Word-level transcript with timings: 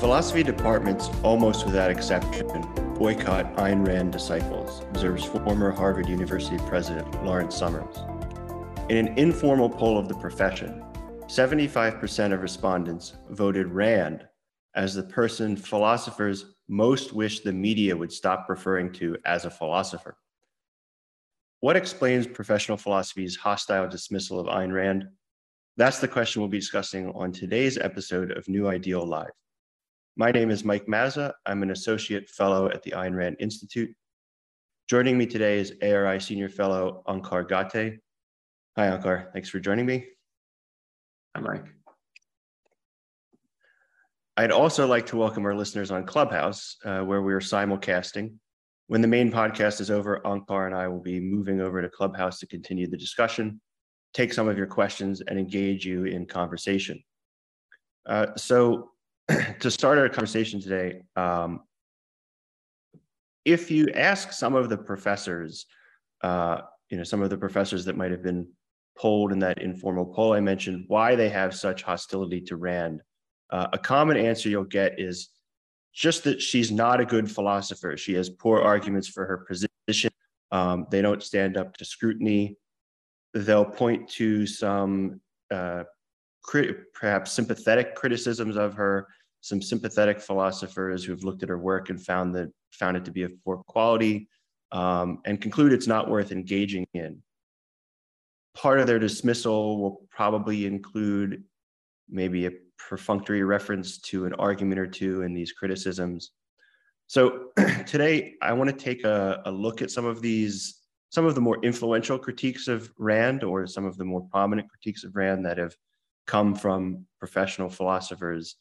Philosophy 0.00 0.42
departments, 0.42 1.10
almost 1.22 1.66
without 1.66 1.90
exception, 1.90 2.46
boycott 2.94 3.54
Ayn 3.56 3.86
Rand 3.86 4.12
disciples, 4.12 4.80
observes 4.88 5.26
former 5.26 5.70
Harvard 5.70 6.08
University 6.08 6.56
president 6.68 7.22
Lawrence 7.22 7.54
Summers. 7.54 7.98
In 8.88 8.96
an 8.96 9.18
informal 9.18 9.68
poll 9.68 9.98
of 9.98 10.08
the 10.08 10.14
profession, 10.14 10.82
75% 11.26 12.32
of 12.32 12.40
respondents 12.40 13.12
voted 13.28 13.66
Rand 13.66 14.26
as 14.74 14.94
the 14.94 15.02
person 15.02 15.54
philosophers 15.54 16.54
most 16.66 17.12
wish 17.12 17.40
the 17.40 17.52
media 17.52 17.94
would 17.94 18.10
stop 18.10 18.46
referring 18.48 18.90
to 18.92 19.18
as 19.26 19.44
a 19.44 19.50
philosopher. 19.50 20.16
What 21.60 21.76
explains 21.76 22.26
professional 22.26 22.78
philosophy's 22.78 23.36
hostile 23.36 23.86
dismissal 23.86 24.40
of 24.40 24.46
Ayn 24.46 24.72
Rand? 24.72 25.04
That's 25.76 25.98
the 25.98 26.08
question 26.08 26.40
we'll 26.40 26.48
be 26.48 26.58
discussing 26.58 27.10
on 27.10 27.32
today's 27.32 27.76
episode 27.76 28.30
of 28.30 28.48
New 28.48 28.66
Ideal 28.66 29.06
Live. 29.06 29.28
My 30.20 30.30
name 30.30 30.50
is 30.50 30.66
Mike 30.66 30.84
Mazza. 30.84 31.32
I'm 31.46 31.62
an 31.62 31.70
associate 31.70 32.28
fellow 32.28 32.68
at 32.68 32.82
the 32.82 32.90
Ayn 32.90 33.14
Rand 33.14 33.36
Institute. 33.40 33.88
Joining 34.86 35.16
me 35.16 35.24
today 35.24 35.58
is 35.58 35.72
ARI 35.80 36.20
Senior 36.20 36.50
Fellow 36.50 37.02
Onkar 37.08 37.48
Ghate. 37.48 38.00
Hi, 38.76 38.88
Onkar. 38.88 39.32
Thanks 39.32 39.48
for 39.48 39.60
joining 39.60 39.86
me. 39.86 40.04
Hi, 41.34 41.40
Mike. 41.40 41.64
I'd 44.36 44.52
also 44.52 44.86
like 44.86 45.06
to 45.06 45.16
welcome 45.16 45.46
our 45.46 45.54
listeners 45.54 45.90
on 45.90 46.04
Clubhouse, 46.04 46.76
uh, 46.84 47.00
where 47.00 47.22
we 47.22 47.32
are 47.32 47.40
simulcasting. 47.40 48.34
When 48.88 49.00
the 49.00 49.08
main 49.08 49.32
podcast 49.32 49.80
is 49.80 49.90
over, 49.90 50.20
Onkar 50.26 50.66
and 50.66 50.76
I 50.76 50.86
will 50.88 51.00
be 51.00 51.18
moving 51.18 51.62
over 51.62 51.80
to 51.80 51.88
Clubhouse 51.88 52.38
to 52.40 52.46
continue 52.46 52.90
the 52.90 52.98
discussion, 52.98 53.58
take 54.12 54.34
some 54.34 54.48
of 54.48 54.58
your 54.58 54.66
questions, 54.66 55.22
and 55.22 55.38
engage 55.38 55.86
you 55.86 56.04
in 56.04 56.26
conversation. 56.26 57.02
Uh, 58.04 58.26
so, 58.36 58.90
to 59.60 59.70
start 59.70 59.98
our 59.98 60.08
conversation 60.08 60.60
today, 60.60 61.02
um, 61.16 61.60
if 63.44 63.70
you 63.70 63.88
ask 63.94 64.32
some 64.32 64.54
of 64.54 64.68
the 64.68 64.76
professors, 64.76 65.66
uh, 66.22 66.60
you 66.90 66.96
know, 66.96 67.04
some 67.04 67.22
of 67.22 67.30
the 67.30 67.38
professors 67.38 67.84
that 67.84 67.96
might 67.96 68.10
have 68.10 68.22
been 68.22 68.46
polled 68.98 69.32
in 69.32 69.38
that 69.38 69.62
informal 69.62 70.06
poll 70.06 70.32
I 70.32 70.40
mentioned, 70.40 70.84
why 70.88 71.14
they 71.14 71.28
have 71.28 71.54
such 71.54 71.82
hostility 71.82 72.40
to 72.42 72.56
Rand, 72.56 73.02
uh, 73.50 73.68
a 73.72 73.78
common 73.78 74.16
answer 74.16 74.48
you'll 74.48 74.64
get 74.64 75.00
is 75.00 75.30
just 75.92 76.24
that 76.24 76.40
she's 76.40 76.70
not 76.70 77.00
a 77.00 77.04
good 77.04 77.30
philosopher. 77.30 77.96
She 77.96 78.14
has 78.14 78.30
poor 78.30 78.60
arguments 78.60 79.08
for 79.08 79.26
her 79.26 79.38
position. 79.38 80.10
Um, 80.52 80.86
they 80.90 81.02
don't 81.02 81.22
stand 81.22 81.56
up 81.56 81.76
to 81.78 81.84
scrutiny. 81.84 82.56
They'll 83.34 83.64
point 83.64 84.08
to 84.10 84.46
some 84.46 85.20
uh, 85.50 85.84
perhaps 86.94 87.32
sympathetic 87.32 87.94
criticisms 87.94 88.56
of 88.56 88.74
her 88.74 89.08
some 89.40 89.62
sympathetic 89.62 90.20
philosophers 90.20 91.04
who've 91.04 91.24
looked 91.24 91.42
at 91.42 91.48
her 91.48 91.58
work 91.58 91.90
and 91.90 92.04
found 92.04 92.34
that 92.34 92.50
found 92.72 92.96
it 92.96 93.04
to 93.04 93.10
be 93.10 93.22
of 93.22 93.32
poor 93.44 93.58
quality 93.66 94.28
um, 94.72 95.20
and 95.24 95.40
conclude 95.40 95.72
it's 95.72 95.86
not 95.86 96.08
worth 96.08 96.32
engaging 96.32 96.86
in. 96.94 97.22
Part 98.54 98.80
of 98.80 98.86
their 98.86 98.98
dismissal 98.98 99.80
will 99.80 100.06
probably 100.10 100.66
include 100.66 101.44
maybe 102.08 102.46
a 102.46 102.52
perfunctory 102.78 103.42
reference 103.42 103.98
to 103.98 104.26
an 104.26 104.34
argument 104.34 104.80
or 104.80 104.86
two 104.86 105.22
in 105.22 105.34
these 105.34 105.52
criticisms. 105.52 106.32
So 107.06 107.48
today 107.86 108.34
I 108.42 108.52
want 108.52 108.70
to 108.70 108.76
take 108.76 109.04
a, 109.04 109.42
a 109.44 109.50
look 109.50 109.82
at 109.82 109.90
some 109.90 110.04
of 110.04 110.20
these, 110.20 110.80
some 111.10 111.26
of 111.26 111.34
the 111.34 111.40
more 111.40 111.58
influential 111.64 112.18
critiques 112.18 112.68
of 112.68 112.92
Rand 112.98 113.42
or 113.44 113.66
some 113.66 113.84
of 113.84 113.96
the 113.96 114.04
more 114.04 114.22
prominent 114.30 114.68
critiques 114.68 115.04
of 115.04 115.16
Rand 115.16 115.44
that 115.46 115.58
have 115.58 115.74
come 116.26 116.54
from 116.54 117.06
professional 117.18 117.68
philosophers 117.68 118.56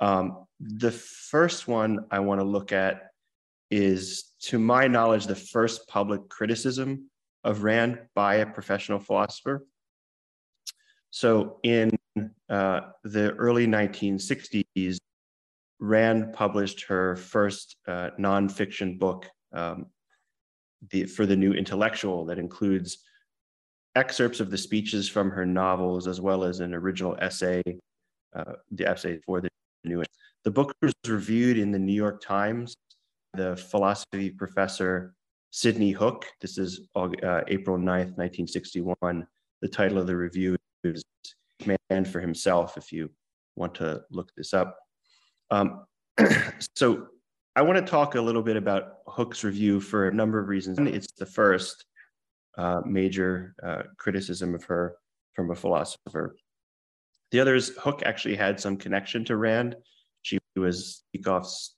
um, 0.00 0.46
the 0.60 0.90
first 0.90 1.68
one 1.68 2.06
I 2.10 2.20
want 2.20 2.40
to 2.40 2.44
look 2.44 2.72
at 2.72 3.10
is, 3.70 4.32
to 4.42 4.58
my 4.58 4.86
knowledge, 4.86 5.26
the 5.26 5.34
first 5.34 5.86
public 5.88 6.28
criticism 6.28 7.10
of 7.44 7.62
Rand 7.62 7.98
by 8.14 8.36
a 8.36 8.46
professional 8.46 8.98
philosopher. 8.98 9.66
So, 11.10 11.58
in 11.62 11.90
uh, 12.48 12.80
the 13.04 13.32
early 13.32 13.66
1960s, 13.66 14.98
Rand 15.80 16.32
published 16.32 16.84
her 16.84 17.16
first 17.16 17.76
uh, 17.86 18.10
nonfiction 18.18 18.98
book 18.98 19.26
um, 19.52 19.86
the, 20.90 21.04
for 21.04 21.24
the 21.24 21.36
New 21.36 21.52
Intellectual 21.52 22.26
that 22.26 22.38
includes 22.38 22.98
excerpts 23.94 24.40
of 24.40 24.50
the 24.50 24.58
speeches 24.58 25.08
from 25.08 25.30
her 25.30 25.46
novels 25.46 26.06
as 26.06 26.20
well 26.20 26.44
as 26.44 26.60
an 26.60 26.74
original 26.74 27.16
essay, 27.20 27.62
uh, 28.34 28.52
the 28.72 28.86
essay 28.86 29.18
for 29.24 29.40
the 29.40 29.48
New. 29.84 30.02
The 30.44 30.50
book 30.50 30.74
was 30.82 30.92
reviewed 31.06 31.58
in 31.58 31.70
the 31.70 31.78
New 31.78 31.92
York 31.92 32.20
Times. 32.20 32.76
The 33.34 33.56
philosophy 33.56 34.30
professor 34.30 35.14
Sidney 35.50 35.92
Hook, 35.92 36.26
this 36.40 36.58
is 36.58 36.88
uh, 36.96 37.40
April 37.48 37.76
9th, 37.78 38.16
1961. 38.16 39.26
The 39.60 39.68
title 39.68 39.98
of 39.98 40.06
the 40.06 40.16
review 40.16 40.56
is 40.84 41.02
Man 41.66 42.04
for 42.04 42.20
Himself, 42.20 42.76
if 42.76 42.92
you 42.92 43.10
want 43.56 43.74
to 43.76 44.02
look 44.10 44.30
this 44.36 44.54
up. 44.54 44.78
Um, 45.50 45.84
so 46.76 47.08
I 47.56 47.62
want 47.62 47.84
to 47.84 47.90
talk 47.90 48.14
a 48.14 48.20
little 48.20 48.42
bit 48.42 48.56
about 48.56 48.98
Hook's 49.06 49.42
review 49.42 49.80
for 49.80 50.08
a 50.08 50.14
number 50.14 50.38
of 50.38 50.48
reasons. 50.48 50.78
It's 50.78 51.12
the 51.12 51.26
first 51.26 51.84
uh, 52.56 52.80
major 52.84 53.54
uh, 53.62 53.82
criticism 53.96 54.54
of 54.54 54.64
her 54.64 54.96
from 55.34 55.50
a 55.50 55.54
philosopher. 55.54 56.36
The 57.30 57.40
other 57.40 57.54
is 57.54 57.76
Hook 57.80 58.02
actually 58.04 58.36
had 58.36 58.58
some 58.58 58.76
connection 58.76 59.24
to 59.26 59.36
Rand. 59.36 59.76
She 60.22 60.38
was 60.56 61.04
Peikoff's 61.14 61.74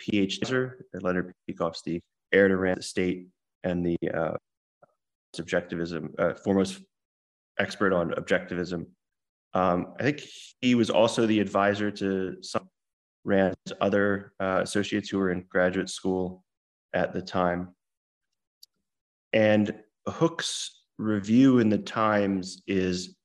PhD, 0.00 0.72
Leonard 0.94 1.32
Peikoff's 1.48 1.82
the 1.82 2.00
heir 2.32 2.48
to 2.48 2.56
Rand 2.56 2.78
Estate 2.78 3.26
and 3.64 3.84
the 3.84 3.98
uh, 4.12 4.36
subjectivism, 5.34 6.14
uh, 6.18 6.34
foremost 6.34 6.80
expert 7.58 7.92
on 7.92 8.10
objectivism. 8.12 8.86
Um, 9.52 9.94
I 9.98 10.02
think 10.02 10.22
he 10.60 10.74
was 10.74 10.90
also 10.90 11.26
the 11.26 11.40
advisor 11.40 11.90
to 11.90 12.36
some 12.40 12.68
Rand's 13.24 13.56
other 13.80 14.32
uh, 14.40 14.60
associates 14.62 15.10
who 15.10 15.18
were 15.18 15.30
in 15.30 15.44
graduate 15.48 15.90
school 15.90 16.44
at 16.94 17.12
the 17.12 17.20
time. 17.20 17.74
And 19.32 19.74
Hook's 20.08 20.82
review 20.98 21.58
in 21.58 21.68
the 21.68 21.78
Times 21.78 22.62
is 22.66 23.16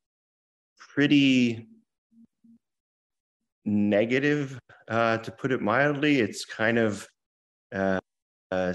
pretty 0.95 1.67
negative, 3.65 4.57
uh, 4.87 5.17
to 5.17 5.29
put 5.29 5.51
it 5.51 5.61
mildly. 5.61 6.21
It's 6.21 6.45
kind 6.45 6.77
of 6.77 7.05
uh, 7.73 7.99
uh, 8.49 8.73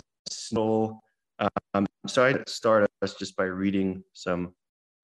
Um, 1.73 1.87
so 2.07 2.27
I'd 2.27 2.47
start 2.47 2.91
us 3.01 3.15
just 3.15 3.37
by 3.37 3.45
reading 3.45 4.05
some 4.13 4.53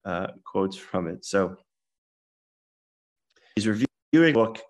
uh, 0.05 0.27
quotes 0.45 0.77
from 0.77 1.07
it. 1.07 1.25
So 1.25 1.55
he's 3.55 3.65
reviewing 3.65 3.87
a 4.13 4.33
book 4.33 4.61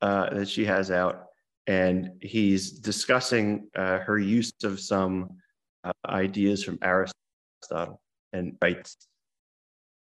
uh, 0.00 0.30
that 0.30 0.48
she 0.48 0.64
has 0.66 0.92
out, 0.92 1.24
and 1.66 2.10
he's 2.20 2.70
discussing 2.70 3.68
uh, 3.74 3.98
her 3.98 4.20
use 4.20 4.52
of 4.62 4.78
some 4.78 5.30
uh, 5.82 5.90
ideas 6.06 6.62
from 6.62 6.78
Aristotle 6.80 8.00
and 8.32 8.56
writes 8.62 9.08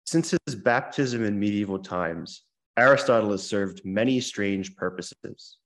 since 0.08 0.34
his 0.46 0.56
baptism 0.56 1.26
in 1.26 1.38
medieval 1.38 1.80
times, 1.80 2.44
Aristotle 2.78 3.32
has 3.32 3.46
served 3.46 3.82
many 3.84 4.22
strange 4.22 4.74
purposes. 4.78 5.58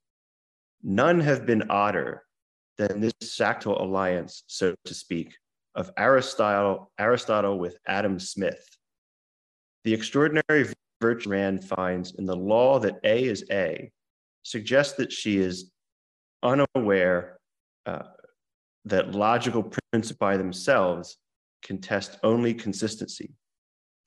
None 0.82 1.20
have 1.20 1.46
been 1.46 1.70
odder 1.70 2.24
than 2.80 3.00
this 3.00 3.14
sacral 3.22 3.80
alliance, 3.80 4.44
so 4.48 4.74
to 4.86 4.94
speak, 4.96 5.36
of 5.76 5.92
Aristotle, 5.96 6.92
Aristotle 6.98 7.60
with 7.60 7.78
Adam 7.88 8.18
Smith. 8.18 8.66
The 9.84 9.94
extraordinary 9.94 10.74
virtue 11.00 11.30
Rand 11.30 11.64
finds 11.64 12.16
in 12.16 12.26
the 12.26 12.36
law 12.36 12.80
that 12.80 12.96
A 13.04 13.24
is 13.24 13.46
A 13.52 13.92
suggests 14.42 14.94
that 14.94 15.12
she 15.12 15.38
is 15.38 15.72
unaware 16.42 17.38
uh, 17.86 18.04
that 18.86 19.12
logical 19.12 19.62
principles 19.92 20.18
by 20.18 20.38
themselves 20.38 21.18
contest 21.62 22.18
only 22.24 22.56
consistency 22.56 23.36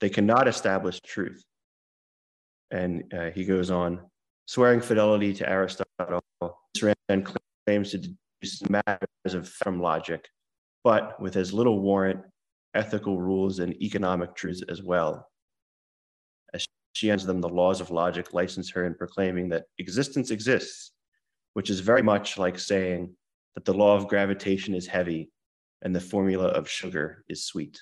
they 0.01 0.09
cannot 0.09 0.47
establish 0.47 0.99
truth. 1.01 1.43
And 2.71 3.13
uh, 3.13 3.31
he 3.31 3.45
goes 3.45 3.71
on, 3.71 4.01
swearing 4.45 4.81
fidelity 4.81 5.33
to 5.33 5.49
Aristotle, 5.49 6.21
Rand 6.81 7.31
claims 7.65 7.91
to 7.91 7.97
deduce 7.97 8.69
matters 8.69 9.33
of 9.33 9.47
from 9.47 9.79
logic, 9.79 10.27
but 10.83 11.19
with 11.21 11.35
as 11.35 11.53
little 11.53 11.79
warrant, 11.79 12.19
ethical 12.73 13.19
rules, 13.19 13.59
and 13.59 13.81
economic 13.81 14.35
truths 14.35 14.63
as 14.67 14.83
well. 14.83 15.27
As 16.53 16.67
she 16.93 17.09
ends 17.09 17.25
them, 17.25 17.41
the 17.41 17.49
laws 17.49 17.79
of 17.79 17.91
logic 17.91 18.33
license 18.33 18.69
her 18.71 18.85
in 18.85 18.95
proclaiming 18.95 19.49
that 19.49 19.65
existence 19.77 20.31
exists, 20.31 20.91
which 21.53 21.69
is 21.69 21.79
very 21.79 22.01
much 22.01 22.37
like 22.37 22.59
saying 22.59 23.15
that 23.55 23.63
the 23.63 23.73
law 23.73 23.95
of 23.95 24.09
gravitation 24.09 24.75
is 24.75 24.85
heavy 24.85 25.31
and 25.81 25.95
the 25.95 26.01
formula 26.01 26.47
of 26.47 26.69
sugar 26.69 27.23
is 27.29 27.45
sweet 27.45 27.79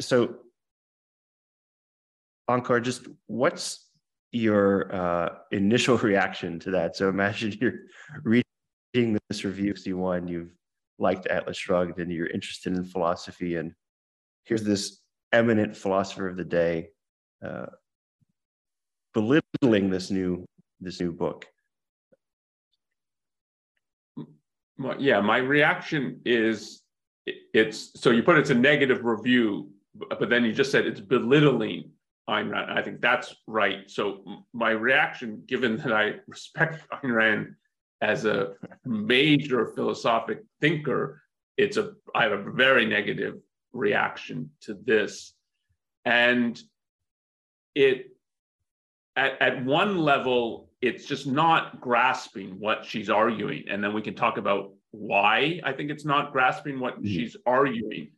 so 0.00 0.36
Onkar, 2.48 2.82
just 2.82 3.06
what's 3.26 3.88
your 4.32 4.94
uh, 4.94 5.28
initial 5.50 5.98
reaction 6.10 6.58
to 6.60 6.70
that. 6.72 6.96
So 6.96 7.08
imagine 7.08 7.56
you're 7.60 7.80
reading 8.24 9.18
this 9.28 9.44
review 9.44 9.74
61, 9.74 10.28
you've 10.28 10.54
liked 10.98 11.26
Atlas 11.26 11.56
Shrugged, 11.56 11.98
and 11.98 12.10
you're 12.10 12.28
interested 12.28 12.74
in 12.74 12.84
philosophy, 12.84 13.56
and 13.56 13.72
here's 14.44 14.64
this 14.64 15.00
eminent 15.32 15.76
philosopher 15.76 16.28
of 16.28 16.36
the 16.36 16.44
day 16.44 16.88
uh, 17.44 17.66
belittling 19.14 19.90
this 19.90 20.10
new 20.10 20.44
this 20.80 21.00
new 21.00 21.12
book. 21.12 21.46
yeah, 24.98 25.20
my 25.20 25.36
reaction 25.36 26.20
is 26.24 26.82
it's 27.26 28.00
so 28.00 28.10
you 28.10 28.22
put 28.22 28.36
it's 28.38 28.50
a 28.50 28.54
negative 28.54 29.04
review, 29.04 29.70
but 29.94 30.28
then 30.28 30.44
you 30.44 30.52
just 30.52 30.70
said 30.70 30.86
it's 30.86 31.00
belittling 31.00 31.90
Ayn 32.28 32.50
Rand. 32.50 32.70
I 32.70 32.82
think 32.82 33.00
that's 33.00 33.34
right. 33.46 33.90
So 33.90 34.44
my 34.52 34.70
reaction, 34.70 35.42
given 35.46 35.76
that 35.78 35.92
I 35.92 36.14
respect 36.26 36.86
Ayn 36.92 37.14
Rand 37.14 37.54
as 38.00 38.24
a 38.24 38.54
major 38.84 39.66
philosophic 39.74 40.42
thinker, 40.60 41.22
it's 41.56 41.76
a 41.76 41.92
I 42.14 42.22
have 42.24 42.32
a 42.32 42.50
very 42.50 42.86
negative 42.86 43.40
reaction 43.72 44.50
to 44.62 44.74
this, 44.74 45.34
and 46.04 46.60
it 47.74 48.16
at, 49.16 49.40
at 49.40 49.64
one 49.64 49.98
level 49.98 50.70
it's 50.80 51.06
just 51.06 51.28
not 51.28 51.80
grasping 51.80 52.58
what 52.58 52.84
she's 52.84 53.08
arguing. 53.08 53.64
And 53.68 53.82
then 53.82 53.94
we 53.94 54.02
can 54.02 54.14
talk 54.14 54.36
about 54.36 54.72
why 54.90 55.60
I 55.64 55.72
think 55.72 55.90
it's 55.90 56.04
not 56.04 56.32
grasping 56.32 56.80
what 56.80 56.94
mm-hmm. 56.94 57.06
she's 57.06 57.36
arguing. 57.46 58.10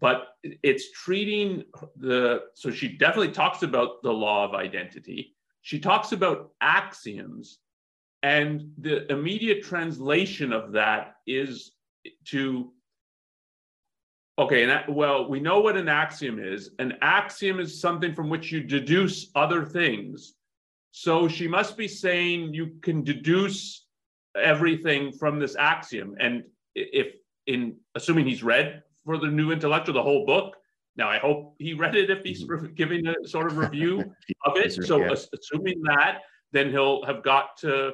But 0.00 0.28
it's 0.42 0.92
treating 0.92 1.64
the, 1.96 2.42
so 2.54 2.70
she 2.70 2.88
definitely 2.88 3.32
talks 3.32 3.62
about 3.62 4.02
the 4.02 4.12
law 4.12 4.44
of 4.44 4.54
identity. 4.54 5.34
She 5.62 5.78
talks 5.78 6.12
about 6.12 6.50
axioms. 6.60 7.58
And 8.22 8.70
the 8.78 9.10
immediate 9.12 9.62
translation 9.62 10.52
of 10.52 10.72
that 10.72 11.16
is 11.26 11.72
to 12.26 12.72
Okay, 14.36 14.68
and 14.68 14.96
well, 14.96 15.28
we 15.28 15.38
know 15.38 15.60
what 15.60 15.76
an 15.76 15.88
axiom 15.88 16.40
is. 16.40 16.70
An 16.80 16.94
axiom 17.02 17.60
is 17.60 17.80
something 17.80 18.14
from 18.14 18.28
which 18.28 18.50
you 18.50 18.64
deduce 18.64 19.30
other 19.36 19.64
things. 19.64 20.34
So 20.90 21.28
she 21.28 21.46
must 21.46 21.76
be 21.76 21.86
saying 21.86 22.52
you 22.52 22.72
can 22.82 23.04
deduce 23.04 23.86
everything 24.36 25.12
from 25.12 25.38
this 25.38 25.54
axiom. 25.54 26.16
And 26.18 26.42
if 26.74 27.14
in 27.46 27.76
assuming 27.94 28.26
he's 28.26 28.42
read 28.42 28.82
for 29.04 29.18
the 29.18 29.26
new 29.26 29.50
intellectual 29.50 29.94
the 29.94 30.02
whole 30.02 30.24
book, 30.24 30.56
now 30.96 31.08
I 31.08 31.18
hope 31.18 31.54
he 31.58 31.74
read 31.74 31.96
it 31.96 32.10
if 32.10 32.22
he's 32.22 32.44
mm-hmm. 32.44 32.74
giving 32.74 33.06
a 33.06 33.14
sort 33.26 33.46
of 33.46 33.56
review 33.56 34.00
of 34.44 34.56
it. 34.56 34.72
So 34.72 34.98
yeah. 34.98 35.14
assuming 35.32 35.82
that, 35.82 36.20
then 36.52 36.70
he'll 36.70 37.04
have 37.04 37.22
got 37.22 37.56
to 37.58 37.92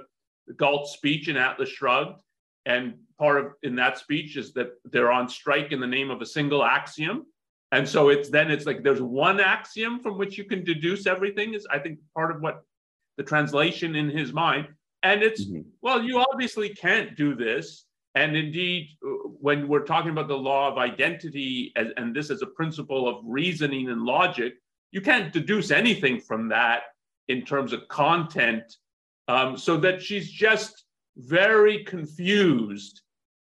Galt's 0.56 0.92
speech 0.92 1.28
in 1.28 1.36
Atlas 1.36 1.70
Shrugged. 1.70 2.20
And 2.66 2.94
part 3.18 3.38
of 3.38 3.52
in 3.62 3.74
that 3.76 3.98
speech 3.98 4.36
is 4.36 4.52
that 4.52 4.72
they're 4.84 5.12
on 5.12 5.28
strike 5.28 5.72
in 5.72 5.80
the 5.80 5.86
name 5.86 6.10
of 6.10 6.20
a 6.20 6.26
single 6.26 6.62
axiom. 6.62 7.26
And 7.72 7.88
so 7.88 8.08
it's 8.08 8.28
then 8.28 8.50
it's 8.50 8.66
like 8.66 8.82
there's 8.82 9.00
one 9.00 9.40
axiom 9.40 10.00
from 10.00 10.18
which 10.18 10.36
you 10.36 10.44
can 10.44 10.64
deduce 10.64 11.06
everything 11.06 11.54
is 11.54 11.66
I 11.70 11.78
think 11.78 12.00
part 12.14 12.34
of 12.34 12.42
what 12.42 12.64
the 13.16 13.22
translation 13.22 13.96
in 13.96 14.10
his 14.10 14.32
mind. 14.32 14.68
And 15.02 15.22
it's, 15.22 15.46
mm-hmm. 15.46 15.62
well, 15.80 16.02
you 16.02 16.18
obviously 16.32 16.70
can't 16.70 17.16
do 17.16 17.34
this. 17.34 17.86
And 18.14 18.36
indeed, 18.36 18.88
uh, 19.04 19.08
when 19.40 19.68
we're 19.68 19.84
talking 19.84 20.10
about 20.10 20.28
the 20.28 20.36
law 20.36 20.70
of 20.70 20.78
identity 20.78 21.72
as, 21.76 21.88
and 21.96 22.14
this 22.14 22.30
as 22.30 22.42
a 22.42 22.46
principle 22.46 23.08
of 23.08 23.24
reasoning 23.24 23.88
and 23.88 24.02
logic, 24.02 24.54
you 24.90 25.00
can't 25.00 25.32
deduce 25.32 25.70
anything 25.70 26.20
from 26.20 26.48
that 26.48 26.82
in 27.28 27.44
terms 27.44 27.72
of 27.72 27.86
content. 27.88 28.64
Um, 29.28 29.56
so 29.56 29.76
that 29.76 30.02
she's 30.02 30.28
just 30.28 30.84
very 31.16 31.84
confused. 31.84 33.02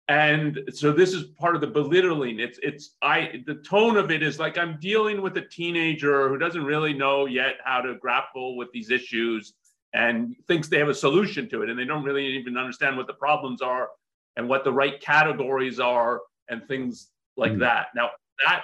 And 0.08 0.62
so 0.72 0.94
this 0.94 1.14
is 1.14 1.24
part 1.24 1.56
of 1.56 1.62
the 1.62 1.68
belittling. 1.68 2.40
It's 2.40 2.60
it's 2.62 2.96
I 3.02 3.44
the 3.48 3.56
tone 3.56 3.98
of 3.98 4.12
it 4.12 4.22
is 4.22 4.40
like 4.40 4.58
I'm 4.58 4.78
dealing 4.80 5.22
with 5.22 5.36
a 5.38 5.42
teenager 5.42 6.30
who 6.30 6.38
doesn't 6.38 6.64
really 6.64 6.94
know 6.94 7.26
yet 7.26 7.56
how 7.66 7.82
to 7.82 7.96
grapple 7.96 8.56
with 8.56 8.72
these 8.72 8.92
issues 8.92 9.54
and 9.94 10.36
thinks 10.48 10.68
they 10.68 10.78
have 10.78 10.90
a 10.90 10.94
solution 10.94 11.50
to 11.50 11.64
it 11.64 11.70
and 11.70 11.80
they 11.80 11.86
don't 11.86 12.04
really 12.04 12.28
even 12.28 12.56
understand 12.56 12.96
what 12.98 13.08
the 13.08 13.14
problems 13.14 13.62
are 13.62 13.90
and 14.38 14.48
what 14.48 14.64
the 14.64 14.72
right 14.72 15.00
categories 15.02 15.80
are 15.80 16.22
and 16.50 16.68
things 16.68 17.12
like 17.38 17.54
mm. 17.54 17.60
that 17.60 17.88
now 17.96 18.10
that 18.46 18.64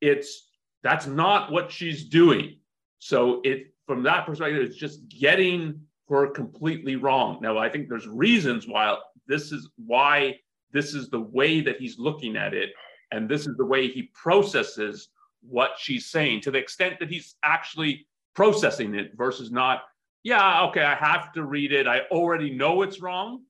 it's 0.00 0.48
that's 0.82 1.06
not 1.06 1.50
what 1.50 1.70
she's 1.70 2.04
doing 2.04 2.58
so 2.98 3.40
it 3.44 3.74
from 3.86 4.02
that 4.02 4.26
perspective 4.26 4.62
it's 4.62 4.76
just 4.76 5.08
getting 5.08 5.80
her 6.08 6.28
completely 6.28 6.96
wrong 6.96 7.38
now 7.40 7.58
i 7.58 7.68
think 7.68 7.88
there's 7.88 8.06
reasons 8.06 8.66
why 8.66 8.96
this 9.26 9.52
is 9.52 9.68
why 9.76 10.34
this 10.72 10.94
is 10.94 11.08
the 11.08 11.20
way 11.20 11.60
that 11.60 11.78
he's 11.78 11.98
looking 11.98 12.36
at 12.36 12.54
it 12.54 12.70
and 13.12 13.28
this 13.28 13.46
is 13.46 13.56
the 13.56 13.64
way 13.64 13.88
he 13.88 14.10
processes 14.14 15.08
what 15.42 15.72
she's 15.78 16.10
saying 16.10 16.40
to 16.40 16.50
the 16.50 16.58
extent 16.58 16.98
that 16.98 17.10
he's 17.10 17.36
actually 17.42 18.06
processing 18.34 18.94
it 18.94 19.12
versus 19.16 19.50
not 19.50 19.82
yeah, 20.26 20.64
okay, 20.64 20.82
I 20.82 20.96
have 20.96 21.32
to 21.34 21.44
read 21.44 21.70
it. 21.70 21.86
I 21.86 22.00
already 22.10 22.50
know 22.50 22.82
it's 22.82 23.00
wrong. 23.00 23.42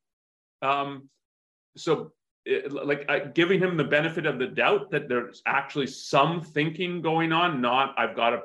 Um, 0.61 1.09
so, 1.77 2.13
it, 2.45 2.73
like, 2.73 3.35
giving 3.35 3.61
him 3.61 3.77
the 3.77 3.85
benefit 3.85 4.25
of 4.25 4.39
the 4.39 4.47
doubt 4.47 4.91
that 4.93 5.09
there's 5.09 5.43
actually 5.47 5.87
some 5.89 6.41
thinking 6.41 7.03
going 7.03 7.33
on, 7.33 7.61
not 7.61 7.95
I've 7.99 8.15
got 8.15 8.35
a 8.35 8.43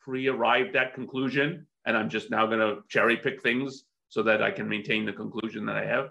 pre 0.00 0.28
arrived 0.28 0.76
at 0.76 0.94
conclusion 0.94 1.66
and 1.86 1.96
I'm 1.96 2.08
just 2.08 2.30
now 2.30 2.46
going 2.46 2.60
to 2.60 2.82
cherry 2.88 3.16
pick 3.16 3.42
things 3.42 3.84
so 4.08 4.22
that 4.24 4.42
I 4.42 4.50
can 4.50 4.68
maintain 4.68 5.04
the 5.04 5.12
conclusion 5.12 5.66
that 5.66 5.76
I 5.76 5.86
have. 5.86 6.10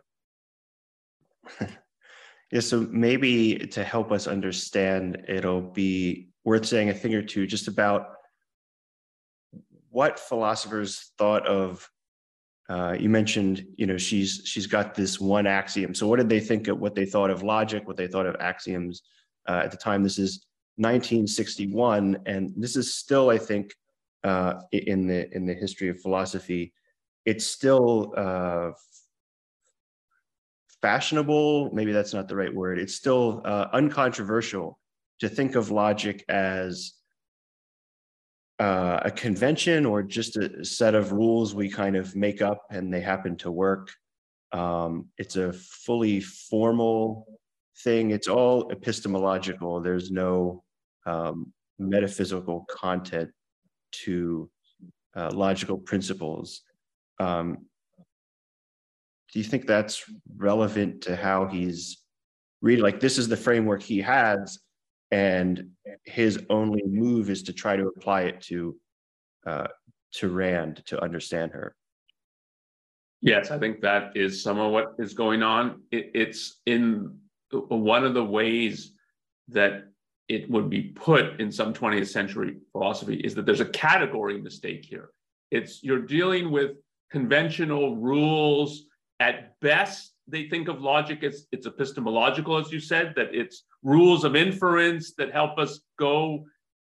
yeah, 2.52 2.60
so 2.60 2.88
maybe 2.90 3.58
to 3.58 3.84
help 3.84 4.12
us 4.12 4.28
understand, 4.28 5.24
it'll 5.28 5.62
be 5.62 6.30
worth 6.44 6.66
saying 6.66 6.90
a 6.90 6.94
thing 6.94 7.14
or 7.14 7.22
two 7.22 7.46
just 7.46 7.68
about 7.68 8.12
what 9.90 10.20
philosophers 10.20 11.12
thought 11.18 11.46
of 11.48 11.90
uh, 12.69 12.95
you 13.00 13.10
mentioned 13.10 13.66
you 13.75 13.88
know 13.88 13.98
she's 13.98 14.42
she's 14.45 14.68
got 14.68 14.95
this 14.95 15.19
one 15.19 15.48
axiom. 15.48 15.94
So 15.94 16.07
what 16.07 16.18
did 16.18 16.30
they 16.30 16.39
think 16.39 16.68
of 16.68 16.80
what 16.80 16.95
they 16.95 17.06
thought 17.06 17.30
of 17.30 17.44
logic 17.44 17.88
what 17.88 17.98
they 17.98 18.07
thought 18.07 18.25
of 18.25 18.36
axioms 18.39 19.01
uh, 19.48 19.62
at 19.63 19.71
the 19.71 19.77
time? 19.77 20.04
This 20.04 20.19
is 20.19 20.45
1961 20.80 22.19
and 22.25 22.54
this 22.56 22.77
is 22.77 22.95
still 22.95 23.30
i 23.30 23.38
think 23.38 23.75
uh, 24.24 24.54
in 24.71 25.07
the 25.07 25.30
in 25.35 25.45
the 25.45 25.54
history 25.54 25.90
of 25.90 25.99
philosophy 25.99 26.71
it's 27.26 27.45
still 27.45 28.14
uh, 28.16 28.71
fashionable 30.81 31.69
maybe 31.73 31.92
that's 31.92 32.14
not 32.14 32.30
the 32.30 32.35
right 32.35 32.56
word 32.56 32.80
it's 32.80 32.95
still 32.95 33.42
uh, 33.44 33.68
uncontroversial 33.73 34.80
to 35.19 35.28
think 35.28 35.56
of 35.56 35.69
logic 35.69 36.23
as 36.30 36.94
uh, 38.59 38.99
a 39.06 39.11
convention 39.11 39.85
or 39.85 40.04
just 40.04 40.35
a 40.35 40.66
set 40.66 40.94
of 40.94 41.13
rules 41.13 41.56
we 41.56 41.69
kind 41.69 41.95
of 41.95 42.16
make 42.16 42.42
up 42.42 42.63
and 42.69 42.94
they 42.94 42.99
happen 42.99 43.37
to 43.37 43.51
work. 43.51 43.92
Um, 44.51 45.07
it's 45.18 45.37
a 45.37 45.54
fully 45.54 46.19
formal 46.19 47.25
thing. 47.83 48.11
It's 48.11 48.28
all 48.28 48.69
epistemological. 48.71 49.80
There's 49.80 50.11
no 50.11 50.63
um, 51.06 51.54
metaphysical 51.78 52.66
content 52.69 53.31
to 54.04 54.49
uh, 55.16 55.31
logical 55.33 55.78
principles. 55.78 56.61
Um, 57.19 57.66
do 59.31 59.39
you 59.39 59.45
think 59.45 59.68
that's 59.68 60.04
relevant 60.35 61.01
to 61.04 61.16
how 61.16 61.45
he's 61.45 61.99
reading? 62.61 62.83
Like, 62.83 62.99
this 62.99 63.18
is 63.18 63.28
the 63.28 63.37
framework 63.37 63.81
he 63.81 64.01
has 64.01 64.59
and 65.11 65.69
his 66.06 66.45
only 66.49 66.83
move 66.85 67.30
is 67.30 67.44
to 67.44 67.54
try 67.54 67.75
to 67.75 67.87
apply 67.87 68.23
it 68.23 68.42
to 68.42 68.75
uh, 69.45 69.68
to 70.11 70.30
Rand 70.30 70.83
to 70.87 71.01
understand 71.01 71.51
her. 71.51 71.75
Yes, 73.21 73.51
I 73.51 73.59
think 73.59 73.81
that 73.81 74.16
is 74.16 74.42
some 74.42 74.59
of 74.59 74.71
what 74.71 74.94
is 74.97 75.13
going 75.13 75.44
on. 75.44 75.81
It, 75.92 76.11
it's 76.13 76.61
in 76.66 77.18
one 77.51 78.06
of 78.06 78.13
the 78.13 78.23
ways 78.23 78.94
that 79.49 79.85
it 80.30 80.49
would 80.49 80.69
be 80.69 80.83
put 80.83 81.39
in 81.42 81.51
some 81.51 81.73
20th 81.73 82.07
century 82.07 82.57
philosophy 82.71 83.16
is 83.16 83.33
that 83.35 83.45
there's 83.45 83.61
a 83.61 83.66
category 83.66 84.39
mistake 84.39 84.85
here. 84.85 85.09
It's 85.51 85.83
you're 85.83 86.04
dealing 86.04 86.51
with 86.51 86.78
conventional 87.11 87.97
rules 87.97 88.85
at 89.19 89.59
best 89.59 90.13
they 90.30 90.48
think 90.48 90.68
of 90.68 90.81
logic 90.81 91.24
as 91.24 91.48
it's 91.52 91.68
epistemological, 91.68 92.57
as 92.57 92.71
you 92.71 92.80
said, 92.80 93.14
that 93.16 93.33
it's 93.33 93.64
rules 93.83 94.24
of 94.24 94.36
inference 94.36 95.14
that 95.14 95.31
help 95.31 95.57
us 95.57 95.81
go 95.98 96.45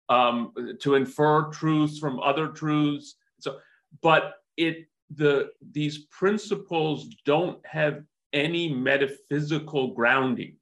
um, 0.10 0.54
to 0.80 0.96
infer 0.96 1.50
truths 1.50 2.00
from 2.00 2.20
other 2.20 2.48
truths. 2.48 3.16
So, 3.40 3.58
but 4.02 4.36
it 4.58 4.88
the 5.16 5.52
these 5.72 6.06
principles 6.06 7.08
don't 7.26 7.60
have 7.66 8.04
any 8.32 8.74
metaphysical 8.74 9.94
grounding, 9.94 10.56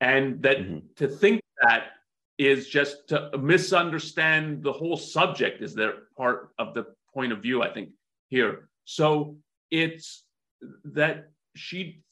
and 0.00 0.42
that 0.42 0.58
mm-hmm. 0.58 0.78
to 0.96 1.08
think 1.08 1.40
that 1.62 1.88
is 2.38 2.68
just 2.68 3.06
to 3.08 3.30
misunderstand 3.38 4.62
the 4.62 4.72
whole 4.72 4.96
subject 4.96 5.60
is 5.60 5.74
their 5.74 5.94
part 6.16 6.50
of 6.58 6.72
the 6.72 6.86
point 7.12 7.32
of 7.32 7.42
view 7.42 7.62
i 7.62 7.68
think 7.68 7.90
here 8.28 8.70
so 8.86 9.36
it's 9.70 10.24
that 10.84 11.30
she 11.60 12.02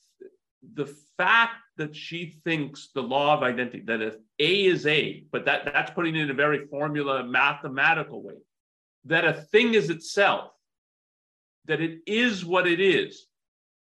the 0.75 0.93
fact 1.17 1.55
that 1.77 1.95
she 1.95 2.39
thinks 2.45 2.91
the 2.95 3.03
law 3.03 3.37
of 3.37 3.43
identity 3.43 3.83
that 3.87 4.03
if 4.03 4.15
a 4.39 4.67
is 4.67 4.87
a 4.87 5.25
but 5.33 5.45
that 5.45 5.65
that's 5.65 5.91
putting 5.93 6.15
it 6.17 6.23
in 6.23 6.31
a 6.31 6.35
very 6.35 6.67
formula 6.67 7.25
mathematical 7.25 8.23
way 8.23 8.35
that 9.05 9.25
a 9.25 9.33
thing 9.33 9.75
is 9.75 9.89
itself 9.91 10.51
that 11.67 11.81
it 11.81 12.01
is 12.07 12.45
what 12.45 12.67
it 12.67 12.81
is 12.81 13.29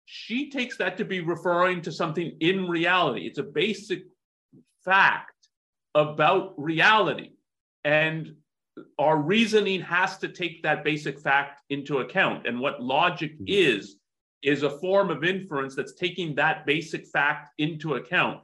she 0.05 0.49
takes 0.49 0.77
that 0.77 0.97
to 0.97 1.05
be 1.05 1.19
referring 1.19 1.81
to 1.81 1.91
something 1.91 2.37
in 2.39 2.67
reality. 2.67 3.25
It's 3.25 3.39
a 3.39 3.43
basic 3.43 4.03
fact 4.83 5.31
about 5.95 6.53
reality. 6.57 7.31
And 7.83 8.35
our 8.99 9.17
reasoning 9.17 9.81
has 9.81 10.17
to 10.19 10.27
take 10.27 10.63
that 10.63 10.83
basic 10.83 11.19
fact 11.19 11.61
into 11.69 11.99
account. 11.99 12.47
And 12.47 12.59
what 12.59 12.81
logic 12.81 13.33
mm-hmm. 13.33 13.45
is 13.47 13.95
is 14.45 14.63
a 14.63 14.69
form 14.69 15.09
of 15.09 15.23
inference 15.23 15.75
that's 15.75 15.95
taking 15.95 16.35
that 16.35 16.65
basic 16.65 17.07
fact 17.07 17.49
into 17.57 17.95
account. 17.95 18.41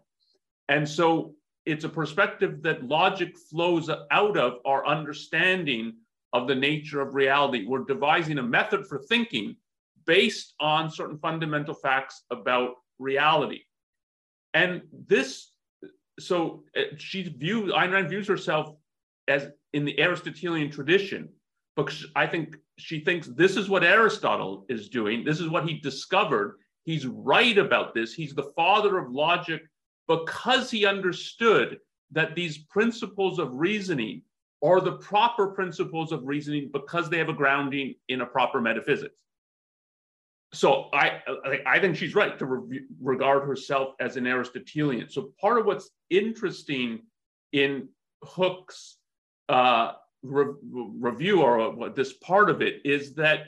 And 0.68 0.88
so 0.88 1.36
it's 1.66 1.84
a 1.84 1.90
perspective 1.90 2.64
that 2.64 2.84
logic 2.84 3.38
flows 3.38 3.90
out 3.90 4.38
of 4.38 4.54
our 4.66 4.86
understanding 4.86 5.94
of 6.34 6.48
the 6.48 6.56
nature 6.56 7.02
of 7.02 7.14
reality. 7.14 7.66
We're 7.66 7.84
devising 7.84 8.40
a 8.40 8.44
method 8.44 8.88
for 8.88 9.00
thinking 9.00 9.56
based 10.06 10.56
on 10.60 10.90
certain 10.90 11.20
fundamental 11.20 11.76
facts 11.76 12.24
about 12.32 12.76
reality. 12.98 13.62
And 14.54 14.82
this, 15.08 15.52
so 16.20 16.64
uh, 16.76 16.96
she 16.98 17.24
views, 17.24 17.72
Ayn 17.72 17.92
Rand 17.94 18.10
views 18.10 18.28
herself 18.28 18.76
as 19.28 19.50
in 19.74 19.86
the 19.86 20.00
Aristotelian 20.00 20.72
tradition, 20.72 21.30
because 21.76 22.06
I 22.16 22.26
think 22.28 22.58
she 22.82 23.00
thinks 23.00 23.28
this 23.28 23.56
is 23.56 23.70
what 23.70 23.84
Aristotle 23.84 24.66
is 24.70 24.90
doing. 24.90 25.24
This 25.24 25.40
is 25.40 25.50
what 25.50 25.68
he 25.68 25.76
discovered. 25.80 26.58
He's 26.84 27.06
right 27.06 27.58
about 27.58 27.94
this. 27.94 28.14
He's 28.14 28.34
the 28.34 28.52
father 28.56 28.98
of 28.98 29.12
logic 29.12 29.62
because 30.08 30.72
he 30.72 30.86
understood 30.86 31.78
that 32.12 32.36
these 32.36 32.58
principles 32.58 33.40
of 33.40 33.54
reasoning 33.54 34.24
are 34.64 34.82
the 34.82 34.94
proper 34.94 35.48
principles 35.48 36.12
of 36.12 36.26
reasoning 36.26 36.70
because 36.72 37.10
they 37.10 37.18
have 37.18 37.30
a 37.30 37.34
grounding 37.34 37.96
in 38.10 38.22
a 38.22 38.26
proper 38.26 38.60
metaphysics. 38.62 39.16
So 40.54 40.90
I, 40.94 41.22
I 41.66 41.80
think 41.80 41.96
she's 41.96 42.14
right 42.14 42.38
to 42.38 42.46
re- 42.46 42.82
regard 43.02 43.48
herself 43.48 43.94
as 44.00 44.18
an 44.18 44.28
Aristotelian. 44.28 45.10
So 45.10 45.32
part 45.40 45.58
of 45.58 45.66
what's 45.66 45.90
interesting 46.10 47.04
in 47.54 47.88
Hook's 48.24 48.98
uh, 49.48 49.94
re- 50.24 50.54
review 50.64 51.42
or 51.42 51.90
this 51.90 52.14
part 52.14 52.50
of 52.50 52.62
it 52.62 52.82
is 52.86 53.16
that 53.16 53.48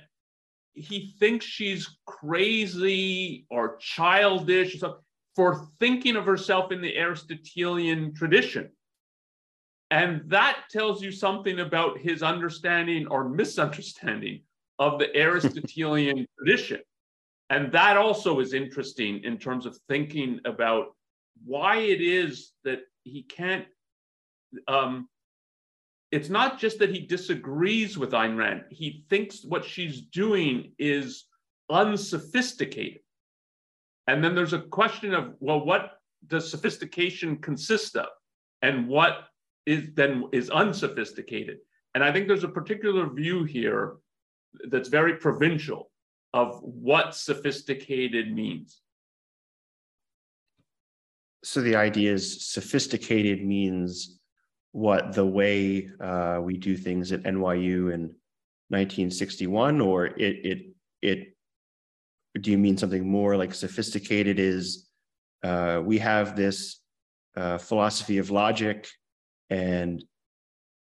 he 0.73 1.13
thinks 1.19 1.45
she's 1.45 1.97
crazy 2.05 3.45
or 3.49 3.77
childish 3.77 4.81
or 4.81 4.99
for 5.35 5.67
thinking 5.79 6.15
of 6.15 6.25
herself 6.25 6.71
in 6.71 6.81
the 6.81 6.95
Aristotelian 6.97 8.13
tradition. 8.13 8.69
And 9.89 10.21
that 10.29 10.63
tells 10.71 11.01
you 11.01 11.11
something 11.11 11.59
about 11.59 11.99
his 11.99 12.23
understanding 12.23 13.07
or 13.07 13.29
misunderstanding 13.29 14.41
of 14.79 14.99
the 14.99 15.15
Aristotelian 15.15 16.27
tradition. 16.37 16.81
And 17.49 17.71
that 17.73 17.97
also 17.97 18.39
is 18.39 18.53
interesting 18.53 19.23
in 19.23 19.37
terms 19.37 19.65
of 19.65 19.77
thinking 19.87 20.39
about 20.45 20.95
why 21.45 21.77
it 21.77 22.01
is 22.01 22.53
that 22.63 22.79
he 23.03 23.23
can't 23.23 23.65
um, 24.67 25.07
it's 26.13 26.29
not 26.29 26.59
just 26.59 26.77
that 26.77 26.91
he 26.91 26.99
disagrees 26.99 27.97
with 27.97 28.11
Ayn 28.11 28.37
Rand, 28.37 28.65
he 28.69 29.03
thinks 29.09 29.43
what 29.43 29.65
she's 29.65 30.01
doing 30.01 30.71
is 30.77 31.25
unsophisticated. 31.71 33.01
And 34.05 34.23
then 34.23 34.35
there's 34.35 34.53
a 34.53 34.61
question 34.61 35.15
of, 35.15 35.33
well, 35.39 35.65
what 35.65 35.93
does 36.27 36.51
sophistication 36.51 37.37
consist 37.37 37.95
of? 37.95 38.09
And 38.61 38.87
what 38.87 39.23
is 39.65 39.89
then 39.95 40.25
is 40.31 40.51
unsophisticated? 40.51 41.57
And 41.95 42.03
I 42.03 42.11
think 42.11 42.27
there's 42.27 42.43
a 42.43 42.59
particular 42.59 43.09
view 43.09 43.43
here 43.43 43.95
that's 44.69 44.89
very 44.89 45.15
provincial 45.15 45.89
of 46.35 46.59
what 46.61 47.15
sophisticated 47.15 48.31
means. 48.31 48.81
So 51.43 51.59
the 51.59 51.75
idea 51.75 52.13
is 52.13 52.45
sophisticated 52.45 53.43
means 53.43 54.19
what 54.73 55.13
the 55.13 55.25
way 55.25 55.87
uh, 56.01 56.39
we 56.41 56.57
do 56.57 56.75
things 56.75 57.11
at 57.11 57.23
NYU 57.23 57.93
in 57.93 58.11
1961, 58.69 59.79
or 59.79 60.07
it 60.07 60.17
it 60.19 60.59
it 61.01 61.37
do 62.41 62.51
you 62.51 62.57
mean 62.57 62.77
something 62.77 63.07
more 63.07 63.37
like 63.37 63.53
sophisticated? 63.53 64.39
Is 64.39 64.89
uh, 65.43 65.81
we 65.85 65.99
have 65.99 66.35
this 66.35 66.81
uh, 67.37 67.59
philosophy 67.59 68.17
of 68.17 68.31
logic, 68.31 68.89
and 69.51 70.03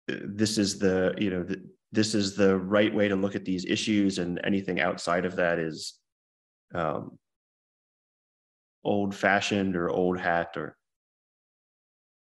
this 0.08 0.58
is 0.58 0.80
the 0.80 1.14
you 1.20 1.30
know 1.30 1.44
the, 1.44 1.64
this 1.92 2.16
is 2.16 2.36
the 2.36 2.58
right 2.58 2.94
way 2.94 3.08
to 3.08 3.16
look 3.16 3.36
at 3.36 3.46
these 3.46 3.66
issues, 3.66 4.18
and 4.18 4.42
anything 4.44 4.80
outside 4.82 5.24
of 5.26 5.36
that 5.36 5.60
is 5.60 6.00
um, 6.74 7.20
old 8.84 9.14
fashioned 9.14 9.76
or 9.76 9.92
old 9.92 10.20
hat 10.20 10.58
or 10.58 10.77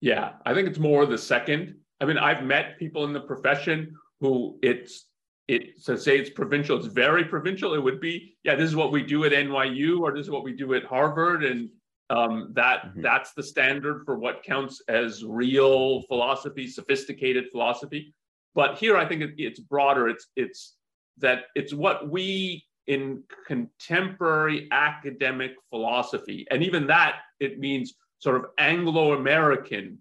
yeah, 0.06 0.34
I 0.46 0.54
think 0.54 0.68
it's 0.68 0.78
more 0.78 1.08
the 1.08 1.18
second. 1.18 1.74
I 2.00 2.06
mean, 2.06 2.20
I've 2.20 2.44
met 2.44 2.78
people 2.78 3.06
in 3.06 3.14
the 3.14 3.22
profession 3.22 3.92
who 4.22 4.60
it's 4.62 5.08
it 5.48 5.84
to 5.86 5.98
say 5.98 6.20
it's 6.20 6.30
provincial, 6.30 6.78
it's 6.78 6.86
very 6.86 7.26
provincial. 7.26 7.74
It 7.74 7.80
would 7.80 8.00
be, 8.00 8.38
yeah, 8.44 8.54
this 8.54 8.70
is 8.70 8.76
what 8.76 8.92
we 8.92 9.02
do 9.02 9.26
at 9.26 9.32
NYU 9.32 10.02
or 10.02 10.14
this 10.14 10.26
is 10.26 10.30
what 10.30 10.44
we 10.44 10.54
do 10.54 10.76
at 10.76 10.84
Harvard. 10.86 11.44
And 11.44 11.70
um, 12.12 12.52
that 12.54 12.86
mm-hmm. 12.86 13.02
that's 13.02 13.34
the 13.34 13.42
standard 13.42 14.04
for 14.06 14.20
what 14.20 14.44
counts 14.44 14.80
as 14.88 15.24
real 15.26 16.04
philosophy, 16.04 16.68
sophisticated 16.68 17.46
philosophy. 17.52 18.14
But 18.54 18.78
here 18.78 18.98
I 18.98 19.08
think 19.08 19.24
it, 19.24 19.32
it's 19.40 19.60
broader. 19.60 20.08
It's 20.08 20.28
it's 20.36 20.76
that 21.18 21.46
it's 21.56 21.74
what 21.74 22.12
we 22.12 22.64
in 22.86 23.24
contemporary 23.48 24.68
academic 24.72 25.54
philosophy, 25.72 26.46
and 26.52 26.62
even 26.62 26.86
that 26.86 27.22
it 27.40 27.58
means 27.58 27.96
sort 28.26 28.38
of 28.38 28.46
Anglo-American 28.58 30.00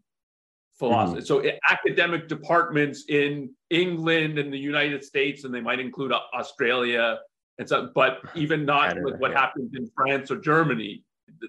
philosophy. 0.78 1.20
Mm-hmm. 1.20 1.26
So 1.26 1.58
academic 1.70 2.26
departments 2.26 3.04
in 3.08 3.50
England 3.70 4.38
and 4.38 4.52
the 4.52 4.58
United 4.58 5.04
States, 5.04 5.44
and 5.44 5.54
they 5.54 5.60
might 5.60 5.78
include 5.78 6.12
Australia 6.12 7.18
and 7.58 7.68
so, 7.68 7.90
but 7.94 8.18
even 8.34 8.64
not 8.64 8.96
with 9.00 9.18
what 9.18 9.32
happens 9.32 9.72
in 9.76 9.88
France 9.96 10.30
or 10.30 10.36
Germany, 10.36 11.04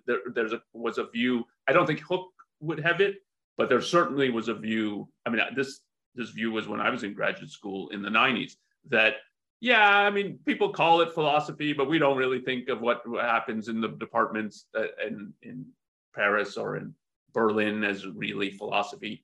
there 0.06 0.20
there's 0.34 0.54
a, 0.54 0.62
was 0.74 0.98
a 0.98 1.08
view. 1.08 1.46
I 1.68 1.74
don't 1.74 1.88
think 1.88 2.02
Hook 2.02 2.32
would 2.60 2.80
have 2.80 3.02
it, 3.02 3.16
but 3.58 3.70
there 3.70 3.82
certainly 3.82 4.30
was 4.30 4.48
a 4.48 4.54
view. 4.54 5.10
I 5.26 5.32
mean, 5.32 5.42
this 5.56 5.82
this 6.14 6.30
view 6.30 6.52
was 6.52 6.68
when 6.68 6.80
I 6.80 6.90
was 6.90 7.04
in 7.04 7.14
graduate 7.14 7.50
school 7.50 7.90
in 7.90 8.02
the 8.02 8.10
90s 8.10 8.54
that 8.90 9.16
yeah, 9.62 9.98
I 10.00 10.12
mean, 10.12 10.38
people 10.46 10.70
call 10.70 11.02
it 11.02 11.12
philosophy, 11.14 11.74
but 11.74 11.90
we 11.90 11.98
don't 11.98 12.18
really 12.18 12.40
think 12.40 12.70
of 12.70 12.82
what, 12.82 13.08
what 13.10 13.24
happens 13.24 13.68
in 13.68 13.82
the 13.82 13.88
departments 13.88 14.66
uh, 14.78 14.84
in, 15.06 15.34
in 15.42 15.66
Paris 16.16 16.58
or 16.58 16.78
in 16.78 16.94
Berlin 17.34 17.84
as 17.84 18.08
really 18.08 18.52
philosophy. 18.52 19.24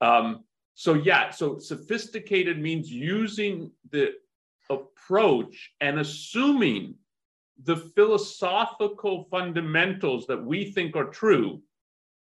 Um, 0.00 0.44
so 0.74 0.94
yeah, 0.94 1.30
so 1.30 1.58
sophisticated 1.58 2.58
means 2.58 2.90
using 2.90 3.70
the 3.90 4.14
approach 4.70 5.72
and 5.80 6.00
assuming 6.00 6.94
the 7.64 7.76
philosophical 7.76 9.28
fundamentals 9.30 10.26
that 10.26 10.42
we 10.42 10.72
think 10.72 10.96
are 10.96 11.10
true. 11.10 11.62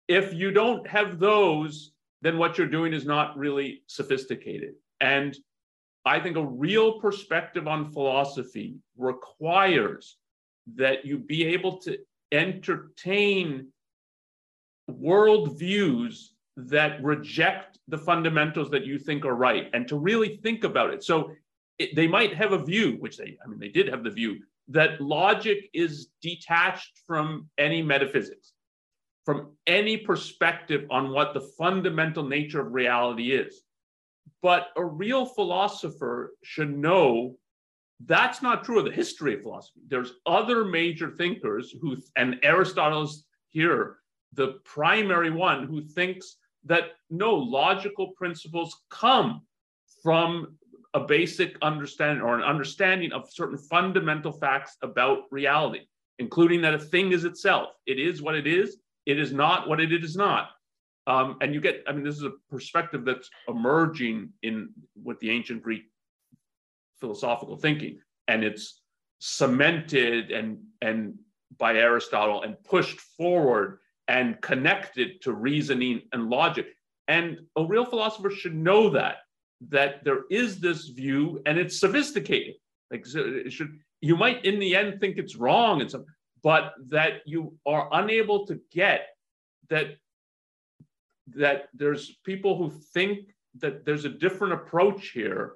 If 0.08 0.32
you 0.32 0.50
don't 0.50 0.87
have 0.88 1.18
those, 1.18 1.92
then 2.22 2.38
what 2.38 2.58
you're 2.58 2.66
doing 2.66 2.92
is 2.92 3.04
not 3.04 3.37
really 3.37 3.82
sophisticated. 3.87 4.75
And 5.00 5.37
I 6.04 6.18
think 6.18 6.37
a 6.37 6.44
real 6.44 7.00
perspective 7.00 7.68
on 7.68 7.92
philosophy 7.92 8.76
requires 8.96 10.16
that 10.75 11.04
you 11.04 11.18
be 11.18 11.44
able 11.44 11.78
to 11.78 11.98
entertain 12.32 13.68
worldviews 14.90 16.28
that 16.57 17.02
reject 17.02 17.78
the 17.88 17.99
fundamentals 17.99 18.71
that 18.71 18.85
you 18.85 18.99
think 18.99 19.25
are 19.25 19.35
right 19.37 19.71
and 19.73 19.87
to 19.88 19.97
really 19.97 20.37
think 20.42 20.64
about 20.64 20.92
it. 20.92 21.04
So 21.04 21.30
it, 21.78 21.95
they 21.95 22.09
might 22.09 22.35
have 22.35 22.52
a 22.52 22.64
view, 22.64 22.97
which 22.99 23.16
they, 23.16 23.38
I 23.45 23.49
mean, 23.49 23.59
they 23.59 23.68
did 23.68 23.88
have 23.88 24.02
the 24.02 24.11
view 24.11 24.40
that 24.68 25.00
logic 25.00 25.71
is 25.73 26.09
detached 26.21 27.00
from 27.07 27.49
any 27.57 27.80
metaphysics, 27.80 28.52
from 29.25 29.52
any 29.66 29.97
perspective 29.97 30.87
on 30.90 31.11
what 31.11 31.33
the 31.33 31.40
fundamental 31.57 32.23
nature 32.23 32.61
of 32.61 32.73
reality 32.73 33.33
is. 33.33 33.62
But 34.42 34.68
a 34.76 34.85
real 34.85 35.25
philosopher 35.25 36.35
should 36.42 36.76
know 36.76 37.37
that's 38.04 38.42
not 38.42 38.64
true 38.64 38.78
of 38.78 38.85
the 38.85 38.92
history 38.92 39.35
of 39.35 39.42
philosophy. 39.42 39.80
There's 39.88 40.12
other 40.26 40.64
major 40.64 41.11
thinkers 41.11 41.75
who, 41.80 41.97
and 42.16 42.38
Aristotle's 42.45 43.25
here 43.49 43.97
the 44.32 44.58
primary 44.64 45.30
one 45.30 45.66
who 45.66 45.82
thinks 45.82 46.37
that 46.64 46.90
no 47.11 47.35
logical 47.35 48.08
principles 48.12 48.76
come 48.90 49.42
from 50.02 50.58
a 50.94 51.00
basic 51.00 51.56
understanding 51.62 52.23
or 52.23 52.37
an 52.37 52.42
understanding 52.42 53.12
of 53.12 53.30
certain 53.30 53.58
fundamental 53.58 54.32
facts 54.32 54.76
about 54.82 55.25
reality, 55.30 55.80
including 56.18 56.61
that 56.62 56.75
a 56.75 56.78
thing 56.78 57.12
is 57.12 57.25
itself. 57.25 57.70
It 57.87 57.99
is 57.99 58.23
what 58.23 58.35
it 58.35 58.47
is. 58.47 58.78
It 59.06 59.18
is 59.18 59.32
not 59.32 59.68
what 59.68 59.80
it 59.80 59.92
is 59.92 60.16
not. 60.16 60.50
Um, 61.06 61.38
and 61.40 61.54
you 61.54 61.61
get, 61.61 61.82
I 61.87 61.92
mean, 61.92 62.04
this 62.04 62.16
is 62.16 62.25
a 62.25 62.32
perspective 62.50 63.04
that's 63.04 63.30
emerging 63.49 64.30
in 64.42 64.70
with 65.02 65.18
the 65.20 65.30
ancient 65.30 65.62
Greek 65.62 65.85
philosophical 67.00 67.56
thinking, 67.56 68.00
and 68.26 68.44
it's 68.44 68.82
cemented 69.18 70.30
and 70.30 70.58
and 70.82 71.14
by 71.56 71.75
Aristotle 71.75 72.42
and 72.42 72.62
pushed 72.62 73.00
forward 73.00 73.78
and 74.08 74.40
connected 74.40 75.20
to 75.22 75.32
reasoning 75.32 76.02
and 76.12 76.30
logic. 76.30 76.66
And 77.06 77.38
a 77.56 77.64
real 77.64 77.84
philosopher 77.84 78.30
should 78.30 78.54
know 78.54 78.90
that 78.90 79.16
that 79.70 80.04
there 80.04 80.22
is 80.30 80.60
this 80.60 80.86
view 80.88 81.40
and 81.44 81.58
it's 81.58 81.78
sophisticated. 81.78 82.54
Like 82.90 83.04
it 83.14 83.52
should 83.52 83.78
you 84.00 84.16
might 84.16 84.44
in 84.44 84.58
the 84.58 84.76
end 84.76 85.00
think 85.00 85.18
it's 85.18 85.36
wrong 85.36 85.80
and 85.80 85.90
some, 85.90 86.06
but 86.42 86.74
that 86.88 87.20
you 87.26 87.56
are 87.66 87.88
unable 87.92 88.46
to 88.46 88.60
get 88.72 89.08
that 89.68 89.96
that 91.34 91.68
there's 91.74 92.16
people 92.24 92.56
who 92.56 92.70
think 92.94 93.34
that 93.58 93.84
there's 93.84 94.04
a 94.04 94.08
different 94.08 94.54
approach 94.54 95.10
here 95.10 95.54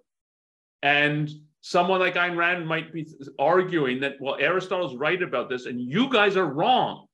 and 0.82 1.30
someone 1.60 2.00
like 2.00 2.14
Ayn 2.14 2.36
Rand 2.36 2.66
might 2.66 2.92
be 2.92 3.06
arguing 3.38 4.00
that 4.00 4.16
well 4.20 4.36
Aristotle's 4.38 4.96
right 4.96 5.22
about 5.22 5.48
this 5.48 5.66
and 5.66 5.80
you 5.80 6.10
guys 6.10 6.36
are 6.36 6.46
wrong 6.46 7.06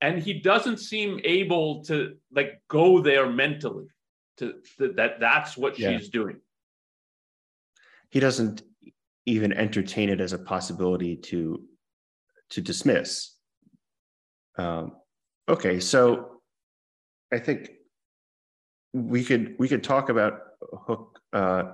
and 0.00 0.22
he 0.22 0.34
doesn't 0.34 0.78
seem 0.78 1.20
able 1.24 1.82
to 1.84 2.16
like 2.32 2.60
go 2.68 3.00
there 3.00 3.28
mentally 3.28 3.86
to, 4.38 4.54
to 4.78 4.92
that 4.92 5.20
that's 5.20 5.56
what 5.56 5.78
yeah. 5.78 5.96
she's 5.96 6.08
doing 6.08 6.36
he 8.10 8.20
doesn't 8.20 8.62
even 9.26 9.52
entertain 9.52 10.08
it 10.08 10.20
as 10.20 10.32
a 10.32 10.38
possibility 10.38 11.16
to 11.16 11.62
to 12.50 12.60
dismiss 12.60 13.34
um, 14.58 14.92
okay 15.48 15.80
so 15.80 16.40
i 17.32 17.38
think 17.38 17.70
we 18.92 19.22
could 19.22 19.54
we 19.58 19.68
could 19.68 19.84
talk 19.84 20.08
about 20.08 20.40
hook 20.86 21.20
uh, 21.32 21.64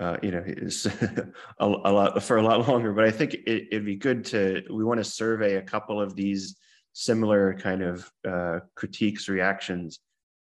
uh, 0.00 0.16
you 0.22 0.30
know 0.30 0.42
is 0.46 0.86
a, 1.60 1.66
a, 1.66 1.92
lot 1.92 2.22
for 2.22 2.38
a 2.38 2.42
lot 2.42 2.66
longer 2.66 2.92
but 2.92 3.04
i 3.04 3.10
think 3.10 3.34
it, 3.46 3.68
would 3.72 3.84
be 3.84 3.96
good 3.96 4.24
to 4.24 4.62
we 4.70 4.84
want 4.84 4.98
to 4.98 5.04
survey 5.04 5.56
a 5.56 5.62
couple 5.62 6.00
of 6.00 6.16
these 6.16 6.56
similar 6.92 7.54
kind 7.54 7.82
of 7.82 8.10
uh, 8.28 8.60
critiques 8.74 9.28
reactions. 9.28 10.00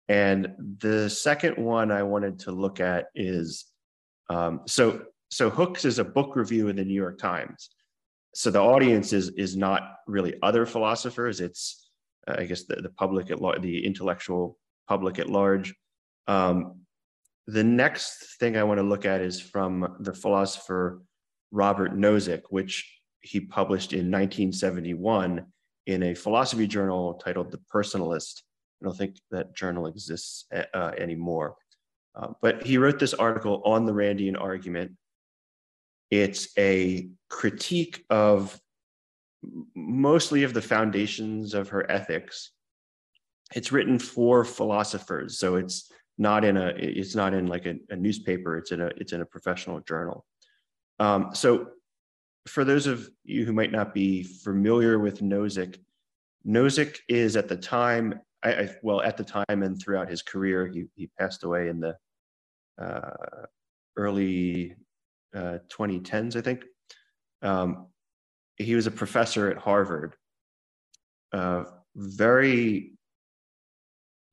And 0.07 0.49
the 0.79 1.09
second 1.09 1.57
one 1.57 1.91
i 1.91 2.01
wanted 2.01 2.39
to 2.39 2.51
look 2.51 2.79
at 2.79 3.07
is 3.15 3.65
um, 4.29 4.61
so 4.67 5.03
so 5.29 5.49
hooks 5.49 5.85
is 5.85 5.99
a 5.99 6.03
book 6.03 6.35
review 6.35 6.69
in 6.69 6.75
the 6.75 6.85
new 6.85 6.93
york 6.93 7.17
times. 7.17 7.69
So 8.33 8.51
the 8.51 8.61
audience 8.61 9.13
is 9.13 9.29
is 9.29 9.55
not 9.55 9.81
really 10.07 10.35
other 10.41 10.65
philosophers. 10.65 11.41
It's 11.41 11.89
uh, 12.27 12.35
i 12.39 12.45
guess 12.45 12.63
the, 12.63 12.77
the 12.77 12.89
public 12.89 13.31
at 13.31 13.41
large 13.41 13.61
the 13.61 13.85
intellectual 13.85 14.57
public 14.87 15.19
at 15.19 15.29
large. 15.29 15.75
Um, 16.27 16.81
the 17.47 17.63
next 17.63 18.37
thing 18.39 18.57
I 18.57 18.63
want 18.63 18.77
to 18.77 18.83
look 18.83 19.05
at 19.05 19.21
is 19.21 19.41
from 19.41 19.95
the 20.01 20.13
philosopher 20.13 21.01
Robert 21.51 21.97
Nozick, 21.97 22.41
which 22.49 22.99
he 23.21 23.39
published 23.39 23.91
in 23.93 24.11
1971 24.11 25.45
in 25.89 26.03
a 26.03 26.13
philosophy 26.13 26.67
journal 26.67 27.15
titled 27.15 27.51
The 27.51 27.59
Personalist. 27.73 28.43
I 28.81 28.85
don't 28.85 28.97
think 28.97 29.17
that 29.31 29.55
journal 29.55 29.87
exists 29.87 30.45
uh, 30.53 30.91
anymore. 30.97 31.55
Uh, 32.15 32.27
but 32.41 32.63
he 32.63 32.77
wrote 32.77 32.99
this 32.99 33.15
article 33.15 33.61
on 33.65 33.85
the 33.85 33.91
Randian 33.91 34.39
argument. 34.39 34.91
It's 36.11 36.49
a 36.57 37.09
critique 37.29 38.05
of 38.09 38.59
mostly 39.75 40.43
of 40.43 40.53
the 40.53 40.61
foundations 40.61 41.53
of 41.53 41.69
her 41.69 41.89
ethics 41.89 42.51
it's 43.55 43.71
written 43.71 43.97
for 43.97 44.43
philosophers 44.43 45.39
so 45.39 45.55
it's 45.55 45.91
not 46.17 46.43
in 46.43 46.57
a 46.57 46.73
it's 46.77 47.15
not 47.15 47.33
in 47.33 47.47
like 47.47 47.65
a, 47.65 47.75
a 47.89 47.95
newspaper 47.95 48.57
it's 48.57 48.71
in 48.71 48.81
a 48.81 48.87
it's 48.97 49.13
in 49.13 49.21
a 49.21 49.25
professional 49.25 49.79
journal 49.79 50.25
um, 50.99 51.29
so 51.33 51.69
for 52.47 52.65
those 52.65 52.87
of 52.87 53.09
you 53.23 53.45
who 53.45 53.53
might 53.53 53.71
not 53.71 53.93
be 53.93 54.23
familiar 54.23 54.99
with 54.99 55.21
nozick 55.21 55.77
nozick 56.47 56.97
is 57.07 57.35
at 57.35 57.47
the 57.47 57.57
time 57.57 58.19
I, 58.43 58.53
I, 58.53 58.75
well 58.81 59.01
at 59.01 59.17
the 59.17 59.23
time 59.23 59.45
and 59.63 59.79
throughout 59.79 60.09
his 60.09 60.21
career 60.21 60.67
he, 60.67 60.85
he 60.95 61.09
passed 61.19 61.43
away 61.43 61.67
in 61.67 61.79
the 61.79 61.95
uh, 62.81 63.45
early 63.97 64.75
uh, 65.35 65.59
2010s 65.69 66.35
i 66.35 66.41
think. 66.41 66.63
Um, 67.41 67.87
he 68.57 68.75
was 68.75 68.87
a 68.87 68.91
professor 68.91 69.49
at 69.49 69.57
harvard 69.57 70.15
uh, 71.31 71.63
very 71.95 72.93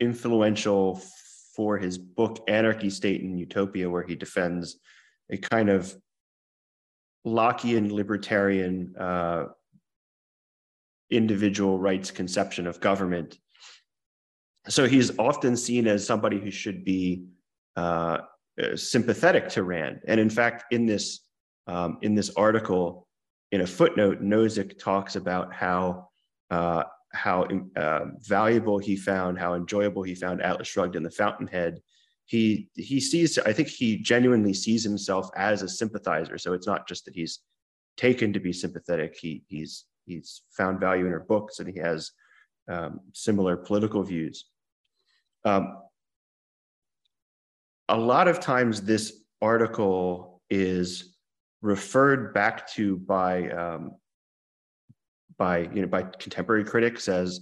influential 0.00 1.00
for 1.54 1.78
his 1.78 1.96
book 1.96 2.44
Anarchy, 2.48 2.90
State, 2.90 3.22
and 3.22 3.38
Utopia, 3.38 3.88
where 3.88 4.02
he 4.02 4.14
defends 4.14 4.76
a 5.30 5.38
kind 5.38 5.70
of 5.70 5.94
Lockean 7.26 7.90
libertarian 7.90 8.94
uh, 8.98 9.46
individual 11.10 11.78
rights 11.78 12.10
conception 12.10 12.66
of 12.66 12.80
government. 12.80 13.38
So 14.68 14.86
he's 14.86 15.16
often 15.18 15.56
seen 15.56 15.86
as 15.86 16.06
somebody 16.06 16.40
who 16.40 16.50
should 16.50 16.84
be 16.84 17.26
uh, 17.76 18.18
sympathetic 18.74 19.48
to 19.50 19.62
Rand. 19.62 20.00
And 20.08 20.18
in 20.18 20.30
fact, 20.30 20.64
in 20.72 20.86
this 20.86 21.20
um, 21.68 21.98
in 22.02 22.14
this 22.14 22.30
article, 22.36 23.06
in 23.52 23.60
a 23.60 23.66
footnote, 23.66 24.22
Nozick 24.22 24.78
talks 24.78 25.16
about 25.16 25.52
how 25.52 26.08
uh, 26.50 26.84
how 27.12 27.46
uh, 27.76 28.06
valuable 28.20 28.78
he 28.78 28.96
found, 28.96 29.38
how 29.38 29.54
enjoyable 29.54 30.02
he 30.02 30.14
found 30.14 30.42
Atlas 30.42 30.68
Shrugged 30.68 30.96
in 30.96 31.02
the 31.02 31.10
Fountainhead. 31.10 31.80
He 32.26 32.68
he 32.74 33.00
sees, 33.00 33.38
I 33.38 33.52
think 33.52 33.68
he 33.68 33.98
genuinely 33.98 34.52
sees 34.52 34.82
himself 34.82 35.30
as 35.36 35.62
a 35.62 35.68
sympathizer. 35.68 36.38
So 36.38 36.52
it's 36.52 36.66
not 36.66 36.88
just 36.88 37.04
that 37.04 37.14
he's 37.14 37.40
taken 37.96 38.32
to 38.32 38.40
be 38.40 38.52
sympathetic. 38.52 39.16
He 39.20 39.44
he's 39.48 39.84
he's 40.06 40.42
found 40.50 40.80
value 40.80 41.06
in 41.06 41.12
her 41.12 41.20
books 41.20 41.58
and 41.58 41.68
he 41.68 41.78
has 41.78 42.12
um, 42.68 43.00
similar 43.12 43.56
political 43.56 44.02
views. 44.02 44.46
Um, 45.44 45.76
a 47.88 47.96
lot 47.96 48.26
of 48.26 48.40
times, 48.40 48.82
this 48.82 49.22
article 49.40 50.42
is 50.50 51.16
referred 51.62 52.34
back 52.34 52.68
to 52.72 52.96
by 52.96 53.48
um, 53.50 53.92
by 55.38 55.58
you 55.72 55.82
know 55.82 55.86
by 55.86 56.02
contemporary 56.02 56.64
critics 56.64 57.08
as 57.08 57.40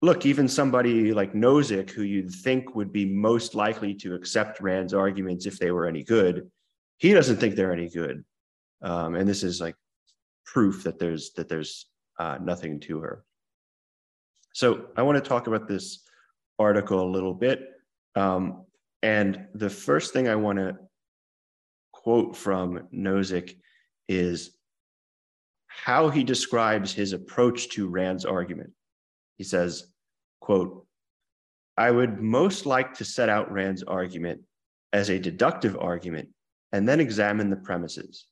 look 0.00 0.26
even 0.26 0.48
somebody 0.48 1.12
like 1.12 1.32
nozick 1.32 1.90
who 1.90 2.02
you'd 2.02 2.30
think 2.30 2.74
would 2.74 2.92
be 2.92 3.06
most 3.06 3.54
likely 3.54 3.94
to 3.94 4.14
accept 4.14 4.60
rand's 4.60 4.94
arguments 4.94 5.46
if 5.46 5.58
they 5.58 5.70
were 5.70 5.86
any 5.86 6.02
good 6.02 6.50
he 6.98 7.12
doesn't 7.12 7.36
think 7.36 7.54
they're 7.54 7.72
any 7.72 7.88
good 7.88 8.24
um, 8.82 9.14
and 9.14 9.28
this 9.28 9.42
is 9.42 9.60
like 9.60 9.76
proof 10.52 10.84
that 10.84 10.98
there's 10.98 11.32
that 11.32 11.48
there's 11.48 11.86
uh, 12.18 12.38
nothing 12.42 12.78
to 12.78 12.98
her 13.00 13.24
so 14.52 14.86
i 14.96 15.02
want 15.02 15.16
to 15.22 15.28
talk 15.28 15.46
about 15.46 15.66
this 15.66 16.04
article 16.58 17.00
a 17.02 17.10
little 17.16 17.34
bit 17.34 17.70
um, 18.14 18.64
and 19.02 19.46
the 19.54 19.70
first 19.70 20.12
thing 20.12 20.28
i 20.28 20.36
want 20.36 20.58
to 20.58 20.76
quote 21.92 22.36
from 22.36 22.88
nozick 22.92 23.56
is 24.08 24.56
how 25.74 26.10
he 26.10 26.22
describes 26.22 26.92
his 26.92 27.12
approach 27.12 27.70
to 27.70 27.88
Rand's 27.88 28.26
argument. 28.26 28.70
He 29.38 29.44
says, 29.44 29.86
quote, 30.40 30.86
I 31.78 31.90
would 31.90 32.20
most 32.20 32.66
like 32.66 32.94
to 32.94 33.04
set 33.04 33.30
out 33.30 33.50
Rand's 33.50 33.82
argument 33.82 34.42
as 34.92 35.08
a 35.08 35.18
deductive 35.18 35.76
argument 35.78 36.28
and 36.72 36.86
then 36.86 37.00
examine 37.00 37.48
the 37.48 37.56
premises. 37.56 38.26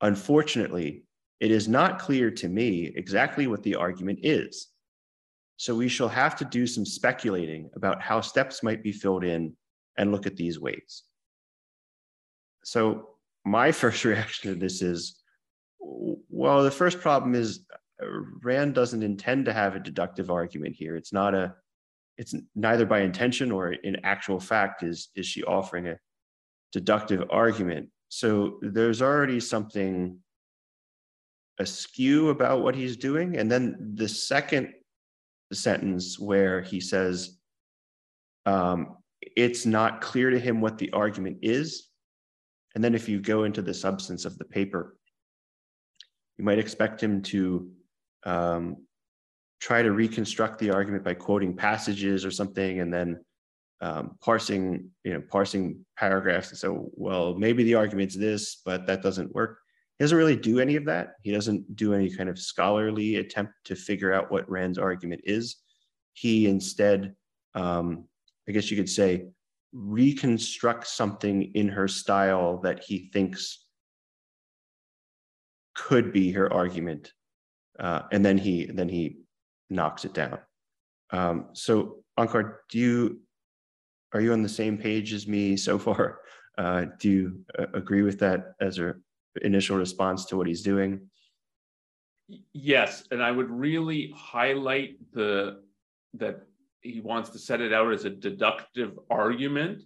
Unfortunately, 0.00 1.04
it 1.42 1.50
is 1.50 1.66
not 1.66 1.98
clear 1.98 2.30
to 2.30 2.48
me 2.48 2.92
exactly 2.94 3.48
what 3.48 3.64
the 3.64 3.74
argument 3.74 4.20
is. 4.22 4.68
So 5.56 5.74
we 5.74 5.88
shall 5.88 6.08
have 6.08 6.36
to 6.36 6.44
do 6.44 6.68
some 6.68 6.86
speculating 6.86 7.68
about 7.74 8.00
how 8.00 8.20
steps 8.20 8.62
might 8.62 8.80
be 8.80 8.92
filled 8.92 9.24
in 9.24 9.56
and 9.98 10.12
look 10.12 10.24
at 10.24 10.36
these 10.36 10.60
ways. 10.60 11.02
So 12.64 13.08
my 13.44 13.72
first 13.82 14.04
reaction 14.04 14.52
to 14.52 14.58
this 14.58 14.82
is 14.82 15.20
well, 15.80 16.62
the 16.62 16.70
first 16.70 17.00
problem 17.00 17.34
is 17.34 17.66
uh, 18.00 18.06
Rand 18.44 18.76
doesn't 18.76 19.02
intend 19.02 19.46
to 19.46 19.52
have 19.52 19.74
a 19.74 19.80
deductive 19.80 20.30
argument 20.30 20.76
here. 20.76 20.94
It's 20.94 21.12
not 21.12 21.34
a, 21.34 21.56
it's 22.18 22.36
neither 22.54 22.86
by 22.86 23.00
intention 23.00 23.50
or 23.50 23.72
in 23.72 23.96
actual 24.04 24.38
fact 24.38 24.84
is 24.84 25.08
is 25.16 25.26
she 25.26 25.42
offering 25.42 25.88
a 25.88 25.98
deductive 26.70 27.24
argument. 27.30 27.88
So 28.10 28.60
there's 28.62 29.02
already 29.02 29.40
something 29.40 30.20
askew 31.58 32.30
about 32.30 32.62
what 32.62 32.74
he's 32.74 32.96
doing. 32.96 33.36
And 33.36 33.50
then 33.50 33.92
the 33.94 34.08
second 34.08 34.72
sentence 35.52 36.18
where 36.18 36.62
he 36.62 36.80
says, 36.80 37.38
um, 38.46 38.96
it's 39.36 39.66
not 39.66 40.00
clear 40.00 40.30
to 40.30 40.38
him 40.38 40.60
what 40.60 40.78
the 40.78 40.90
argument 40.92 41.38
is. 41.42 41.88
And 42.74 42.82
then 42.82 42.94
if 42.94 43.08
you 43.08 43.20
go 43.20 43.44
into 43.44 43.62
the 43.62 43.74
substance 43.74 44.24
of 44.24 44.38
the 44.38 44.44
paper, 44.44 44.96
you 46.38 46.44
might 46.44 46.58
expect 46.58 47.02
him 47.02 47.22
to 47.22 47.70
um, 48.24 48.78
try 49.60 49.82
to 49.82 49.92
reconstruct 49.92 50.58
the 50.58 50.70
argument 50.70 51.04
by 51.04 51.14
quoting 51.14 51.54
passages 51.54 52.24
or 52.24 52.30
something, 52.30 52.80
and 52.80 52.92
then 52.92 53.24
um, 53.80 54.16
parsing, 54.20 54.90
you 55.04 55.12
know, 55.12 55.20
parsing 55.20 55.84
paragraphs. 55.96 56.50
And 56.50 56.58
so, 56.58 56.90
well, 56.94 57.34
maybe 57.34 57.62
the 57.62 57.74
argument's 57.74 58.16
this, 58.16 58.60
but 58.64 58.86
that 58.86 59.02
doesn't 59.02 59.34
work. 59.34 59.58
He 60.02 60.04
doesn't 60.04 60.18
really 60.18 60.34
do 60.34 60.58
any 60.58 60.74
of 60.74 60.84
that. 60.86 61.12
He 61.22 61.30
doesn't 61.30 61.76
do 61.76 61.94
any 61.94 62.12
kind 62.12 62.28
of 62.28 62.36
scholarly 62.36 63.18
attempt 63.18 63.52
to 63.66 63.76
figure 63.76 64.12
out 64.12 64.32
what 64.32 64.50
Rand's 64.50 64.76
argument 64.76 65.20
is. 65.22 65.58
He 66.14 66.48
instead, 66.48 67.14
um, 67.54 68.08
I 68.48 68.50
guess 68.50 68.68
you 68.68 68.76
could 68.76 68.88
say, 68.88 69.28
reconstructs 69.72 70.92
something 70.92 71.52
in 71.54 71.68
her 71.68 71.86
style 71.86 72.58
that 72.62 72.82
he 72.82 73.10
thinks 73.12 73.64
could 75.76 76.12
be 76.12 76.32
her 76.32 76.52
argument, 76.52 77.12
uh, 77.78 78.00
and 78.10 78.24
then 78.24 78.38
he 78.38 78.66
then 78.74 78.88
he 78.88 79.18
knocks 79.70 80.04
it 80.04 80.14
down. 80.14 80.40
Um, 81.12 81.50
so, 81.52 82.02
Onkar, 82.18 82.56
do 82.70 82.78
you 82.80 83.20
are 84.12 84.20
you 84.20 84.32
on 84.32 84.42
the 84.42 84.48
same 84.48 84.78
page 84.78 85.12
as 85.12 85.28
me 85.28 85.56
so 85.56 85.78
far? 85.78 86.18
Uh, 86.58 86.86
do 86.98 87.08
you 87.08 87.44
uh, 87.56 87.66
agree 87.72 88.02
with 88.02 88.18
that 88.18 88.54
as 88.60 88.80
a 88.80 88.94
initial 89.40 89.76
response 89.76 90.26
to 90.26 90.36
what 90.36 90.46
he's 90.46 90.62
doing? 90.62 91.08
Yes, 92.52 93.04
and 93.10 93.22
I 93.22 93.30
would 93.30 93.50
really 93.50 94.12
highlight 94.16 94.96
the 95.12 95.62
that 96.14 96.42
he 96.80 97.00
wants 97.00 97.30
to 97.30 97.38
set 97.38 97.60
it 97.60 97.72
out 97.72 97.92
as 97.92 98.04
a 98.04 98.10
deductive 98.10 98.98
argument, 99.10 99.82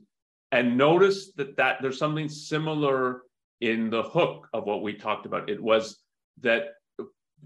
and 0.52 0.76
notice 0.76 1.32
that 1.34 1.56
that 1.56 1.78
there's 1.80 1.98
something 1.98 2.28
similar 2.28 3.22
in 3.60 3.90
the 3.90 4.02
hook 4.02 4.48
of 4.52 4.64
what 4.64 4.82
we 4.82 4.94
talked 4.94 5.26
about. 5.26 5.48
It 5.48 5.62
was 5.62 5.98
that 6.40 6.74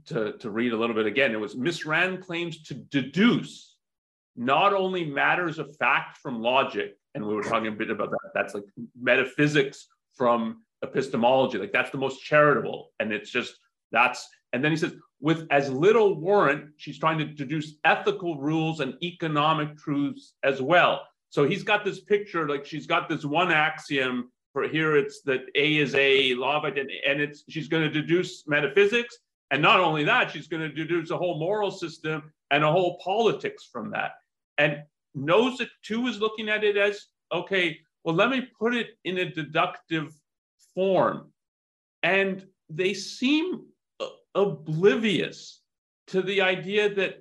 to 0.06 0.32
to 0.38 0.50
read 0.50 0.72
a 0.72 0.76
little 0.76 0.96
bit 0.96 1.06
again. 1.06 1.32
It 1.32 1.40
was 1.40 1.56
Miss 1.56 1.86
Rand 1.86 2.22
claims 2.22 2.62
to 2.64 2.74
deduce 2.74 3.76
not 4.36 4.72
only 4.72 5.04
matters 5.04 5.58
of 5.58 5.74
fact 5.76 6.18
from 6.18 6.40
logic, 6.40 6.96
and 7.14 7.24
we 7.24 7.34
were 7.34 7.42
talking 7.42 7.68
a 7.68 7.72
bit 7.72 7.90
about 7.90 8.10
that. 8.10 8.30
That's 8.34 8.54
like 8.54 8.64
metaphysics 9.00 9.86
from 10.14 10.62
epistemology. 10.82 11.58
Like 11.58 11.72
that's 11.72 11.90
the 11.90 11.98
most 11.98 12.22
charitable. 12.22 12.92
And 13.00 13.12
it's 13.12 13.30
just 13.30 13.54
that's, 13.92 14.26
and 14.52 14.64
then 14.64 14.70
he 14.72 14.76
says, 14.76 14.94
with 15.20 15.46
as 15.50 15.70
little 15.70 16.18
warrant, 16.18 16.70
she's 16.76 16.98
trying 16.98 17.18
to 17.18 17.24
deduce 17.24 17.74
ethical 17.84 18.38
rules 18.38 18.80
and 18.80 18.94
economic 19.02 19.76
truths 19.76 20.34
as 20.42 20.62
well. 20.62 21.02
So 21.28 21.46
he's 21.46 21.62
got 21.62 21.84
this 21.84 22.00
picture, 22.00 22.48
like 22.48 22.64
she's 22.64 22.86
got 22.86 23.08
this 23.08 23.24
one 23.24 23.52
axiom 23.52 24.30
for 24.52 24.66
here 24.66 24.96
it's 24.96 25.22
that 25.22 25.42
A 25.54 25.76
is 25.76 25.94
A, 25.94 26.34
law 26.34 26.58
of 26.58 26.64
identity, 26.64 27.00
and 27.06 27.20
it's 27.20 27.44
she's 27.48 27.68
going 27.68 27.84
to 27.84 27.90
deduce 27.90 28.46
metaphysics. 28.48 29.16
And 29.52 29.62
not 29.62 29.80
only 29.80 30.04
that, 30.04 30.30
she's 30.30 30.48
going 30.48 30.62
to 30.62 30.68
deduce 30.68 31.10
a 31.10 31.16
whole 31.16 31.38
moral 31.38 31.70
system 31.70 32.32
and 32.50 32.64
a 32.64 32.70
whole 32.70 32.98
politics 32.98 33.68
from 33.70 33.90
that. 33.90 34.12
And 34.58 34.82
Nozick 35.16 35.68
too 35.82 36.06
is 36.06 36.20
looking 36.20 36.48
at 36.48 36.64
it 36.64 36.76
as 36.76 37.06
okay, 37.32 37.78
well, 38.02 38.14
let 38.14 38.30
me 38.30 38.48
put 38.58 38.74
it 38.74 38.88
in 39.04 39.18
a 39.18 39.30
deductive 39.30 40.12
form. 40.74 41.30
And 42.02 42.46
they 42.68 42.94
seem 42.94 43.62
uh, 44.00 44.06
oblivious 44.34 45.60
to 46.08 46.22
the 46.22 46.40
idea 46.40 46.92
that, 46.94 47.18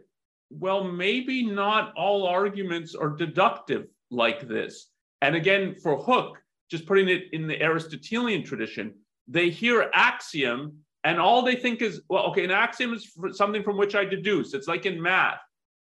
well, 0.49 0.83
maybe 0.83 1.45
not 1.45 1.93
all 1.95 2.25
arguments 2.25 2.95
are 2.95 3.09
deductive 3.09 3.87
like 4.11 4.47
this. 4.47 4.89
And 5.21 5.35
again, 5.35 5.75
for 5.75 5.97
Hook, 5.97 6.37
just 6.71 6.85
putting 6.85 7.09
it 7.09 7.25
in 7.33 7.47
the 7.47 7.61
Aristotelian 7.61 8.43
tradition, 8.43 8.93
they 9.27 9.49
hear 9.49 9.91
axiom 9.93 10.79
and 11.03 11.19
all 11.19 11.41
they 11.41 11.55
think 11.55 11.81
is, 11.81 12.01
well, 12.09 12.25
okay, 12.27 12.43
an 12.43 12.51
axiom 12.51 12.93
is 12.93 13.15
something 13.31 13.63
from 13.63 13.77
which 13.77 13.95
I 13.95 14.05
deduce. 14.05 14.53
It's 14.53 14.67
like 14.67 14.85
in 14.85 15.01
math. 15.01 15.39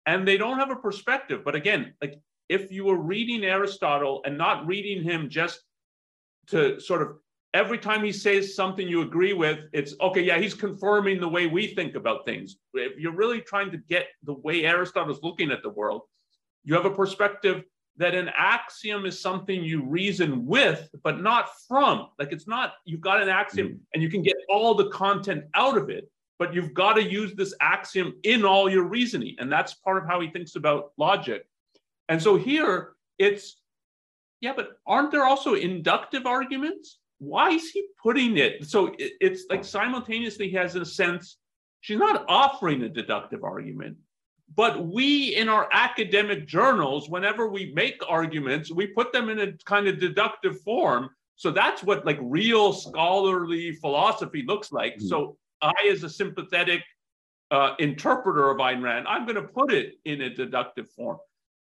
And 0.06 0.26
they 0.26 0.36
don't 0.36 0.58
have 0.58 0.70
a 0.70 0.76
perspective. 0.76 1.42
But 1.44 1.54
again, 1.54 1.94
like 2.00 2.20
if 2.48 2.72
you 2.72 2.84
were 2.84 2.98
reading 2.98 3.44
Aristotle 3.44 4.22
and 4.24 4.38
not 4.38 4.66
reading 4.66 5.02
him 5.02 5.28
just 5.28 5.60
to 6.48 6.80
sort 6.80 7.02
of 7.02 7.16
every 7.56 7.78
time 7.78 8.04
he 8.04 8.12
says 8.12 8.54
something 8.54 8.86
you 8.86 9.00
agree 9.00 9.32
with, 9.32 9.60
it's 9.72 9.94
okay, 10.00 10.20
yeah, 10.20 10.38
he's 10.38 10.54
confirming 10.54 11.18
the 11.18 11.28
way 11.28 11.46
we 11.46 11.74
think 11.74 11.94
about 11.94 12.26
things. 12.26 12.56
If 12.74 12.98
you're 12.98 13.16
really 13.16 13.40
trying 13.40 13.70
to 13.70 13.78
get 13.78 14.08
the 14.24 14.34
way 14.34 14.66
Aristotle's 14.66 15.22
looking 15.22 15.50
at 15.50 15.62
the 15.62 15.70
world, 15.70 16.02
you 16.64 16.74
have 16.74 16.84
a 16.84 16.90
perspective 16.90 17.64
that 17.96 18.14
an 18.14 18.30
axiom 18.36 19.06
is 19.06 19.18
something 19.18 19.64
you 19.64 19.82
reason 19.82 20.44
with, 20.44 20.90
but 21.02 21.22
not 21.22 21.48
from. 21.66 22.08
Like 22.18 22.30
it's 22.30 22.46
not, 22.46 22.74
you've 22.84 23.00
got 23.00 23.22
an 23.22 23.30
axiom 23.30 23.68
mm. 23.68 23.78
and 23.94 24.02
you 24.02 24.10
can 24.10 24.20
get 24.20 24.36
all 24.50 24.74
the 24.74 24.90
content 24.90 25.44
out 25.54 25.78
of 25.78 25.88
it, 25.88 26.10
but 26.38 26.52
you've 26.52 26.74
got 26.74 26.92
to 26.94 27.02
use 27.02 27.32
this 27.34 27.54
axiom 27.62 28.14
in 28.24 28.44
all 28.44 28.68
your 28.68 28.84
reasoning. 28.84 29.34
And 29.38 29.50
that's 29.50 29.72
part 29.72 29.96
of 29.96 30.06
how 30.06 30.20
he 30.20 30.28
thinks 30.28 30.56
about 30.56 30.92
logic. 30.98 31.46
And 32.10 32.22
so 32.22 32.36
here 32.36 32.92
it's, 33.18 33.62
yeah, 34.42 34.52
but 34.54 34.78
aren't 34.86 35.10
there 35.10 35.24
also 35.24 35.54
inductive 35.54 36.26
arguments? 36.26 36.98
Why 37.18 37.50
is 37.50 37.70
he 37.70 37.86
putting 38.02 38.36
it? 38.36 38.66
So 38.66 38.88
it, 38.98 39.12
it's 39.20 39.44
like 39.50 39.64
simultaneously 39.64 40.48
he 40.48 40.56
has 40.56 40.74
a 40.76 40.84
sense, 40.84 41.38
she's 41.80 41.98
not 41.98 42.24
offering 42.28 42.82
a 42.82 42.88
deductive 42.88 43.42
argument, 43.42 43.96
but 44.54 44.86
we 44.86 45.34
in 45.34 45.48
our 45.48 45.68
academic 45.72 46.46
journals, 46.46 47.08
whenever 47.08 47.48
we 47.48 47.72
make 47.74 48.00
arguments, 48.08 48.70
we 48.70 48.86
put 48.86 49.12
them 49.12 49.28
in 49.28 49.40
a 49.40 49.52
kind 49.64 49.88
of 49.88 49.98
deductive 49.98 50.60
form. 50.60 51.10
So 51.36 51.50
that's 51.50 51.82
what 51.82 52.06
like 52.06 52.18
real 52.20 52.72
scholarly 52.72 53.72
philosophy 53.72 54.44
looks 54.46 54.72
like. 54.72 54.96
Mm. 54.98 55.08
So 55.08 55.36
I, 55.62 55.72
as 55.90 56.02
a 56.02 56.10
sympathetic 56.10 56.82
uh, 57.50 57.74
interpreter 57.78 58.50
of 58.50 58.58
Ayn 58.58 58.82
Rand, 58.82 59.06
I'm 59.08 59.24
going 59.24 59.36
to 59.36 59.42
put 59.42 59.72
it 59.72 59.94
in 60.04 60.22
a 60.22 60.30
deductive 60.30 60.88
form. 60.90 61.18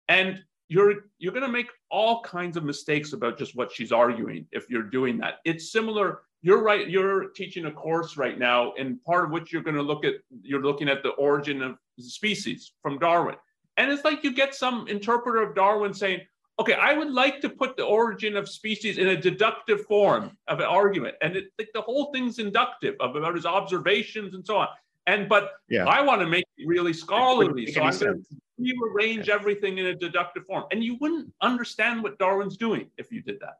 And 0.08 0.42
you're 0.68 0.94
you're 1.18 1.32
going 1.32 1.46
to 1.46 1.52
make 1.52 1.70
all 1.90 2.22
kinds 2.22 2.56
of 2.56 2.64
mistakes 2.64 3.12
about 3.12 3.38
just 3.38 3.56
what 3.56 3.72
she's 3.72 3.90
arguing 3.90 4.46
if 4.52 4.68
you're 4.68 4.82
doing 4.82 5.18
that. 5.18 5.36
It's 5.44 5.72
similar. 5.72 6.20
You're 6.42 6.62
right. 6.62 6.88
You're 6.88 7.30
teaching 7.30 7.64
a 7.64 7.72
course 7.72 8.16
right 8.16 8.38
now, 8.38 8.72
and 8.78 9.02
part 9.04 9.24
of 9.24 9.30
which 9.30 9.52
you're 9.52 9.62
going 9.62 9.76
to 9.76 9.82
look 9.82 10.04
at 10.04 10.14
you're 10.42 10.62
looking 10.62 10.88
at 10.88 11.02
the 11.02 11.10
origin 11.10 11.62
of 11.62 11.76
species 11.98 12.72
from 12.82 12.98
Darwin, 12.98 13.36
and 13.76 13.90
it's 13.90 14.04
like 14.04 14.22
you 14.22 14.32
get 14.32 14.54
some 14.54 14.86
interpreter 14.88 15.42
of 15.42 15.56
Darwin 15.56 15.92
saying, 15.92 16.20
"Okay, 16.60 16.74
I 16.74 16.92
would 16.92 17.10
like 17.10 17.40
to 17.40 17.48
put 17.48 17.76
the 17.76 17.84
origin 17.84 18.36
of 18.36 18.48
species 18.48 18.98
in 18.98 19.08
a 19.08 19.16
deductive 19.16 19.84
form 19.86 20.36
of 20.46 20.60
an 20.60 20.66
argument," 20.66 21.16
and 21.22 21.34
it, 21.34 21.46
like 21.58 21.70
the 21.74 21.82
whole 21.82 22.12
thing's 22.12 22.38
inductive 22.38 22.94
of 23.00 23.16
about 23.16 23.34
his 23.34 23.46
observations 23.46 24.34
and 24.34 24.46
so 24.46 24.58
on. 24.58 24.68
And 25.08 25.28
but 25.28 25.52
yeah. 25.68 25.86
I 25.86 26.02
want 26.02 26.20
to 26.20 26.26
make 26.26 26.44
it 26.58 26.68
really 26.68 26.92
scholarly, 26.92 27.66
so 27.66 27.80
I'm 27.80 27.98
going 27.98 28.22
to 28.22 28.36
rearrange 28.58 29.28
everything 29.28 29.78
in 29.78 29.86
a 29.86 29.94
deductive 29.94 30.44
form, 30.46 30.64
and 30.70 30.82
you 30.82 30.96
wouldn't 31.00 31.32
understand 31.40 32.02
what 32.02 32.18
Darwin's 32.18 32.56
doing 32.56 32.90
if 32.98 33.10
you 33.12 33.22
did 33.22 33.40
that. 33.40 33.58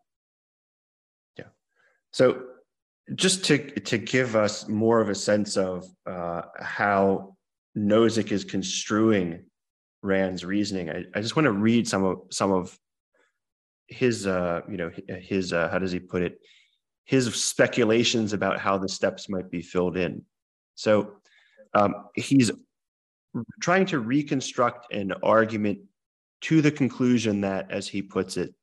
Yeah. 1.37 1.45
So 2.13 2.43
just 3.15 3.45
to 3.47 3.59
to 3.59 3.99
give 3.99 4.37
us 4.37 4.69
more 4.69 5.01
of 5.01 5.09
a 5.09 5.15
sense 5.15 5.57
of 5.57 5.87
uh, 6.07 6.43
how 6.61 7.37
Nozick 7.77 8.33
is 8.33 8.45
construing 8.45 9.45
Rand's 10.03 10.45
reasoning, 10.45 10.91
I, 10.91 11.05
I 11.15 11.21
just 11.21 11.37
want 11.37 11.47
to 11.47 11.53
read 11.53 11.89
some 11.89 12.05
of 12.05 12.21
some 12.31 12.53
of 12.53 12.79
his 13.87 14.27
uh, 14.27 14.61
you 14.71 14.77
know 14.77 14.91
his 15.21 15.53
uh, 15.53 15.69
how 15.71 15.79
does 15.79 15.93
he 15.93 15.99
put 15.99 16.23
it 16.23 16.39
his 17.09 17.35
speculations 17.43 18.35
about 18.35 18.59
how 18.59 18.77
the 18.77 18.89
steps 18.89 19.31
might 19.31 19.51
be 19.51 19.63
filled 19.63 19.97
in. 19.97 20.23
So 20.75 21.15
um, 21.73 21.95
he's 22.15 22.51
trying 23.61 23.87
to 23.87 23.99
reconstruct 23.99 24.93
an 24.93 25.13
argument 25.23 25.81
to 26.43 26.63
the 26.63 26.71
conclusion 26.71 27.41
that, 27.43 27.71
as 27.71 27.89
he 27.89 28.03
puts 28.03 28.37
it, 28.37 28.55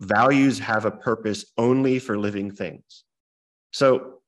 values 0.00 0.58
have 0.58 0.84
a 0.84 0.90
purpose 0.90 1.46
only 1.58 1.98
for 1.98 2.18
living 2.18 2.50
things. 2.50 3.04
So, 3.72 4.20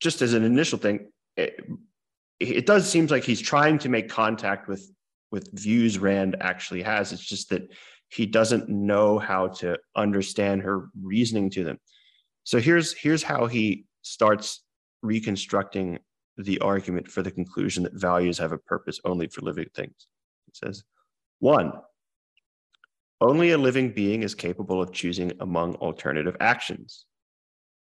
just 0.00 0.22
as 0.22 0.34
an 0.34 0.44
initial 0.44 0.78
thing, 0.78 1.10
it, 1.36 1.60
it 2.40 2.66
does 2.66 2.88
seem 2.88 3.06
like 3.06 3.24
he's 3.24 3.40
trying 3.40 3.78
to 3.78 3.88
make 3.88 4.08
contact 4.08 4.68
with 4.68 4.90
with 5.30 5.50
views 5.58 5.98
Rand 5.98 6.36
actually 6.40 6.82
has. 6.82 7.12
It's 7.12 7.24
just 7.24 7.48
that 7.50 7.72
he 8.10 8.26
doesn't 8.26 8.68
know 8.68 9.18
how 9.18 9.48
to 9.48 9.78
understand 9.96 10.62
her 10.62 10.88
reasoning 11.02 11.48
to 11.50 11.64
them. 11.64 11.78
So 12.44 12.60
here's 12.60 12.92
here's 12.92 13.22
how 13.22 13.46
he 13.46 13.86
starts 14.02 14.62
reconstructing 15.02 15.98
the 16.42 16.60
argument 16.60 17.08
for 17.08 17.22
the 17.22 17.30
conclusion 17.30 17.82
that 17.84 17.94
values 17.94 18.38
have 18.38 18.52
a 18.52 18.58
purpose 18.58 19.00
only 19.04 19.28
for 19.28 19.40
living 19.42 19.68
things. 19.74 20.06
It 20.48 20.56
says, 20.56 20.84
one, 21.38 21.72
only 23.20 23.52
a 23.52 23.58
living 23.58 23.92
being 23.92 24.22
is 24.22 24.34
capable 24.34 24.82
of 24.82 24.92
choosing 24.92 25.32
among 25.40 25.76
alternative 25.76 26.36
actions. 26.40 27.06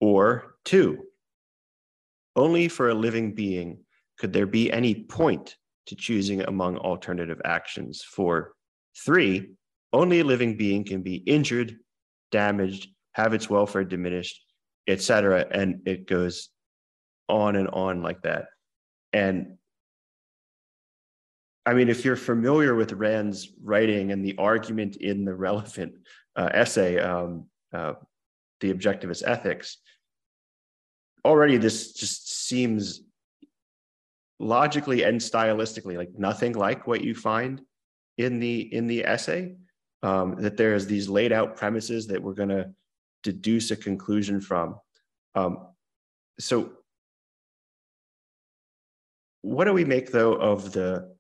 Or 0.01 0.57
two, 0.65 1.05
only 2.37 2.69
for 2.69 2.91
a 2.91 2.95
living 2.95 3.35
being 3.35 3.79
could 4.19 4.33
there 4.33 4.47
be 4.47 4.71
any 4.73 4.95
point 4.95 5.57
to 5.87 5.97
choosing 5.97 6.43
among 6.43 6.79
alternative 6.79 7.41
actions. 7.45 8.03
For 8.03 8.55
three, 9.05 9.51
only 9.93 10.21
a 10.21 10.25
living 10.25 10.57
being 10.57 10.85
can 10.85 11.03
be 11.03 11.17
injured, 11.17 11.77
damaged, 12.31 12.89
have 13.13 13.35
its 13.35 13.49
welfare 13.49 13.85
diminished, 13.85 14.41
etc. 14.89 15.47
And 15.51 15.81
it 15.87 16.07
goes 16.07 16.51
on 17.29 17.57
and 17.57 17.69
on 17.69 18.03
like 18.03 18.23
that. 18.23 18.47
And 19.13 19.59
I 21.67 21.73
mean, 21.73 21.89
if 21.89 22.05
you're 22.05 22.17
familiar 22.17 22.75
with 22.75 22.93
Rand's 22.93 23.51
writing 23.63 24.13
and 24.13 24.25
the 24.25 24.37
argument 24.37 24.97
in 24.97 25.25
the 25.25 25.35
relevant 25.35 25.95
uh, 26.37 26.51
essay, 26.53 26.99
um, 26.99 27.47
uh, 27.73 27.95
The 28.61 28.73
Objectivist 28.73 29.23
Ethics, 29.27 29.79
already 31.25 31.57
this 31.57 31.93
just 31.93 32.47
seems 32.47 33.01
logically 34.39 35.05
and 35.05 35.21
stylistically 35.21 35.97
like 35.97 36.11
nothing 36.19 36.53
like 36.53 36.87
what 36.87 37.03
you 37.03 37.15
find 37.15 37.63
in 38.19 38.41
the 38.41 38.61
in 38.75 38.87
the 38.87 39.05
essay 39.05 39.55
um, 40.03 40.37
that 40.37 40.57
there's 40.57 40.87
these 40.87 41.09
laid 41.09 41.33
out 41.33 41.57
premises 41.57 42.07
that 42.09 42.23
we're 42.23 42.35
going 42.35 42.49
to 42.49 42.71
deduce 43.23 43.71
a 43.71 43.77
conclusion 43.77 44.41
from 44.41 44.77
um, 45.35 45.69
so 46.39 46.73
what 49.45 49.65
do 49.65 49.73
we 49.73 49.85
make 49.85 50.11
though 50.11 50.35
of 50.35 50.73
the 50.73 51.15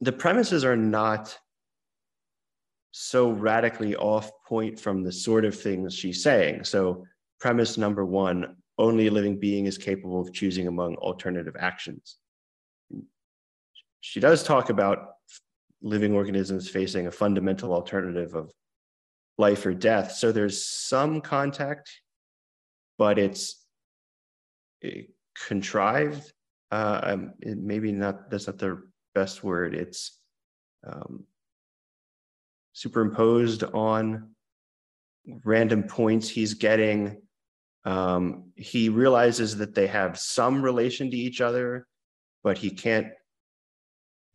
the 0.00 0.12
premises 0.12 0.64
are 0.64 0.76
not 0.76 1.36
so 2.90 3.30
radically 3.30 3.94
off 3.96 4.30
point 4.46 4.78
from 4.78 5.02
the 5.02 5.12
sort 5.12 5.44
of 5.44 5.58
things 5.58 5.94
she's 5.94 6.22
saying 6.22 6.64
so 6.64 7.04
premise 7.38 7.78
number 7.78 8.04
one 8.04 8.56
only 8.78 9.08
a 9.08 9.10
living 9.10 9.38
being 9.38 9.66
is 9.66 9.76
capable 9.76 10.20
of 10.20 10.32
choosing 10.32 10.68
among 10.68 10.94
alternative 10.96 11.56
actions. 11.58 12.16
She 14.00 14.20
does 14.20 14.44
talk 14.44 14.70
about 14.70 15.14
living 15.82 16.14
organisms 16.14 16.68
facing 16.68 17.06
a 17.06 17.10
fundamental 17.10 17.72
alternative 17.72 18.34
of 18.34 18.52
life 19.36 19.66
or 19.66 19.74
death. 19.74 20.12
So 20.12 20.32
there's 20.32 20.64
some 20.64 21.20
contact, 21.20 21.90
but 22.96 23.18
it's 23.18 23.64
eh, 24.82 25.02
contrived. 25.46 26.32
Uh, 26.70 27.16
maybe 27.42 27.92
not, 27.92 28.30
that's 28.30 28.46
not 28.46 28.58
the 28.58 28.82
best 29.14 29.42
word. 29.42 29.74
It's 29.74 30.18
um, 30.86 31.24
superimposed 32.72 33.64
on 33.64 34.30
random 35.44 35.82
points 35.82 36.28
he's 36.28 36.54
getting 36.54 37.22
um, 37.88 38.52
he 38.54 38.90
realizes 38.90 39.56
that 39.58 39.74
they 39.74 39.86
have 39.86 40.18
some 40.18 40.60
relation 40.60 41.10
to 41.10 41.16
each 41.16 41.40
other, 41.40 41.86
but 42.42 42.58
he 42.58 42.70
can't 42.70 43.08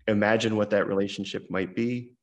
imagine 0.07 0.55
what 0.55 0.71
that 0.71 0.87
relationship 0.87 1.51
might 1.51 1.75
be. 1.75 2.13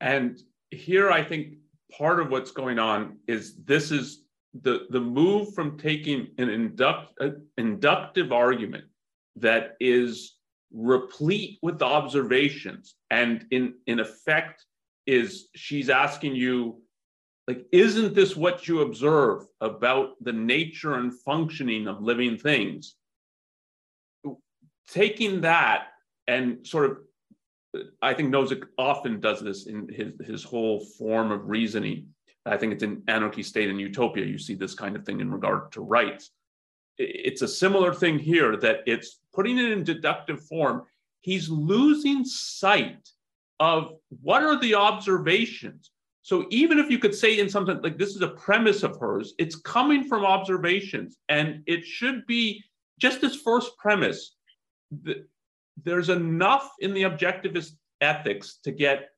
And 0.00 0.38
here, 0.70 1.10
I 1.10 1.24
think 1.24 1.54
part 1.98 2.20
of 2.20 2.30
what's 2.30 2.52
going 2.52 2.78
on 2.78 3.18
is 3.26 3.56
this 3.64 3.90
is 3.90 4.21
the, 4.60 4.86
the 4.90 5.00
move 5.00 5.54
from 5.54 5.78
taking 5.78 6.28
an 6.38 6.48
induct, 6.48 7.12
uh, 7.20 7.30
inductive 7.56 8.32
argument 8.32 8.84
that 9.36 9.76
is 9.80 10.36
replete 10.72 11.58
with 11.62 11.82
observations 11.82 12.94
and 13.10 13.46
in, 13.50 13.74
in 13.86 14.00
effect 14.00 14.64
is 15.06 15.48
she's 15.54 15.90
asking 15.90 16.34
you 16.34 16.80
like 17.48 17.66
isn't 17.72 18.14
this 18.14 18.36
what 18.36 18.68
you 18.68 18.82
observe 18.82 19.46
about 19.60 20.10
the 20.22 20.32
nature 20.32 20.94
and 20.94 21.12
functioning 21.22 21.88
of 21.88 22.00
living 22.00 22.38
things? 22.38 22.94
Taking 24.88 25.40
that 25.40 25.88
and 26.28 26.66
sort 26.66 26.90
of 26.90 26.98
i 28.00 28.12
think 28.12 28.32
nozick 28.32 28.64
often 28.78 29.20
does 29.20 29.40
this 29.40 29.66
in 29.66 29.88
his, 29.88 30.12
his 30.26 30.44
whole 30.44 30.80
form 30.98 31.32
of 31.32 31.48
reasoning 31.48 32.06
i 32.46 32.56
think 32.56 32.72
it's 32.72 32.82
in 32.82 33.02
anarchy 33.08 33.42
state 33.42 33.70
and 33.70 33.80
utopia. 33.80 34.24
You 34.24 34.38
see 34.38 34.54
this 34.54 34.74
kind 34.74 34.96
of 34.96 35.04
thing 35.04 35.20
in 35.20 35.30
regard 35.30 35.72
to 35.72 35.80
rights. 35.80 36.30
It's 36.98 37.42
a 37.42 37.48
similar 37.48 37.94
thing 37.94 38.18
here 38.18 38.56
that 38.58 38.80
it's 38.86 39.20
putting 39.32 39.58
it 39.58 39.70
in 39.70 39.84
deductive 39.84 40.44
form. 40.44 40.82
He's 41.20 41.48
losing 41.48 42.24
sight 42.24 43.08
of 43.60 43.92
what 44.20 44.42
are 44.42 44.58
the 44.60 44.74
observations. 44.74 45.90
So 46.22 46.46
even 46.50 46.78
if 46.78 46.90
you 46.90 46.98
could 46.98 47.14
say 47.14 47.38
in 47.38 47.48
something 47.48 47.80
like 47.82 47.98
this 47.98 48.14
is 48.14 48.22
a 48.22 48.28
premise 48.28 48.82
of 48.82 48.98
hers, 48.98 49.34
it's 49.38 49.56
coming 49.56 50.04
from 50.04 50.24
observations, 50.24 51.18
and 51.28 51.62
it 51.66 51.84
should 51.84 52.26
be 52.26 52.62
just 52.98 53.20
this 53.20 53.36
first 53.36 53.76
premise. 53.78 54.36
there's 55.84 56.10
enough 56.10 56.70
in 56.80 56.92
the 56.92 57.02
objectivist 57.02 57.72
ethics 58.00 58.58
to 58.62 58.70
get 58.70 59.08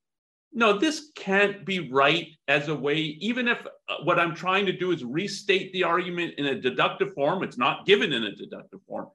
no, 0.54 0.78
this 0.78 1.10
can't 1.16 1.66
be 1.66 1.90
right 1.90 2.28
as 2.46 2.68
a 2.68 2.74
way, 2.74 2.96
even 2.96 3.48
if 3.48 3.58
uh, 3.66 3.96
what 4.04 4.20
I'm 4.20 4.34
trying 4.34 4.66
to 4.66 4.72
do 4.72 4.92
is 4.92 5.02
restate 5.02 5.72
the 5.72 5.82
argument 5.82 6.34
in 6.38 6.46
a 6.46 6.60
deductive 6.60 7.12
form, 7.12 7.42
it's 7.42 7.58
not 7.58 7.86
given 7.86 8.12
in 8.12 8.22
a 8.22 8.34
deductive 8.34 8.80
form, 8.86 9.08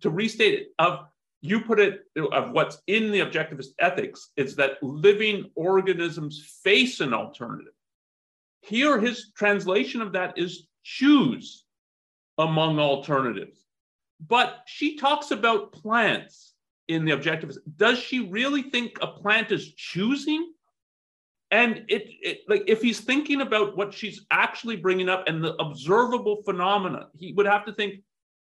to 0.00 0.10
restate 0.10 0.54
it 0.54 0.68
of 0.78 1.06
you 1.42 1.60
put 1.60 1.80
it 1.80 2.02
of 2.32 2.50
what's 2.50 2.82
in 2.86 3.10
the 3.10 3.20
objectivist 3.20 3.68
ethics 3.78 4.30
is 4.36 4.56
that 4.56 4.82
living 4.82 5.50
organisms 5.54 6.58
face 6.62 7.00
an 7.00 7.14
alternative. 7.14 7.72
Here, 8.60 9.00
his 9.00 9.32
translation 9.34 10.02
of 10.02 10.12
that 10.12 10.36
is 10.36 10.66
choose 10.82 11.64
among 12.36 12.78
alternatives. 12.78 13.64
But 14.26 14.64
she 14.66 14.98
talks 14.98 15.30
about 15.30 15.72
plants 15.72 16.52
in 16.88 17.06
the 17.06 17.12
objectivist. 17.12 17.58
Does 17.76 17.98
she 17.98 18.28
really 18.28 18.62
think 18.62 18.98
a 19.00 19.06
plant 19.06 19.50
is 19.50 19.72
choosing? 19.74 20.52
And 21.50 21.84
it, 21.88 22.04
it, 22.22 22.40
like 22.48 22.64
if 22.66 22.80
he's 22.80 23.00
thinking 23.00 23.40
about 23.40 23.76
what 23.76 23.92
she's 23.92 24.24
actually 24.30 24.76
bringing 24.76 25.08
up 25.08 25.24
and 25.26 25.42
the 25.42 25.54
observable 25.60 26.42
phenomena, 26.44 27.08
he 27.18 27.32
would 27.32 27.46
have 27.46 27.64
to 27.66 27.72
think: 27.72 28.02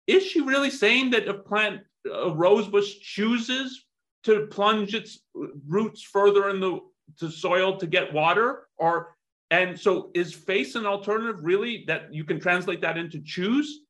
Is 0.08 0.24
she 0.24 0.42
really 0.42 0.70
saying 0.70 1.12
that 1.12 1.28
a 1.28 1.34
plant 1.34 1.82
a 2.12 2.32
rosebush 2.32 2.96
chooses 3.00 3.86
to 4.24 4.48
plunge 4.48 4.94
its 4.94 5.20
roots 5.68 6.02
further 6.02 6.50
in 6.50 6.60
the 6.60 6.80
to 7.20 7.32
soil 7.32 7.78
to 7.78 7.88
get 7.88 8.12
water? 8.12 8.68
Or 8.78 9.16
and 9.52 9.80
so 9.80 10.12
is 10.14 10.34
face 10.34 10.76
an 10.76 10.86
alternative 10.86 11.38
really 11.42 11.86
that 11.88 12.14
you 12.14 12.26
can 12.26 12.40
translate 12.40 12.82
that 12.82 12.98
into 12.98 13.22
choose? 13.22 13.82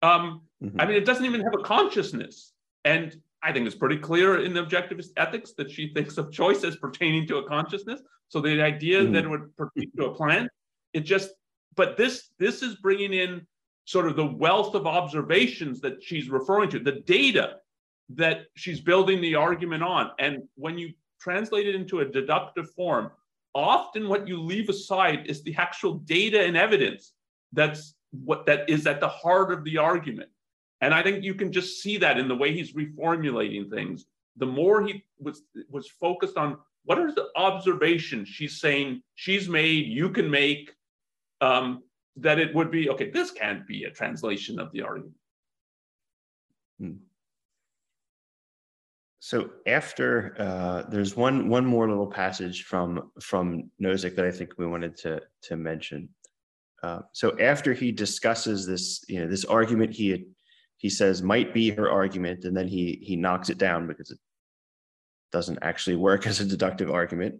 Um, 0.00 0.42
mm-hmm. 0.62 0.80
i 0.80 0.86
mean 0.86 0.96
it 0.96 1.04
doesn't 1.04 1.24
even 1.26 1.42
have 1.42 1.54
a 1.54 1.62
consciousness. 1.62 2.52
And 2.84 3.20
i 3.42 3.52
think 3.52 3.66
it's 3.66 3.76
pretty 3.76 3.98
clear 3.98 4.44
in 4.44 4.54
the 4.54 4.64
objectivist 4.64 5.10
ethics 5.16 5.52
that 5.56 5.70
she 5.70 5.92
thinks 5.94 6.18
of 6.18 6.32
choice 6.32 6.64
as 6.64 6.76
pertaining 6.76 7.26
to 7.26 7.38
a 7.38 7.48
consciousness 7.48 8.00
so 8.28 8.40
the 8.40 8.60
idea 8.62 9.02
mm-hmm. 9.02 9.12
that 9.12 9.24
it 9.24 9.28
would 9.28 9.56
pertain 9.56 9.90
to 9.96 10.06
a 10.06 10.14
plant 10.14 10.48
it 10.92 11.00
just 11.00 11.30
but 11.76 11.96
this 11.96 12.30
this 12.38 12.62
is 12.62 12.76
bringing 12.76 13.12
in 13.12 13.46
sort 13.88 14.06
of 14.06 14.16
the 14.16 14.26
wealth 14.26 14.74
of 14.74 14.86
observations 14.86 15.80
that 15.80 16.02
she's 16.02 16.28
referring 16.28 16.68
to, 16.68 16.78
the 16.78 17.00
data 17.06 17.54
that 18.10 18.42
she's 18.54 18.82
building 18.82 19.18
the 19.22 19.34
argument 19.34 19.82
on. 19.82 20.10
And 20.18 20.42
when 20.56 20.76
you 20.76 20.92
translate 21.18 21.66
it 21.66 21.74
into 21.74 22.00
a 22.00 22.04
deductive 22.04 22.70
form, 22.72 23.10
often 23.54 24.06
what 24.06 24.28
you 24.28 24.42
leave 24.42 24.68
aside 24.68 25.26
is 25.26 25.42
the 25.42 25.54
actual 25.56 25.94
data 25.94 26.38
and 26.42 26.54
evidence 26.54 27.14
that's 27.54 27.94
what 28.10 28.44
that 28.44 28.68
is 28.68 28.86
at 28.86 29.00
the 29.00 29.08
heart 29.08 29.50
of 29.50 29.64
the 29.64 29.78
argument. 29.78 30.28
And 30.80 30.94
I 30.94 31.02
think 31.02 31.24
you 31.24 31.34
can 31.34 31.52
just 31.52 31.82
see 31.82 31.96
that 31.98 32.18
in 32.18 32.28
the 32.28 32.36
way 32.36 32.52
he's 32.52 32.72
reformulating 32.72 33.68
things. 33.70 34.06
The 34.36 34.46
more 34.46 34.82
he 34.82 35.04
was 35.18 35.42
was 35.68 35.88
focused 35.88 36.36
on 36.36 36.58
what 36.84 36.98
are 36.98 37.12
the 37.12 37.28
observations 37.36 38.28
she's 38.28 38.60
saying 38.60 39.02
she's 39.14 39.48
made, 39.48 39.86
you 39.86 40.08
can 40.10 40.30
make, 40.30 40.72
um, 41.40 41.82
that 42.20 42.38
it 42.38 42.54
would 42.54 42.70
be 42.70 42.90
okay 42.90 43.10
this 43.10 43.30
can't 43.30 43.66
be 43.66 43.84
a 43.84 43.90
translation 43.90 44.58
of 44.58 44.70
the 44.72 44.82
argument 44.82 45.14
hmm. 46.80 46.92
so 49.18 49.50
after 49.66 50.34
uh, 50.38 50.82
there's 50.90 51.16
one 51.16 51.48
one 51.48 51.64
more 51.64 51.88
little 51.88 52.06
passage 52.06 52.64
from 52.64 53.10
from 53.20 53.70
Nozick 53.80 54.16
that 54.16 54.24
I 54.24 54.30
think 54.30 54.58
we 54.58 54.66
wanted 54.66 54.96
to 54.98 55.20
to 55.42 55.56
mention. 55.56 56.08
Uh, 56.80 57.00
so 57.12 57.36
after 57.40 57.72
he 57.72 57.90
discusses 57.90 58.64
this, 58.64 59.04
you 59.08 59.18
know, 59.18 59.26
this 59.26 59.44
argument 59.44 59.92
he 59.92 60.26
he 60.78 60.88
says 60.88 61.22
might 61.22 61.52
be 61.52 61.70
her 61.70 61.90
argument, 61.90 62.44
and 62.44 62.56
then 62.56 62.66
he 62.66 62.98
he 63.02 63.16
knocks 63.16 63.50
it 63.50 63.58
down 63.58 63.86
because 63.86 64.10
it 64.10 64.18
doesn't 65.30 65.58
actually 65.62 65.96
work 65.96 66.26
as 66.30 66.40
a 66.40 66.44
deductive 66.44 66.90
argument. 66.90 67.36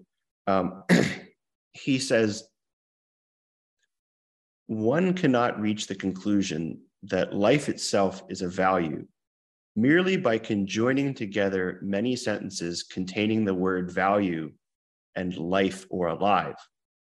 Um, 0.47 0.85
he 1.73 1.99
says 1.99 2.49
one 4.67 5.15
cannot 5.15 5.59
reach 5.59 5.87
the 5.87 5.95
conclusion 5.95 6.83
that 7.05 7.35
life 7.35 7.71
itself 7.71 8.23
is 8.29 8.43
a 8.43 8.49
value 8.49 9.07
merely 9.79 10.17
by 10.17 10.37
conjoining 10.37 11.15
together 11.15 11.79
many 11.83 12.17
sentences 12.17 12.83
containing 12.83 13.45
the 13.45 13.55
word 13.55 13.89
value 13.89 14.51
and 15.15 15.39
life 15.39 15.87
or 15.89 16.09
alive, 16.09 16.57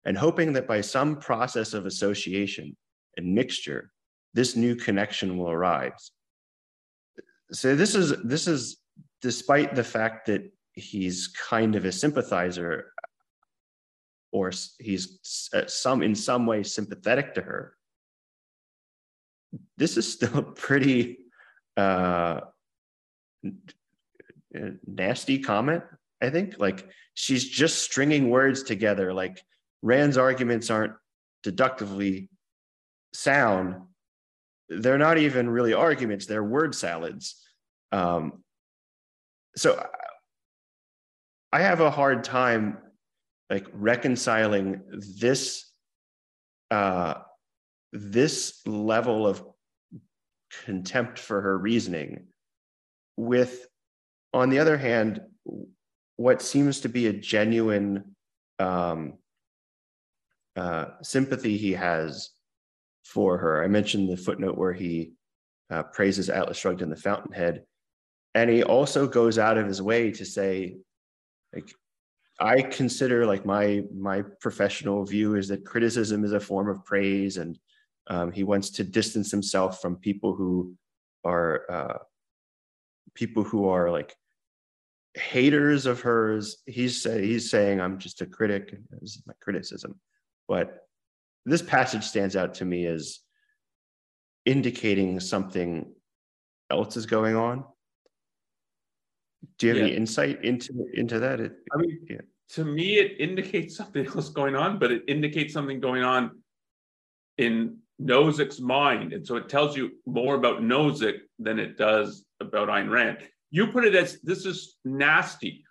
and 0.06 0.16
hoping 0.16 0.54
that 0.54 0.68
by 0.68 0.80
some 0.80 1.16
process 1.16 1.74
of 1.74 1.88
association 1.88 2.78
and 3.18 3.34
mixture, 3.34 3.90
this 4.36 4.56
new 4.56 4.76
connection 4.76 5.36
will 5.36 5.50
arise. 5.50 6.12
So 7.52 7.76
this 7.76 7.96
is 7.96 8.14
this 8.24 8.48
is 8.48 8.78
despite 9.22 9.76
the 9.76 9.84
fact 9.84 10.28
that 10.28 10.52
he's 10.74 11.28
kind 11.28 11.76
of 11.76 11.86
a 11.86 11.92
sympathizer 11.92 12.94
or 14.32 14.52
he's 14.80 15.50
uh, 15.54 15.64
some 15.68 16.04
in 16.04 16.16
some 16.16 16.46
way 16.46 16.64
sympathetic 16.64 17.34
to 17.36 17.42
her. 17.42 17.76
This 19.78 19.98
is 19.98 20.12
still 20.12 20.38
a 20.38 20.44
pretty 20.44 21.18
uh, 21.76 22.42
nasty 24.86 25.40
comment 25.40 25.84
i 26.22 26.30
think. 26.30 26.56
Like 26.60 26.88
she's 27.14 27.48
just 27.48 27.80
stringing 27.80 28.30
words 28.30 28.64
together. 28.64 29.14
Like 29.14 29.42
rand's 29.82 30.18
arguments 30.18 30.70
aren't 30.70 30.94
deductively 31.44 32.30
sound 33.14 33.82
they're 34.70 34.98
not 34.98 35.18
even 35.18 35.50
really 35.50 35.74
arguments 35.74 36.26
they're 36.26 36.44
word 36.44 36.76
salads. 36.76 37.44
Um, 37.92 38.44
so 39.56 39.86
i 41.52 41.60
have 41.60 41.82
a 41.82 41.92
hard 41.92 42.24
time 42.24 42.78
like 43.50 43.66
reconciling 43.74 44.82
this 45.20 45.66
uh, 46.72 47.16
this 47.92 48.62
level 48.68 49.26
of 49.26 49.44
contempt 50.66 51.18
for 51.18 51.42
her 51.42 51.58
reasoning 51.58 52.28
with 53.18 53.68
on 54.34 54.50
the 54.50 54.60
other 54.60 54.78
hand 54.78 55.22
what 56.16 56.42
seems 56.42 56.82
to 56.82 56.90
be 56.90 57.08
a 57.08 57.14
genuine 57.14 58.16
um, 58.60 59.14
uh, 60.56 60.86
sympathy 61.02 61.58
he 61.58 61.72
has 61.72 62.30
for 63.14 63.38
her 63.38 63.64
i 63.64 63.68
mentioned 63.68 64.10
the 64.10 64.18
footnote 64.18 64.58
where 64.58 64.74
he 64.74 65.12
uh, 65.72 65.84
praises 65.84 66.30
atlas 66.30 66.58
shrugged 66.58 66.82
in 66.82 66.90
the 66.90 66.96
fountainhead 66.96 67.64
and 68.36 68.50
he 68.50 68.64
also 68.64 69.08
goes 69.08 69.38
out 69.38 69.58
of 69.58 69.68
his 69.68 69.82
way 69.82 70.12
to 70.12 70.26
say 70.26 70.78
like 71.54 71.70
I 72.40 72.62
consider 72.62 73.26
like 73.26 73.46
my 73.46 73.84
my 73.94 74.24
professional 74.40 75.04
view 75.04 75.36
is 75.36 75.50
that 75.50 75.66
criticism 75.66 76.24
is 76.24 76.32
a 76.32 76.40
form 76.40 76.70
of 76.70 76.86
praise, 76.86 77.38
and 77.38 77.60
um, 78.08 78.32
he 78.32 78.44
wants 78.44 78.70
to 78.72 78.84
distance 78.84 79.30
himself 79.30 79.82
from 79.82 79.98
people 79.98 80.34
who 80.34 80.74
are 81.26 81.64
uh, 81.70 81.98
people 83.14 83.44
who 83.44 83.68
are 83.68 83.92
like 83.92 84.16
haters 85.16 85.86
of 85.86 86.00
hers. 86.00 86.58
He's 86.66 87.02
say, 87.04 87.26
he's 87.26 87.52
saying 87.52 87.82
I'm 87.82 88.00
just 88.00 88.22
a 88.22 88.26
critic. 88.26 88.74
This 89.02 89.18
is 89.18 89.24
my 89.28 89.34
criticism, 89.42 90.00
but 90.48 90.88
this 91.46 91.62
passage 91.62 92.04
stands 92.04 92.36
out 92.36 92.56
to 92.56 92.66
me 92.66 92.86
as 92.86 93.20
indicating 94.46 95.20
something 95.20 95.92
else 96.70 96.98
is 96.98 97.06
going 97.06 97.36
on 97.36 97.64
do 99.58 99.68
you 99.68 99.74
have 99.74 99.82
yeah. 99.82 99.88
any 99.88 99.96
insight 99.96 100.44
into 100.44 100.86
into 100.94 101.20
that? 101.20 101.40
It, 101.40 101.54
I 101.74 101.78
mean, 101.78 102.00
yeah. 102.10 102.22
to 102.50 102.66
me, 102.66 102.98
it 102.98 103.20
indicates 103.20 103.76
something 103.78 104.06
else 104.06 104.30
going 104.30 104.56
on, 104.56 104.80
but 104.80 104.92
it 104.92 105.04
indicates 105.08 105.54
something 105.54 105.80
going 105.80 106.04
on 106.04 106.40
in 107.38 107.78
Nozick's 108.02 108.60
mind, 108.60 109.14
and 109.14 109.26
so 109.26 109.36
it 109.36 109.50
tells 109.50 109.76
you 109.76 109.92
more 110.06 110.36
about 110.36 110.62
Nozick 110.62 111.20
than 111.38 111.60
it 111.60 111.78
does 111.78 112.26
about 112.40 112.70
Ayn 112.70 112.90
Rand. 112.90 113.18
You 113.52 113.68
put 113.68 113.86
it 113.86 113.96
as 113.96 114.20
this 114.22 114.46
is 114.46 114.78
nasty. 114.86 115.64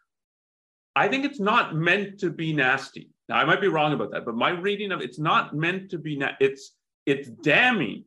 I 0.96 1.08
think 1.08 1.24
it's 1.24 1.40
not 1.40 1.76
meant 1.76 2.20
to 2.20 2.30
be 2.30 2.52
nasty. 2.52 3.10
Now, 3.28 3.36
I 3.36 3.44
might 3.44 3.60
be 3.60 3.68
wrong 3.68 3.92
about 3.92 4.10
that, 4.12 4.24
but 4.24 4.34
my 4.34 4.50
reading 4.50 4.92
of 4.92 5.00
it's 5.00 5.18
not 5.18 5.54
meant 5.54 5.90
to 5.90 5.98
be. 5.98 6.16
Na- 6.16 6.36
it's 6.40 6.74
it's 7.06 7.28
damning, 7.28 8.04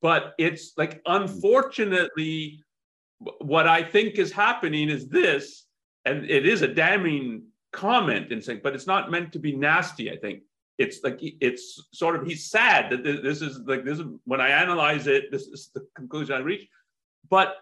but 0.00 0.34
it's 0.38 0.72
like 0.76 1.00
unfortunately 1.06 2.62
what 3.40 3.66
I 3.66 3.82
think 3.82 4.14
is 4.16 4.30
happening 4.30 4.88
is 4.88 5.08
this, 5.08 5.66
and 6.04 6.30
it 6.30 6.46
is 6.46 6.62
a 6.62 6.68
damning 6.68 7.44
comment 7.72 8.30
in 8.30 8.40
saying, 8.40 8.60
but 8.62 8.74
it's 8.74 8.86
not 8.86 9.10
meant 9.10 9.32
to 9.32 9.38
be 9.38 9.56
nasty. 9.56 10.10
I 10.12 10.16
think 10.16 10.42
it's 10.78 11.02
like 11.02 11.18
it's 11.20 11.88
sort 11.92 12.14
of 12.14 12.26
he's 12.26 12.48
sad 12.50 12.90
that 12.90 13.02
this 13.02 13.42
is 13.42 13.58
like 13.66 13.84
this 13.84 13.98
is 13.98 14.04
when 14.24 14.40
I 14.40 14.50
analyze 14.50 15.08
it, 15.08 15.32
this 15.32 15.42
is 15.48 15.70
the 15.74 15.86
conclusion 15.96 16.36
I 16.36 16.38
reach. 16.38 16.68
But 17.28 17.56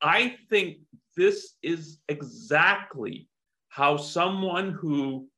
I 0.00 0.36
think 0.48 0.78
this 1.16 1.56
is 1.62 1.98
exactly 2.08 3.28
how 3.68 3.96
someone 3.98 4.70
who 4.72 5.28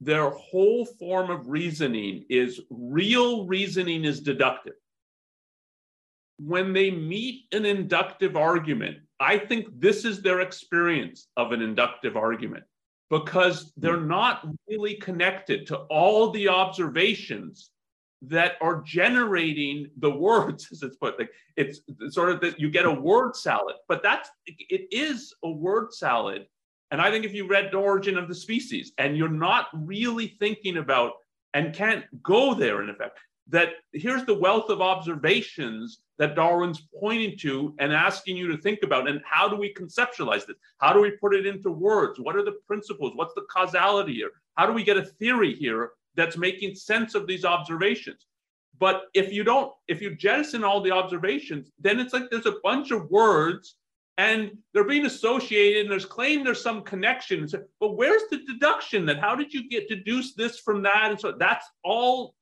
their 0.00 0.30
whole 0.30 0.84
form 0.84 1.30
of 1.30 1.48
reasoning 1.48 2.24
is 2.30 2.60
real 2.70 3.46
reasoning 3.46 4.04
is 4.04 4.20
deductive. 4.20 4.74
When 6.38 6.72
they 6.72 6.90
meet 6.90 7.46
an 7.52 7.64
inductive 7.64 8.36
argument, 8.36 8.98
I 9.18 9.38
think 9.38 9.66
this 9.80 10.04
is 10.04 10.22
their 10.22 10.40
experience 10.40 11.26
of 11.36 11.50
an 11.50 11.60
inductive 11.60 12.16
argument 12.16 12.64
because 13.10 13.72
they're 13.76 13.98
hmm. 13.98 14.08
not 14.08 14.46
really 14.68 14.94
connected 14.94 15.66
to 15.68 15.76
all 15.90 16.30
the 16.30 16.48
observations 16.48 17.70
that 18.22 18.54
are 18.60 18.82
generating 18.82 19.90
the 19.98 20.10
words 20.10 20.68
as 20.72 20.82
it's 20.82 20.96
put 20.96 21.18
like 21.18 21.30
it's 21.56 21.80
sort 22.08 22.30
of 22.30 22.40
that 22.40 22.58
you 22.58 22.68
get 22.68 22.84
a 22.84 22.92
word 22.92 23.36
salad 23.36 23.76
but 23.86 24.02
that's 24.02 24.28
it 24.46 24.88
is 24.90 25.32
a 25.44 25.50
word 25.50 25.92
salad 25.92 26.46
and 26.90 27.00
i 27.00 27.10
think 27.10 27.24
if 27.24 27.34
you 27.34 27.46
read 27.46 27.70
the 27.70 27.78
origin 27.78 28.16
of 28.18 28.28
the 28.28 28.34
species 28.34 28.92
and 28.98 29.16
you're 29.16 29.28
not 29.28 29.66
really 29.72 30.28
thinking 30.38 30.78
about 30.78 31.12
and 31.54 31.74
can't 31.74 32.04
go 32.22 32.54
there 32.54 32.82
in 32.82 32.90
effect 32.90 33.18
that 33.48 33.70
here's 33.92 34.24
the 34.24 34.34
wealth 34.34 34.68
of 34.68 34.80
observations 34.80 36.00
that 36.18 36.34
Darwin's 36.34 36.86
pointing 37.00 37.36
to 37.38 37.74
and 37.78 37.92
asking 37.92 38.36
you 38.36 38.48
to 38.48 38.58
think 38.58 38.80
about. 38.82 39.08
And 39.08 39.22
how 39.24 39.48
do 39.48 39.56
we 39.56 39.72
conceptualize 39.72 40.46
this? 40.46 40.56
How 40.78 40.92
do 40.92 41.00
we 41.00 41.12
put 41.12 41.34
it 41.34 41.46
into 41.46 41.70
words? 41.70 42.20
What 42.20 42.36
are 42.36 42.44
the 42.44 42.58
principles? 42.66 43.12
What's 43.14 43.34
the 43.34 43.46
causality 43.50 44.14
here? 44.14 44.30
How 44.56 44.66
do 44.66 44.72
we 44.72 44.84
get 44.84 44.96
a 44.96 45.04
theory 45.04 45.54
here 45.54 45.92
that's 46.14 46.36
making 46.36 46.74
sense 46.74 47.14
of 47.14 47.26
these 47.26 47.44
observations? 47.44 48.26
But 48.78 49.04
if 49.14 49.32
you 49.32 49.44
don't, 49.44 49.72
if 49.88 50.02
you 50.02 50.14
jettison 50.14 50.62
all 50.62 50.80
the 50.80 50.92
observations, 50.92 51.70
then 51.80 51.98
it's 51.98 52.12
like 52.12 52.30
there's 52.30 52.46
a 52.46 52.60
bunch 52.62 52.90
of 52.90 53.10
words 53.10 53.76
and 54.18 54.50
they're 54.74 54.84
being 54.84 55.06
associated 55.06 55.82
and 55.82 55.90
there's 55.90 56.04
claim 56.04 56.44
there's 56.44 56.62
some 56.62 56.82
connection. 56.82 57.48
But 57.80 57.96
where's 57.96 58.22
the 58.30 58.38
deduction 58.46 59.06
that 59.06 59.20
how 59.20 59.34
did 59.34 59.54
you 59.54 59.68
get 59.68 59.88
deduce 59.88 60.34
this 60.34 60.58
from 60.58 60.82
that? 60.82 61.10
And 61.10 61.18
so 61.18 61.32
that's 61.32 61.66
all 61.84 62.34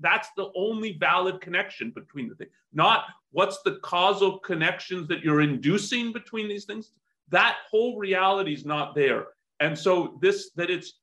that's 0.00 0.28
the 0.36 0.50
only 0.56 0.96
valid 0.98 1.40
connection 1.40 1.90
between 1.90 2.28
the 2.28 2.34
things 2.34 2.50
not 2.72 3.04
what's 3.32 3.60
the 3.62 3.76
causal 3.82 4.38
connections 4.38 5.06
that 5.08 5.22
you're 5.22 5.42
inducing 5.42 6.12
between 6.12 6.48
these 6.48 6.64
things 6.64 6.92
that 7.28 7.58
whole 7.70 7.98
reality 7.98 8.54
is 8.54 8.64
not 8.64 8.94
there 8.94 9.26
and 9.60 9.78
so 9.78 10.18
this 10.22 10.50
that 10.56 10.70
it's 10.70 10.94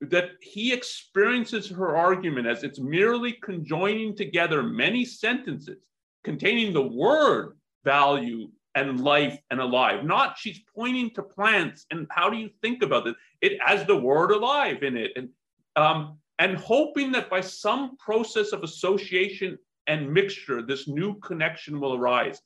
that 0.00 0.30
he 0.40 0.72
experiences 0.72 1.68
her 1.68 1.94
argument 1.94 2.46
as 2.46 2.64
it's 2.64 2.80
merely 2.80 3.32
conjoining 3.42 4.16
together 4.16 4.62
many 4.62 5.04
sentences 5.04 5.76
containing 6.24 6.72
the 6.72 6.82
word 6.82 7.56
value 7.84 8.48
and 8.74 9.00
life 9.00 9.38
and 9.50 9.60
alive 9.60 10.04
not 10.04 10.38
she's 10.38 10.60
pointing 10.74 11.10
to 11.10 11.22
plants 11.22 11.86
and 11.90 12.06
how 12.10 12.30
do 12.30 12.36
you 12.36 12.48
think 12.62 12.82
about 12.82 13.06
it? 13.06 13.16
it 13.40 13.58
has 13.64 13.84
the 13.86 13.96
word 13.96 14.30
alive 14.30 14.82
in 14.82 14.96
it 14.96 15.12
and 15.16 15.28
um, 15.76 16.18
and 16.40 16.56
hoping 16.56 17.12
that 17.12 17.28
by 17.28 17.42
some 17.42 17.98
process 17.98 18.52
of 18.52 18.64
association 18.64 19.58
and 19.86 20.10
mixture, 20.10 20.62
this 20.62 20.88
new 20.88 21.14
connection 21.20 21.78
will 21.78 21.94
arise. 21.94 22.40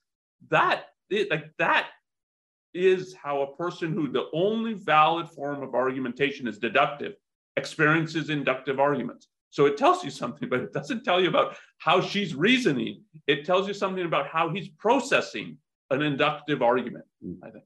That 0.51 0.87
like 1.31 1.51
that 1.59 1.89
is 2.75 3.15
how 3.15 3.43
a 3.43 3.57
person 3.57 3.93
who 3.93 4.11
the 4.11 4.27
only 4.33 4.75
valid 4.75 5.29
form 5.29 5.63
of 5.63 5.75
argumentation 5.75 6.49
is 6.49 6.59
deductive 6.59 7.15
experiences 7.57 8.31
inductive 8.31 8.81
arguments. 8.81 9.29
So 9.51 9.67
it 9.67 9.77
tells 9.77 10.03
you 10.03 10.11
something, 10.11 10.49
but 10.51 10.61
it 10.61 10.73
doesn't 10.73 11.05
tell 11.05 11.21
you 11.21 11.29
about 11.29 11.57
how 11.79 12.01
she's 12.01 12.35
reasoning. 12.35 13.03
It 13.29 13.45
tells 13.45 13.69
you 13.69 13.75
something 13.75 14.05
about 14.05 14.27
how 14.27 14.49
he's 14.49 14.69
processing 14.71 15.57
an 15.95 16.03
inductive 16.03 16.63
argument, 16.63 17.05
I 17.43 17.51
think. 17.51 17.65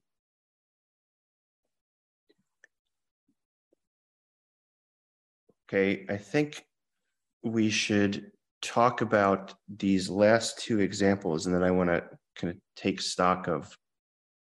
Okay, 5.69 6.07
I 6.09 6.17
think 6.17 6.65
we 7.43 7.69
should 7.69 8.33
talk 8.63 9.03
about 9.03 9.55
these 9.69 10.09
last 10.09 10.59
two 10.59 10.81
examples, 10.81 11.47
and 11.47 11.55
then 11.55 11.63
I 11.63 11.71
want 11.71 11.91
to 11.91 12.05
kind 12.37 12.53
of 12.53 12.57
take 12.75 13.01
stock 13.01 13.49
of 13.49 13.77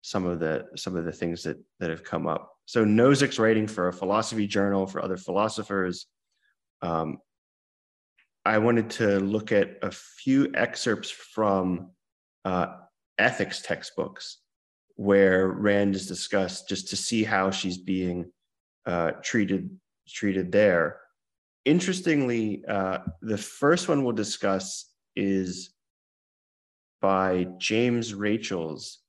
some 0.01 0.25
of 0.25 0.39
the 0.39 0.65
some 0.75 0.95
of 0.95 1.03
the 1.05 1.11
things 1.11 1.41
that 1.43 1.57
that 1.79 1.89
have 1.89 2.03
come 2.03 2.27
up. 2.27 2.51
So 2.65 2.85
Nozick's 2.85 3.39
writing 3.39 3.67
for 3.67 3.87
a 3.87 3.93
philosophy 3.93 4.45
journal 4.45 4.85
for 4.85 5.01
other 5.03 5.17
philosophers. 5.17 6.05
Um, 6.81 7.17
I 8.45 8.59
wanted 8.59 8.91
to 8.91 9.19
look 9.19 9.51
at 9.51 9.79
a 9.81 9.89
few 9.91 10.51
excerpts 10.53 11.09
from 11.09 11.91
uh, 12.43 12.67
ethics 13.17 13.61
textbooks 13.61 14.39
where 14.95 15.47
Rand 15.47 15.95
is 15.95 16.07
discussed, 16.07 16.69
just 16.69 16.89
to 16.89 16.95
see 16.95 17.23
how 17.23 17.51
she's 17.51 17.77
being 17.77 18.31
uh, 18.85 19.11
treated 19.21 19.69
treated 20.07 20.51
there 20.51 20.99
interestingly, 21.65 22.63
uh, 22.67 22.99
the 23.21 23.37
first 23.37 23.89
one 23.89 24.03
we'll 24.03 24.13
discuss 24.13 24.91
is 25.15 25.71
by 27.01 27.47
James 27.57 28.13
Rachels, 28.13 28.99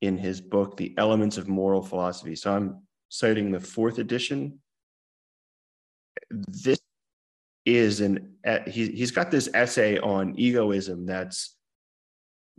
in 0.00 0.16
his 0.16 0.40
book, 0.40 0.76
The 0.76 0.94
Elements 0.96 1.36
of 1.36 1.46
Moral 1.46 1.82
Philosophy. 1.82 2.34
So 2.34 2.54
I'm 2.54 2.82
citing 3.10 3.50
the 3.50 3.60
fourth 3.60 3.98
edition. 3.98 4.58
This 6.30 6.80
is 7.66 8.00
an, 8.00 8.34
he, 8.66 8.88
he's 8.92 9.10
got 9.10 9.30
this 9.30 9.50
essay 9.52 9.98
on 9.98 10.34
egoism 10.38 11.04
that's 11.04 11.56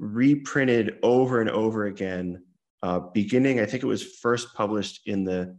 reprinted 0.02 0.98
over 1.04 1.42
and 1.42 1.50
over 1.50 1.86
again, 1.86 2.44
uh, 2.82 3.00
beginning, 3.00 3.60
I 3.60 3.66
think 3.66 3.84
it 3.84 3.88
was 3.88 4.04
first 4.04 4.54
published 4.56 5.02
in 5.06 5.24
the 5.24 5.56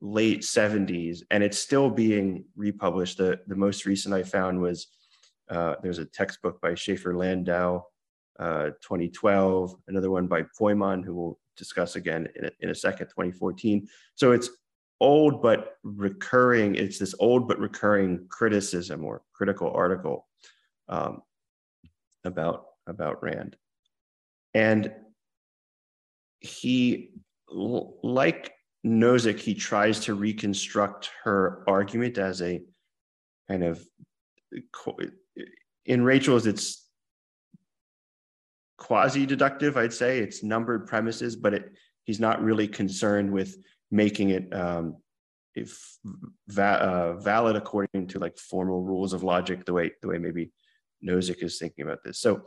late 0.00 0.40
70s, 0.40 1.20
and 1.30 1.44
it's 1.44 1.58
still 1.58 1.90
being 1.90 2.46
republished. 2.56 3.18
The, 3.18 3.38
the 3.46 3.54
most 3.54 3.84
recent 3.84 4.14
I 4.14 4.22
found 4.22 4.60
was 4.60 4.88
uh, 5.50 5.74
there's 5.82 5.98
a 5.98 6.06
textbook 6.06 6.62
by 6.62 6.74
Shafer-Landau, 6.74 7.84
uh, 8.38 8.64
2012, 8.80 9.76
another 9.88 10.10
one 10.10 10.28
by 10.28 10.44
Pojman, 10.58 11.04
who 11.04 11.14
we'll 11.14 11.38
discuss 11.58 11.94
again 11.94 12.26
in 12.36 12.46
a, 12.46 12.50
in 12.60 12.70
a 12.70 12.74
second, 12.74 13.08
2014. 13.08 13.86
So 14.14 14.32
it's 14.32 14.48
old 14.98 15.42
but 15.42 15.76
recurring, 15.82 16.74
it's 16.74 16.98
this 16.98 17.14
old 17.18 17.46
but 17.46 17.58
recurring 17.58 18.26
criticism 18.30 19.04
or 19.04 19.20
critical 19.34 19.70
article 19.72 20.26
um, 20.88 21.20
about, 22.24 22.64
about 22.86 23.22
Rand. 23.22 23.56
And 24.54 24.92
he, 26.40 27.10
like 27.48 28.52
Nozick, 28.86 29.38
he 29.38 29.54
tries 29.54 30.00
to 30.00 30.14
reconstruct 30.14 31.10
her 31.24 31.64
argument 31.66 32.18
as 32.18 32.40
a 32.40 32.62
kind 33.48 33.64
of, 33.64 33.84
in 35.84 36.04
Rachels, 36.04 36.46
it's 36.46 36.88
quasi-deductive, 38.78 39.76
I'd 39.76 39.92
say. 39.92 40.18
It's 40.20 40.42
numbered 40.42 40.86
premises, 40.86 41.34
but 41.36 41.54
it, 41.54 41.72
he's 42.04 42.20
not 42.20 42.42
really 42.42 42.68
concerned 42.68 43.32
with 43.32 43.56
making 43.90 44.30
it 44.30 44.54
um, 44.54 44.96
if 45.54 45.98
va- 46.48 46.82
uh, 46.82 47.12
valid 47.20 47.56
according 47.56 48.08
to 48.08 48.18
like 48.18 48.36
formal 48.38 48.82
rules 48.82 49.12
of 49.12 49.22
logic, 49.22 49.64
the 49.64 49.72
way 49.72 49.92
the 50.02 50.08
way 50.08 50.18
maybe 50.18 50.50
Nozick 51.06 51.42
is 51.42 51.58
thinking 51.58 51.84
about 51.84 52.02
this. 52.04 52.18
So 52.18 52.44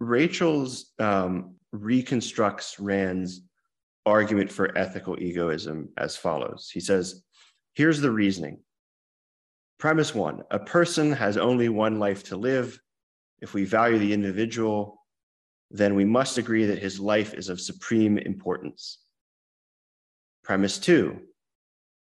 Rachels 0.00 0.92
um, 0.98 1.56
reconstructs 1.72 2.80
Rand's 2.80 3.42
argument 4.06 4.50
for 4.50 4.76
ethical 4.76 5.20
egoism 5.22 5.90
as 5.98 6.16
follows. 6.16 6.70
He 6.72 6.80
says, 6.80 7.22
here's 7.74 8.00
the 8.00 8.10
reasoning. 8.10 8.60
Premise 9.78 10.14
one, 10.14 10.42
a 10.50 10.58
person 10.58 11.12
has 11.12 11.36
only 11.36 11.68
one 11.68 11.98
life 11.98 12.24
to 12.24 12.36
live. 12.36 12.80
If 13.40 13.54
we 13.54 13.64
value 13.64 13.98
the 13.98 14.12
individual, 14.12 15.06
then 15.70 15.94
we 15.94 16.04
must 16.04 16.38
agree 16.38 16.66
that 16.66 16.78
his 16.78 16.98
life 16.98 17.34
is 17.34 17.48
of 17.48 17.60
supreme 17.60 18.18
importance. 18.18 18.98
Premise 20.42 20.78
two, 20.78 21.20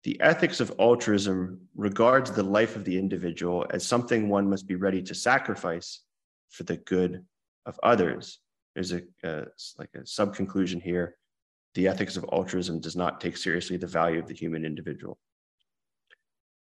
the 0.03 0.19
ethics 0.19 0.59
of 0.59 0.73
altruism 0.79 1.61
regards 1.75 2.31
the 2.31 2.43
life 2.43 2.75
of 2.75 2.83
the 2.83 2.97
individual 2.97 3.65
as 3.69 3.85
something 3.85 4.27
one 4.27 4.49
must 4.49 4.67
be 4.67 4.75
ready 4.75 5.01
to 5.03 5.15
sacrifice 5.15 6.01
for 6.49 6.63
the 6.63 6.77
good 6.77 7.23
of 7.65 7.79
others. 7.83 8.39
There's 8.75 8.91
a, 8.91 9.01
a 9.23 9.45
like 9.77 9.89
a 9.95 10.05
sub 10.05 10.35
conclusion 10.35 10.79
here. 10.79 11.15
The 11.75 11.87
ethics 11.87 12.17
of 12.17 12.25
altruism 12.31 12.79
does 12.79 12.95
not 12.95 13.19
take 13.19 13.37
seriously 13.37 13.77
the 13.77 13.87
value 13.87 14.19
of 14.19 14.27
the 14.27 14.33
human 14.33 14.65
individual. 14.65 15.17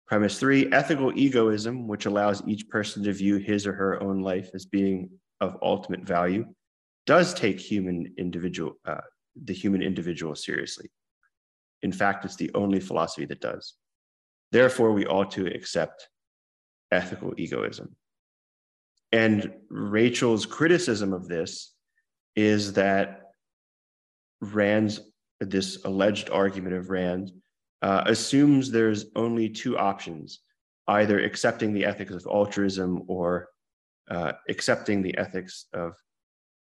Premise 0.07 0.39
three, 0.39 0.73
ethical 0.73 1.13
egoism, 1.17 1.89
which 1.89 2.07
allows 2.07 2.43
each 2.47 2.69
person 2.69 3.03
to 3.03 3.13
view 3.13 3.37
his 3.37 3.67
or 3.67 3.73
her 3.73 4.01
own 4.03 4.23
life 4.23 4.51
as 4.55 4.65
being 4.65 5.11
of 5.41 5.57
ultimate 5.63 6.03
value, 6.03 6.45
does 7.07 7.35
take 7.35 7.59
human 7.59 8.15
individual, 8.17 8.75
uh, 8.85 9.01
the 9.45 9.53
human 9.53 9.83
individual 9.83 10.35
seriously. 10.35 10.91
In 11.83 11.93
fact, 11.93 12.25
it's 12.25 12.37
the 12.37 12.51
only 12.55 12.81
philosophy 12.81 13.27
that 13.27 13.41
does. 13.41 13.75
Therefore, 14.53 14.93
we 14.93 15.07
ought 15.07 15.33
to 15.33 15.47
accept 15.47 16.09
ethical 16.93 17.35
egoism. 17.37 17.97
And 19.17 19.51
Rachels' 19.71 20.45
criticism 20.45 21.15
of 21.15 21.27
this 21.27 21.73
is 22.37 22.75
that 22.75 23.31
Rand's, 24.43 25.01
this 25.41 25.83
alleged 25.87 26.29
argument 26.29 26.75
of 26.75 26.91
Rand, 26.91 27.31
uh, 27.81 28.03
assumes 28.05 28.71
there's 28.71 29.07
only 29.17 29.49
two 29.49 29.79
options 29.79 30.41
either 30.89 31.19
accepting 31.19 31.73
the 31.73 31.87
ethics 31.87 32.13
of 32.13 32.27
altruism 32.27 33.05
or 33.07 33.49
uh, 34.11 34.33
accepting 34.51 35.01
the 35.01 35.17
ethics 35.17 35.65
of 35.73 35.95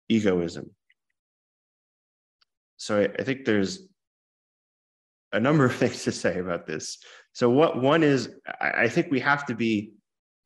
egoism. 0.09 0.71
So 2.77 3.01
I, 3.01 3.05
I, 3.19 3.25
think 3.25 3.45
there's 3.45 3.89
a 5.33 5.41
number 5.41 5.67
of 5.67 5.75
things 5.83 6.05
to 6.05 6.13
say 6.13 6.39
about 6.39 6.67
this. 6.67 6.99
So 7.33 7.51
what 7.51 7.83
one 7.83 8.05
is, 8.05 8.31
I, 8.61 8.85
I 8.85 8.89
think 8.89 9.09
we 9.11 9.21
have 9.21 9.45
to 9.47 9.55
be 9.55 9.93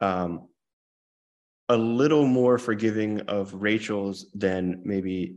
um, 0.01 0.49
a 1.71 1.77
little 1.77 2.27
more 2.27 2.59
forgiving 2.59 3.21
of 3.23 3.55
Rachels 3.55 4.27
than 4.35 4.83
maybe 4.85 5.37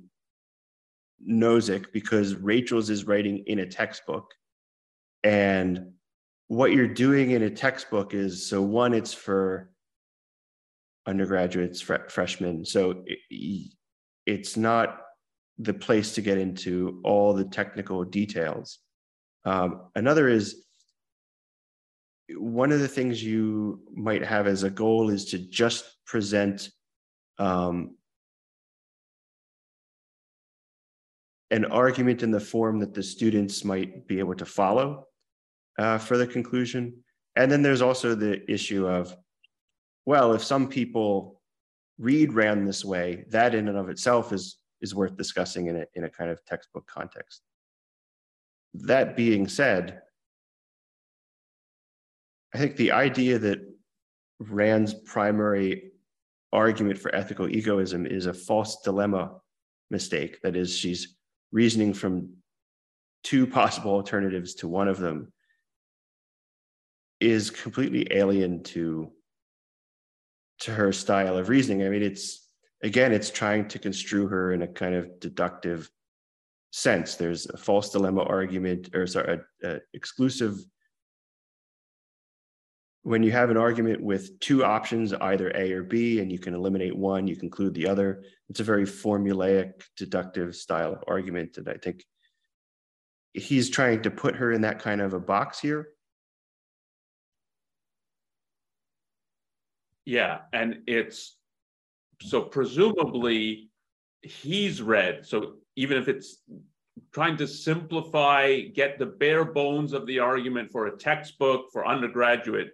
Nozick 1.25 1.93
because 1.93 2.33
Rachels 2.33 2.89
is 2.89 3.05
writing 3.05 3.43
in 3.45 3.59
a 3.59 3.67
textbook. 3.67 4.33
And 5.23 5.91
what 6.47 6.71
you're 6.71 6.87
doing 6.87 7.31
in 7.31 7.43
a 7.43 7.51
textbook 7.51 8.15
is 8.15 8.49
so 8.49 8.63
one, 8.63 8.95
it's 8.95 9.13
for 9.13 9.69
undergraduates, 11.05 11.81
fre- 11.81 12.09
freshmen. 12.09 12.65
So 12.65 13.03
it, 13.05 13.71
it's 14.25 14.57
not 14.57 15.01
the 15.59 15.73
place 15.75 16.15
to 16.15 16.21
get 16.21 16.39
into 16.39 16.99
all 17.03 17.35
the 17.35 17.45
technical 17.45 18.03
details. 18.03 18.79
Um, 19.45 19.83
another 19.93 20.27
is 20.27 20.65
one 22.29 22.71
of 22.71 22.79
the 22.79 22.87
things 22.87 23.23
you 23.23 23.81
might 23.93 24.23
have 24.23 24.47
as 24.47 24.63
a 24.63 24.69
goal 24.69 25.09
is 25.09 25.25
to 25.25 25.39
just 25.39 25.85
present 26.05 26.69
um, 27.37 27.95
an 31.51 31.65
argument 31.65 32.23
in 32.23 32.31
the 32.31 32.39
form 32.39 32.79
that 32.79 32.93
the 32.93 33.03
students 33.03 33.63
might 33.63 34.07
be 34.07 34.19
able 34.19 34.35
to 34.35 34.45
follow 34.45 35.05
uh, 35.77 35.97
for 35.97 36.17
the 36.17 36.27
conclusion. 36.27 36.95
And 37.35 37.51
then 37.51 37.61
there's 37.61 37.81
also 37.81 38.15
the 38.15 38.49
issue 38.51 38.87
of, 38.87 39.15
well, 40.05 40.33
if 40.33 40.43
some 40.43 40.67
people 40.67 41.41
read 41.97 42.33
Rand 42.33 42.67
this 42.67 42.85
way, 42.85 43.25
that 43.29 43.53
in 43.53 43.67
and 43.67 43.77
of 43.77 43.89
itself 43.89 44.31
is, 44.31 44.57
is 44.81 44.95
worth 44.95 45.17
discussing 45.17 45.67
in 45.67 45.77
a, 45.77 45.85
in 45.95 46.03
a 46.05 46.09
kind 46.09 46.31
of 46.31 46.43
textbook 46.45 46.87
context. 46.87 47.41
That 48.73 49.15
being 49.15 49.47
said, 49.47 50.02
I 52.53 52.57
think 52.57 52.75
the 52.75 52.91
idea 52.91 53.39
that 53.39 53.59
Rand's 54.39 54.93
primary 54.93 55.91
argument 56.51 56.99
for 56.99 57.13
ethical 57.15 57.49
egoism 57.49 58.05
is 58.05 58.25
a 58.27 58.33
false 58.33 58.81
dilemma 58.81 59.31
mistake. 59.89 60.39
That 60.43 60.55
is, 60.55 60.75
she's 60.77 61.15
reasoning 61.51 61.93
from 61.93 62.29
two 63.23 63.47
possible 63.59 63.91
alternatives 63.91 64.55
to 64.55 64.67
one 64.67 64.87
of 64.87 64.99
them 64.99 65.31
is 67.19 67.49
completely 67.49 68.07
alien 68.11 68.61
to 68.63 69.09
to 70.59 70.71
her 70.71 70.91
style 70.91 71.37
of 71.37 71.49
reasoning. 71.49 71.85
I 71.85 71.89
mean, 71.89 72.03
it's 72.03 72.47
again, 72.83 73.11
it's 73.11 73.29
trying 73.29 73.67
to 73.69 73.79
construe 73.79 74.27
her 74.27 74.53
in 74.53 74.61
a 74.61 74.67
kind 74.67 74.93
of 74.93 75.19
deductive 75.19 75.89
sense. 76.71 77.15
There's 77.15 77.47
a 77.47 77.57
false 77.57 77.89
dilemma 77.89 78.23
argument, 78.23 78.89
or 78.93 79.07
sorry, 79.07 79.39
a, 79.63 79.67
a 79.67 79.79
exclusive 79.93 80.57
when 83.03 83.21
you 83.21 83.31
have 83.31 83.49
an 83.49 83.57
argument 83.57 84.01
with 84.01 84.39
two 84.39 84.63
options, 84.63 85.13
either 85.13 85.51
A 85.55 85.73
or 85.73 85.83
B, 85.83 86.21
and 86.21 86.31
you 86.31 86.39
can 86.39 86.53
eliminate 86.53 86.95
one, 86.95 87.27
you 87.27 87.35
conclude 87.35 87.73
the 87.73 87.87
other. 87.87 88.23
It's 88.49 88.61
a 88.61 88.63
very 88.63 88.85
formulaic, 88.85 89.83
deductive 89.97 90.55
style 90.55 90.93
of 90.93 91.03
argument. 91.07 91.57
And 91.57 91.67
I 91.67 91.75
think 91.75 92.05
he's 93.33 93.69
trying 93.69 94.03
to 94.03 94.11
put 94.11 94.37
her 94.37 94.53
in 94.53 94.61
that 94.61 94.79
kind 94.79 95.01
of 95.01 95.13
a 95.13 95.19
box 95.19 95.59
here. 95.59 95.89
Yeah. 100.05 100.39
And 100.53 100.79
it's 100.87 101.35
so 102.21 102.41
presumably 102.41 103.69
he's 104.21 104.81
read. 104.81 105.25
So 105.25 105.55
even 105.75 105.97
if 105.97 106.07
it's 106.07 106.41
trying 107.13 107.35
to 107.37 107.47
simplify, 107.47 108.61
get 108.61 108.97
the 108.97 109.05
bare 109.05 109.43
bones 109.43 109.91
of 109.91 110.05
the 110.07 110.19
argument 110.19 110.71
for 110.71 110.87
a 110.87 110.97
textbook 110.97 111.65
for 111.73 111.85
undergraduate, 111.85 112.71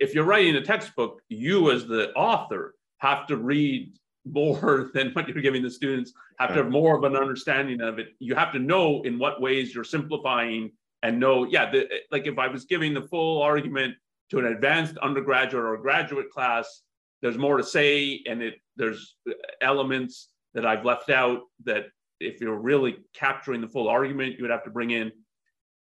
if 0.00 0.14
you're 0.14 0.24
writing 0.24 0.56
a 0.56 0.62
textbook, 0.62 1.20
you 1.28 1.70
as 1.70 1.86
the 1.86 2.12
author 2.12 2.74
have 2.98 3.26
to 3.26 3.36
read 3.36 3.92
more 4.24 4.90
than 4.94 5.10
what 5.12 5.28
you're 5.28 5.42
giving 5.42 5.62
the 5.62 5.70
students, 5.70 6.12
have 6.38 6.50
to 6.50 6.56
have 6.56 6.70
more 6.70 6.96
of 6.96 7.04
an 7.04 7.16
understanding 7.16 7.80
of 7.80 7.98
it. 7.98 8.08
You 8.18 8.34
have 8.34 8.52
to 8.52 8.58
know 8.58 9.02
in 9.02 9.18
what 9.18 9.40
ways 9.40 9.74
you're 9.74 9.84
simplifying 9.84 10.72
and 11.02 11.18
know, 11.18 11.44
yeah, 11.44 11.70
the, 11.70 11.88
like 12.10 12.26
if 12.26 12.38
I 12.38 12.46
was 12.48 12.64
giving 12.64 12.94
the 12.94 13.02
full 13.02 13.42
argument 13.42 13.94
to 14.30 14.38
an 14.38 14.46
advanced 14.46 14.96
undergraduate 14.98 15.64
or 15.64 15.76
graduate 15.76 16.30
class, 16.30 16.82
there's 17.20 17.38
more 17.38 17.56
to 17.56 17.64
say 17.64 18.22
and 18.26 18.42
it 18.42 18.54
there's 18.76 19.16
elements 19.60 20.28
that 20.54 20.66
I've 20.66 20.84
left 20.84 21.10
out 21.10 21.42
that 21.64 21.86
if 22.20 22.40
you're 22.40 22.58
really 22.58 22.98
capturing 23.14 23.60
the 23.60 23.68
full 23.68 23.88
argument, 23.88 24.36
you 24.36 24.42
would 24.42 24.50
have 24.50 24.64
to 24.64 24.70
bring 24.70 24.90
in. 24.90 25.12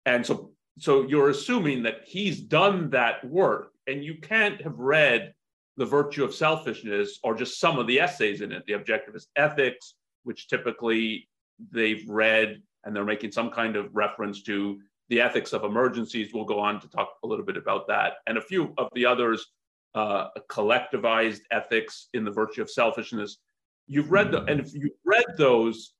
And 0.04 0.24
so, 0.24 0.52
so 0.78 1.06
you're 1.06 1.30
assuming 1.30 1.82
that 1.84 2.02
he's 2.04 2.40
done 2.40 2.90
that 2.90 3.24
work, 3.24 3.72
and 3.86 4.04
you 4.04 4.16
can't 4.16 4.60
have 4.62 4.78
read 4.78 5.32
the 5.76 5.84
virtue 5.84 6.24
of 6.24 6.34
selfishness 6.34 7.18
or 7.22 7.34
just 7.34 7.60
some 7.60 7.78
of 7.78 7.86
the 7.86 8.00
essays 8.00 8.40
in 8.40 8.52
it, 8.52 8.64
the 8.66 8.72
objectivist 8.72 9.26
ethics, 9.36 9.94
which 10.24 10.48
typically 10.48 11.28
they've 11.70 12.08
read 12.08 12.62
and 12.84 12.94
they're 12.94 13.04
making 13.04 13.32
some 13.32 13.50
kind 13.50 13.76
of 13.76 13.94
reference 13.94 14.42
to 14.42 14.78
the 15.08 15.20
ethics 15.20 15.52
of 15.52 15.64
emergencies. 15.64 16.32
We'll 16.32 16.44
go 16.44 16.58
on 16.58 16.80
to 16.80 16.88
talk 16.88 17.10
a 17.22 17.26
little 17.26 17.44
bit 17.44 17.56
about 17.56 17.86
that. 17.88 18.14
And 18.26 18.38
a 18.38 18.40
few 18.40 18.72
of 18.78 18.88
the 18.94 19.06
others, 19.06 19.46
uh, 19.94 20.28
collectivized 20.50 21.40
ethics 21.50 22.08
in 22.12 22.24
the 22.24 22.30
virtue 22.30 22.62
of 22.62 22.70
selfishness. 22.70 23.38
You've 23.86 24.10
read 24.10 24.30
the, 24.30 24.42
and 24.44 24.60
if 24.60 24.74
you've 24.74 24.92
read 25.04 25.24
those, 25.38 25.94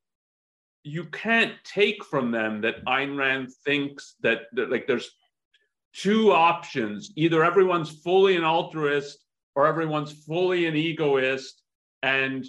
you 0.83 1.05
can't 1.07 1.53
take 1.65 2.05
from 2.05 2.31
them 2.31 2.61
that 2.61 2.85
Ayn 2.85 3.17
Rand 3.17 3.51
thinks 3.65 4.15
that, 4.21 4.43
that 4.53 4.71
like 4.71 4.87
there's 4.87 5.11
two 5.97 6.33
options. 6.33 7.13
Either 7.17 7.45
everyone's 7.45 7.91
fully 7.91 8.37
an 8.37 8.45
altruist 8.45 9.25
or 9.55 9.67
everyone's 9.67 10.13
fully 10.13 10.67
an 10.67 10.77
egoist. 10.77 11.63
And 12.03 12.47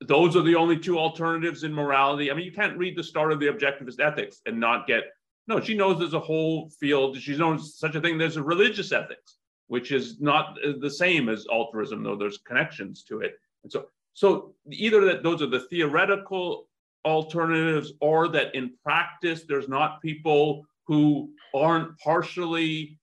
those 0.00 0.36
are 0.36 0.42
the 0.42 0.56
only 0.56 0.78
two 0.78 0.98
alternatives 0.98 1.62
in 1.62 1.72
morality. 1.72 2.30
I 2.30 2.34
mean, 2.34 2.44
you 2.44 2.52
can't 2.52 2.76
read 2.76 2.96
the 2.96 3.04
start 3.04 3.32
of 3.32 3.38
the 3.38 3.46
objectivist 3.46 4.00
ethics 4.00 4.40
and 4.46 4.58
not 4.58 4.86
get 4.86 5.04
no. 5.48 5.60
She 5.60 5.74
knows 5.74 5.98
there's 5.98 6.14
a 6.14 6.20
whole 6.20 6.70
field. 6.80 7.18
She 7.18 7.36
knows 7.36 7.78
such 7.78 7.94
a 7.94 8.00
thing. 8.00 8.18
There's 8.18 8.36
a 8.36 8.42
religious 8.42 8.92
ethics, 8.92 9.38
which 9.68 9.92
is 9.92 10.20
not 10.20 10.56
the 10.80 10.90
same 10.90 11.28
as 11.28 11.46
altruism, 11.52 12.02
though 12.02 12.16
there's 12.16 12.38
connections 12.38 13.04
to 13.04 13.20
it. 13.20 13.34
And 13.62 13.72
so, 13.72 13.86
so 14.12 14.54
either 14.70 15.04
that 15.04 15.22
those 15.22 15.42
are 15.42 15.46
the 15.46 15.60
theoretical 15.60 16.68
alternatives, 17.04 17.92
or 18.00 18.28
that 18.28 18.54
in 18.54 18.72
practice 18.84 19.44
there's 19.48 19.68
not 19.68 20.00
people 20.00 20.64
who 20.92 21.30
aren't 21.54 21.98
partially 21.98 22.98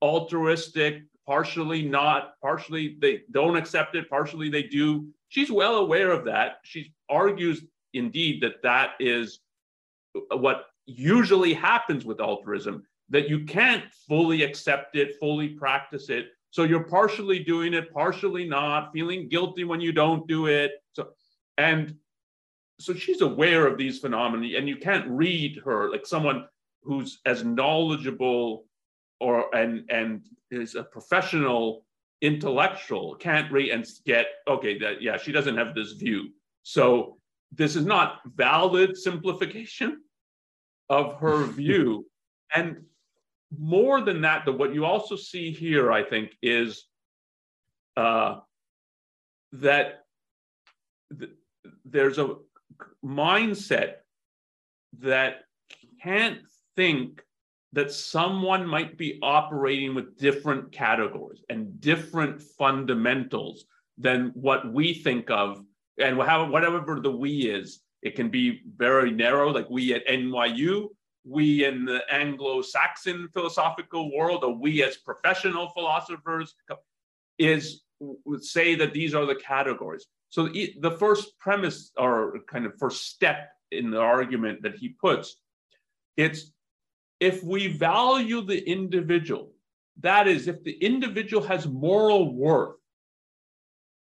altruistic, 0.00 1.02
partially 1.26 1.82
not, 1.82 2.34
partially 2.40 2.96
they 3.00 3.22
don't 3.32 3.56
accept 3.56 3.96
it, 3.96 4.08
partially 4.08 4.48
they 4.48 4.62
do 4.62 5.08
she's 5.32 5.50
well 5.50 5.76
aware 5.76 6.10
of 6.10 6.26
that. 6.26 6.58
She 6.62 6.92
argues, 7.08 7.64
indeed, 7.94 8.42
that 8.42 8.62
that 8.62 8.90
is 9.00 9.40
what 10.30 10.66
usually 10.84 11.54
happens 11.54 12.04
with 12.04 12.20
altruism, 12.20 12.84
that 13.08 13.30
you 13.30 13.46
can't 13.46 13.84
fully 14.06 14.42
accept 14.42 14.94
it, 14.94 15.18
fully 15.18 15.48
practice 15.48 16.10
it. 16.10 16.26
So 16.50 16.64
you're 16.64 16.84
partially 16.84 17.38
doing 17.38 17.72
it, 17.72 17.90
partially 17.94 18.46
not, 18.46 18.92
feeling 18.92 19.30
guilty 19.30 19.64
when 19.64 19.80
you 19.80 19.90
don't 19.90 20.28
do 20.28 20.46
it. 20.48 20.72
So, 20.92 21.08
and 21.56 21.96
so 22.78 22.92
she's 22.92 23.22
aware 23.22 23.66
of 23.66 23.78
these 23.78 24.00
phenomena, 24.00 24.58
and 24.58 24.68
you 24.68 24.76
can't 24.76 25.08
read 25.08 25.62
her 25.64 25.90
like 25.90 26.04
someone 26.04 26.44
who's 26.82 27.20
as 27.26 27.44
knowledgeable 27.44 28.64
or 29.20 29.54
and 29.54 29.88
and 29.90 30.26
is 30.50 30.74
a 30.74 30.82
professional 30.82 31.84
intellectual 32.20 33.14
can't 33.16 33.50
read 33.50 33.70
and 33.70 33.84
get 34.06 34.26
okay 34.48 34.78
that 34.78 35.02
yeah 35.02 35.16
she 35.16 35.32
doesn't 35.32 35.56
have 35.56 35.74
this 35.74 35.92
view. 35.92 36.30
So 36.62 37.18
this 37.50 37.76
is 37.76 37.84
not 37.84 38.20
valid 38.34 38.96
simplification 38.96 40.00
of 40.88 41.18
her 41.20 41.44
view. 41.60 42.06
And 42.54 42.84
more 43.58 44.00
than 44.00 44.20
that 44.22 44.44
the, 44.44 44.52
what 44.52 44.72
you 44.74 44.84
also 44.84 45.14
see 45.14 45.50
here 45.50 45.92
i 45.92 46.02
think 46.02 46.30
is 46.42 46.86
uh, 47.96 48.36
that 49.52 50.04
th- 51.18 51.32
there's 51.84 52.18
a 52.18 52.36
mindset 53.04 53.96
that 54.98 55.44
can't 56.02 56.38
think 56.76 57.22
that 57.72 57.90
someone 57.90 58.66
might 58.66 58.98
be 58.98 59.18
operating 59.22 59.94
with 59.94 60.18
different 60.18 60.72
categories 60.72 61.42
and 61.48 61.80
different 61.80 62.42
fundamentals 62.42 63.64
than 63.98 64.30
what 64.34 64.70
we 64.72 64.94
think 64.94 65.30
of. 65.30 65.64
And 65.98 66.16
whatever 66.16 67.00
the 67.00 67.10
we 67.10 67.50
is 67.50 67.80
it 68.02 68.16
can 68.16 68.28
be 68.28 68.62
very 68.76 69.10
narrow. 69.10 69.50
Like 69.50 69.70
we 69.70 69.94
at 69.94 70.06
nyu 70.08 70.88
we 71.24 71.64
in 71.64 71.84
the 71.84 72.00
anglo-saxon 72.12 73.28
philosophical 73.32 74.12
world 74.12 74.42
or 74.42 74.52
we 74.54 74.82
as 74.82 74.96
professional 74.96 75.68
philosophers 75.68 76.54
is 77.38 77.82
would 78.00 78.42
say 78.42 78.74
that 78.74 78.92
these 78.92 79.14
are 79.14 79.24
the 79.24 79.36
categories. 79.36 80.06
So 80.30 80.48
the 80.48 80.96
first 80.98 81.38
premise 81.38 81.92
or 81.96 82.40
kind 82.48 82.66
of 82.66 82.72
first 82.76 83.06
step 83.08 83.50
in 83.70 83.90
the 83.90 84.00
argument 84.00 84.62
that 84.62 84.74
he 84.74 84.88
puts 84.88 85.36
it's 86.16 86.50
if 87.22 87.44
we 87.44 87.68
value 87.68 88.42
the 88.42 88.60
individual, 88.68 89.52
that 90.00 90.26
is, 90.26 90.48
if 90.48 90.64
the 90.64 90.72
individual 90.72 91.40
has 91.44 91.68
moral 91.68 92.34
worth, 92.34 92.74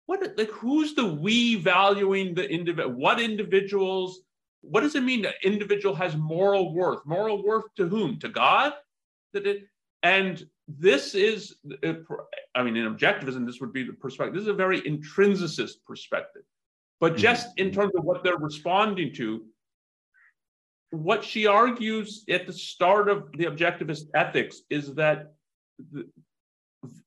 what 0.05 0.37
like 0.37 0.51
who's 0.51 0.93
the 0.93 1.05
we 1.05 1.55
valuing 1.55 2.35
the 2.35 2.47
individual? 2.47 2.95
What 2.95 3.19
individuals? 3.19 4.19
What 4.61 4.81
does 4.81 4.95
it 4.95 5.03
mean 5.03 5.23
that 5.23 5.35
individual 5.43 5.95
has 5.95 6.15
moral 6.15 6.75
worth? 6.75 6.99
Moral 7.05 7.43
worth 7.43 7.65
to 7.77 7.87
whom? 7.87 8.19
To 8.19 8.29
God? 8.29 8.73
That 9.33 9.47
it 9.47 9.63
and 10.03 10.47
this 10.67 11.15
is, 11.15 11.55
I 12.53 12.61
mean, 12.63 12.75
in 12.75 12.95
objectivism, 12.95 13.47
this 13.47 13.59
would 13.59 13.73
be 13.73 13.83
the 13.83 13.93
perspective. 13.93 14.35
This 14.35 14.43
is 14.43 14.49
a 14.49 14.53
very 14.53 14.81
intrinsicist 14.81 15.77
perspective. 15.87 16.43
But 16.99 17.13
mm-hmm. 17.13 17.21
just 17.21 17.47
in 17.57 17.71
terms 17.71 17.93
of 17.97 18.03
what 18.03 18.23
they're 18.23 18.37
responding 18.37 19.11
to, 19.15 19.43
what 20.91 21.23
she 21.23 21.47
argues 21.47 22.23
at 22.29 22.47
the 22.47 22.53
start 22.53 23.09
of 23.09 23.31
the 23.33 23.45
objectivist 23.45 24.05
ethics 24.13 24.61
is 24.69 24.93
that 24.95 25.33
the, 25.91 26.07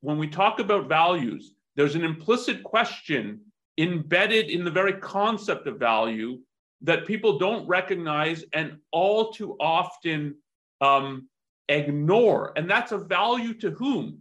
when 0.01 0.18
we 0.18 0.28
talk 0.28 0.59
about 0.59 0.89
values, 0.89 1.55
there's 1.76 1.95
an 1.95 2.05
implicit 2.05 2.62
question 2.62 3.41
embedded 3.78 4.51
in 4.51 4.64
the 4.64 4.70
very 4.70 4.93
concept 4.95 5.66
of 5.66 5.78
value 5.78 6.39
that 6.83 7.07
people 7.07 7.39
don't 7.39 7.66
recognize 7.66 8.45
and 8.53 8.76
all 8.91 9.33
too 9.33 9.57
often 9.61 10.35
um, 10.81 11.28
ignore. 11.68 12.53
And 12.57 12.68
that's 12.68 12.93
a 12.93 12.99
value 12.99 13.55
to 13.55 13.70
whom? 13.70 14.18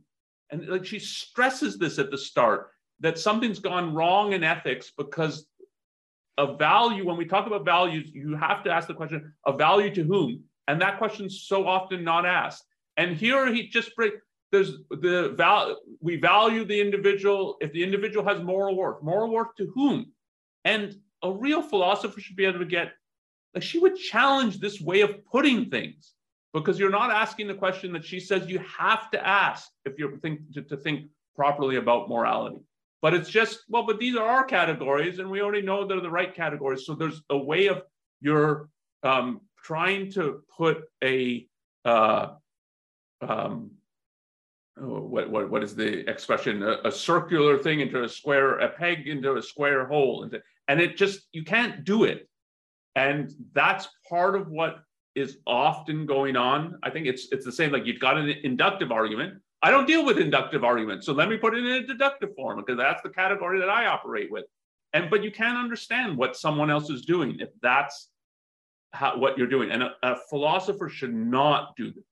And 0.51 0.67
like 0.67 0.85
she 0.85 0.99
stresses 0.99 1.77
this 1.77 1.99
at 1.99 2.11
the 2.11 2.17
start 2.17 2.71
that 2.99 3.17
something's 3.17 3.59
gone 3.59 3.93
wrong 3.93 4.33
in 4.33 4.43
ethics 4.43 4.91
because 4.97 5.45
a 6.39 6.55
value, 6.55 7.05
when 7.05 7.17
we 7.17 7.25
talk 7.25 7.47
about 7.47 7.65
values, 7.65 8.09
you 8.13 8.35
have 8.35 8.63
to 8.63 8.71
ask 8.71 8.87
the 8.87 8.93
question 8.93 9.33
of 9.43 9.57
value 9.57 9.93
to 9.93 10.03
whom? 10.03 10.41
And 10.67 10.81
that 10.81 10.97
question's 10.97 11.43
so 11.43 11.67
often 11.67 12.03
not 12.03 12.25
asked. 12.25 12.63
And 12.95 13.15
here 13.15 13.53
he 13.53 13.67
just 13.67 13.95
break 13.95 14.13
there's 14.51 14.77
the 14.89 15.33
value 15.37 15.75
we 16.01 16.15
value 16.15 16.65
the 16.65 16.79
individual 16.79 17.57
if 17.61 17.71
the 17.73 17.83
individual 17.83 18.25
has 18.25 18.41
moral 18.41 18.75
worth. 18.75 19.03
Moral 19.03 19.31
worth 19.31 19.53
to 19.57 19.71
whom? 19.75 20.11
And 20.65 20.95
a 21.21 21.31
real 21.31 21.61
philosopher 21.61 22.19
should 22.19 22.35
be 22.35 22.45
able 22.45 22.59
to 22.59 22.65
get 22.65 22.93
like 23.53 23.63
she 23.63 23.79
would 23.79 23.95
challenge 23.95 24.59
this 24.59 24.79
way 24.79 25.01
of 25.01 25.23
putting 25.25 25.69
things 25.69 26.13
because 26.53 26.79
you're 26.79 26.89
not 26.89 27.11
asking 27.11 27.47
the 27.47 27.53
question 27.53 27.91
that 27.93 28.05
she 28.05 28.19
says 28.19 28.47
you 28.47 28.59
have 28.59 29.11
to 29.11 29.27
ask 29.27 29.69
if 29.85 29.99
you're 29.99 30.17
think 30.17 30.39
to, 30.53 30.61
to 30.63 30.77
think 30.77 31.09
properly 31.35 31.75
about 31.75 32.09
morality. 32.09 32.61
But 33.01 33.13
it's 33.13 33.29
just, 33.29 33.59
well, 33.69 33.85
but 33.85 33.99
these 33.99 34.15
are 34.15 34.27
our 34.27 34.43
categories 34.43 35.19
and 35.19 35.29
we 35.29 35.41
already 35.41 35.61
know 35.61 35.87
they're 35.87 36.01
the 36.01 36.09
right 36.09 36.33
categories. 36.33 36.85
So 36.85 36.95
there's 36.95 37.21
a 37.29 37.37
way 37.37 37.67
of 37.67 37.83
you're 38.21 38.69
um, 39.03 39.41
trying 39.63 40.11
to 40.13 40.43
put 40.55 40.83
a, 41.03 41.47
uh, 41.85 42.33
um, 43.21 43.71
oh, 44.79 44.99
what, 45.01 45.29
what, 45.29 45.49
what 45.49 45.63
is 45.63 45.75
the 45.75 46.09
expression? 46.09 46.61
A, 46.61 46.79
a, 46.85 46.91
circular 46.91 47.57
thing 47.57 47.79
into 47.79 48.03
a 48.03 48.09
square, 48.09 48.59
a 48.59 48.69
peg 48.69 49.07
into 49.07 49.37
a 49.37 49.41
square 49.41 49.85
hole. 49.87 50.23
Into, 50.23 50.41
and 50.67 50.81
it 50.81 50.97
just, 50.97 51.27
you 51.31 51.43
can't 51.43 51.85
do 51.85 52.03
it. 52.03 52.27
And 52.95 53.31
that's 53.53 53.87
part 54.09 54.35
of 54.35 54.49
what 54.49 54.79
is 55.15 55.37
often 55.45 56.05
going 56.05 56.35
on. 56.35 56.79
I 56.83 56.89
think 56.89 57.07
it's 57.07 57.31
it's 57.31 57.45
the 57.45 57.51
same. 57.51 57.71
Like 57.71 57.85
you've 57.85 57.99
got 57.99 58.17
an 58.17 58.29
inductive 58.43 58.91
argument, 58.91 59.35
I 59.61 59.71
don't 59.71 59.87
deal 59.87 60.05
with 60.05 60.17
inductive 60.17 60.63
arguments. 60.63 61.05
So 61.05 61.13
let 61.13 61.27
me 61.27 61.37
put 61.37 61.53
it 61.53 61.65
in 61.65 61.83
a 61.83 61.85
deductive 61.85 62.33
form 62.35 62.59
because 62.59 62.77
that's 62.77 63.01
the 63.01 63.09
category 63.09 63.59
that 63.59 63.69
I 63.69 63.87
operate 63.87 64.31
with. 64.31 64.45
And 64.93 65.09
but 65.09 65.23
you 65.23 65.31
can't 65.31 65.57
understand 65.57 66.17
what 66.17 66.35
someone 66.35 66.69
else 66.69 66.89
is 66.89 67.03
doing 67.05 67.37
if 67.39 67.49
that's 67.61 68.09
how, 68.91 69.17
what 69.17 69.37
you're 69.37 69.47
doing. 69.47 69.71
And 69.71 69.83
a, 69.83 69.91
a 70.03 70.15
philosopher 70.29 70.89
should 70.89 71.13
not 71.13 71.75
do 71.75 71.91
that. 71.91 72.03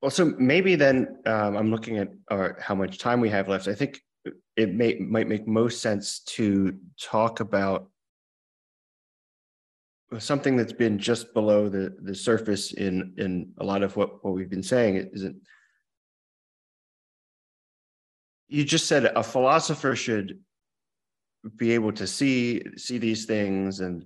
Well, 0.00 0.10
so 0.10 0.34
maybe 0.38 0.76
then 0.76 1.18
um, 1.26 1.56
I'm 1.56 1.70
looking 1.70 1.98
at 1.98 2.08
uh, 2.30 2.50
how 2.60 2.74
much 2.74 2.98
time 2.98 3.20
we 3.20 3.30
have 3.30 3.48
left. 3.48 3.66
I 3.66 3.74
think 3.74 4.00
it 4.56 4.72
may 4.72 4.94
might 4.94 5.28
make 5.28 5.46
most 5.46 5.82
sense 5.82 6.20
to 6.20 6.76
talk 7.00 7.40
about 7.40 7.88
something 10.18 10.56
that's 10.56 10.72
been 10.72 10.98
just 10.98 11.34
below 11.34 11.68
the 11.68 11.96
the 12.02 12.14
surface 12.14 12.72
in 12.72 13.12
in 13.18 13.52
a 13.58 13.64
lot 13.64 13.82
of 13.82 13.96
what 13.96 14.24
what 14.24 14.34
we've 14.34 14.50
been 14.50 14.62
saying 14.62 14.96
isn't 15.12 15.36
you 18.48 18.64
just 18.64 18.86
said 18.86 19.04
a 19.04 19.22
philosopher 19.22 19.96
should 19.96 20.38
be 21.56 21.72
able 21.72 21.92
to 21.92 22.06
see 22.06 22.62
see 22.76 22.98
these 22.98 23.24
things 23.24 23.80
and 23.80 24.04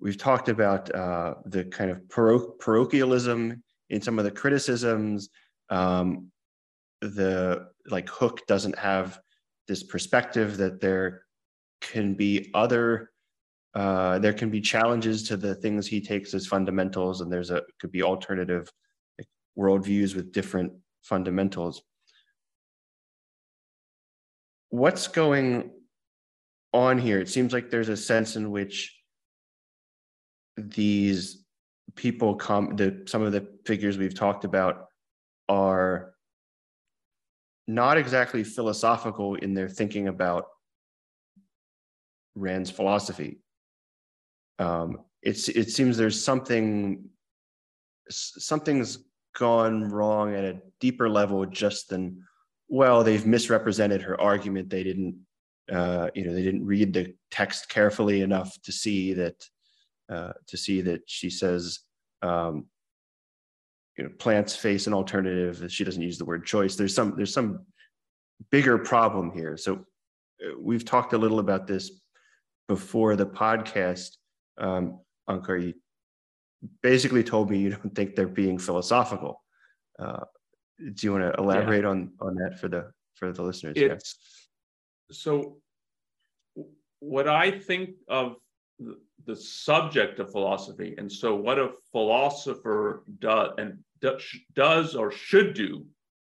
we've 0.00 0.18
talked 0.18 0.48
about 0.48 0.94
uh, 0.94 1.34
the 1.46 1.64
kind 1.64 1.90
of 1.90 1.98
paro- 2.08 2.56
parochialism 2.58 3.62
in 3.90 4.00
some 4.00 4.18
of 4.18 4.24
the 4.24 4.30
criticisms 4.30 5.30
um, 5.70 6.30
the 7.00 7.68
like 7.88 8.08
hook 8.08 8.46
doesn't 8.46 8.78
have 8.78 9.18
this 9.66 9.82
perspective 9.82 10.56
that 10.56 10.80
there 10.80 11.22
can 11.80 12.14
be 12.14 12.50
other 12.54 13.10
uh, 13.78 14.18
there 14.18 14.32
can 14.32 14.50
be 14.50 14.60
challenges 14.60 15.22
to 15.22 15.36
the 15.36 15.54
things 15.54 15.86
he 15.86 16.00
takes 16.00 16.34
as 16.34 16.46
fundamentals 16.46 17.20
and 17.20 17.32
there's 17.32 17.50
a 17.50 17.62
could 17.80 17.92
be 17.92 18.02
alternative 18.02 18.68
worldviews 19.56 20.16
with 20.16 20.32
different 20.32 20.72
fundamentals 21.02 21.82
what's 24.70 25.06
going 25.06 25.70
on 26.72 26.98
here 26.98 27.20
it 27.20 27.28
seems 27.28 27.52
like 27.52 27.70
there's 27.70 27.88
a 27.88 27.96
sense 27.96 28.34
in 28.34 28.50
which 28.50 28.94
these 30.56 31.44
people 31.94 32.34
come 32.34 32.74
the 32.74 33.04
some 33.06 33.22
of 33.22 33.30
the 33.30 33.46
figures 33.64 33.96
we've 33.96 34.14
talked 34.14 34.44
about 34.44 34.86
are 35.48 36.14
not 37.68 37.96
exactly 37.96 38.42
philosophical 38.42 39.36
in 39.36 39.54
their 39.54 39.68
thinking 39.68 40.08
about 40.08 40.46
Rand's 42.34 42.70
philosophy. 42.70 43.38
Um, 44.58 45.00
it's 45.22 45.48
it 45.48 45.70
seems 45.70 45.96
there's 45.96 46.22
something 46.22 47.08
something's 48.10 48.98
gone 49.36 49.84
wrong 49.84 50.34
at 50.34 50.44
a 50.44 50.60
deeper 50.80 51.08
level 51.08 51.44
just 51.46 51.90
than 51.90 52.22
well 52.68 53.04
they've 53.04 53.26
misrepresented 53.26 54.02
her 54.02 54.20
argument. 54.20 54.70
They 54.70 54.82
didn't 54.82 55.18
uh, 55.70 56.08
you 56.14 56.24
know 56.24 56.32
they 56.32 56.42
didn't 56.42 56.64
read 56.64 56.92
the 56.92 57.14
text 57.30 57.68
carefully 57.68 58.22
enough 58.22 58.56
to 58.62 58.72
see 58.72 59.12
that 59.14 59.44
uh, 60.08 60.32
to 60.46 60.56
see 60.56 60.80
that 60.82 61.02
she 61.06 61.30
says 61.30 61.80
um, 62.22 62.66
you 63.96 64.04
know 64.04 64.10
plants 64.18 64.56
face 64.56 64.86
an 64.86 64.94
alternative. 64.94 65.70
She 65.70 65.84
doesn't 65.84 66.02
use 66.02 66.18
the 66.18 66.24
word 66.24 66.46
choice. 66.46 66.76
There's 66.76 66.94
some 66.94 67.14
there's 67.16 67.34
some 67.34 67.66
bigger 68.50 68.78
problem 68.78 69.32
here. 69.32 69.56
So 69.56 69.84
uh, 70.44 70.58
we've 70.58 70.84
talked 70.84 71.12
a 71.12 71.18
little 71.18 71.40
about 71.40 71.66
this 71.66 71.90
before 72.68 73.16
the 73.16 73.26
podcast 73.26 74.17
um, 74.58 75.00
Onkar, 75.28 75.74
basically 76.82 77.22
told 77.22 77.50
me 77.50 77.58
you 77.58 77.70
don't 77.70 77.94
think 77.94 78.14
they're 78.14 78.26
being 78.26 78.58
philosophical 78.58 79.42
uh, 79.98 80.24
do 80.78 81.06
you 81.06 81.12
want 81.12 81.24
to 81.24 81.40
elaborate 81.40 81.84
yeah. 81.84 81.90
on 81.90 82.12
on 82.20 82.34
that 82.34 82.58
for 82.58 82.68
the 82.68 82.90
for 83.14 83.32
the 83.32 83.42
listeners 83.42 83.76
it's, 83.76 84.16
yeah. 85.06 85.12
so 85.12 85.58
what 86.98 87.28
i 87.28 87.50
think 87.50 87.90
of 88.08 88.36
the 89.28 89.36
subject 89.36 90.18
of 90.20 90.32
philosophy. 90.32 90.94
And 90.98 91.10
so, 91.10 91.34
what 91.34 91.58
a 91.58 91.72
philosopher 91.92 93.04
does 93.18 93.50
and 93.58 93.78
does 94.54 94.94
or 94.94 95.10
should 95.10 95.54
do, 95.54 95.84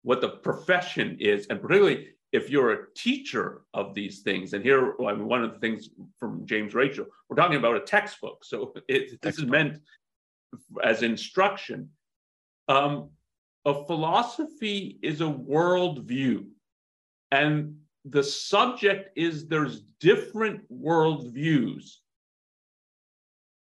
what 0.04 0.22
the 0.22 0.30
profession 0.30 1.18
is, 1.20 1.48
and 1.48 1.62
particularly 1.62 2.10
if 2.38 2.50
you're 2.50 2.72
a 2.72 2.94
teacher 2.96 3.64
of 3.74 3.94
these 3.94 4.22
things. 4.22 4.54
And 4.54 4.64
here, 4.64 4.94
I 5.06 5.14
mean, 5.14 5.28
one 5.28 5.44
of 5.44 5.54
the 5.54 5.60
things 5.60 5.90
from 6.20 6.46
James 6.46 6.74
Rachel, 6.74 7.06
we're 7.28 7.36
talking 7.36 7.58
about 7.58 7.76
a 7.76 7.82
textbook. 7.82 8.44
So 8.44 8.74
it, 8.88 9.22
this 9.22 9.38
is 9.38 9.46
meant 9.46 9.80
as 10.84 11.04
instruction. 11.04 11.90
Um, 12.68 13.10
a 13.66 13.86
philosophy 13.86 15.00
is 15.02 15.22
a 15.22 15.26
worldview. 15.26 16.46
And 17.32 17.78
the 18.06 18.24
subject 18.24 19.18
is 19.18 19.48
there's 19.48 19.82
different 20.00 20.62
worldviews 20.72 21.98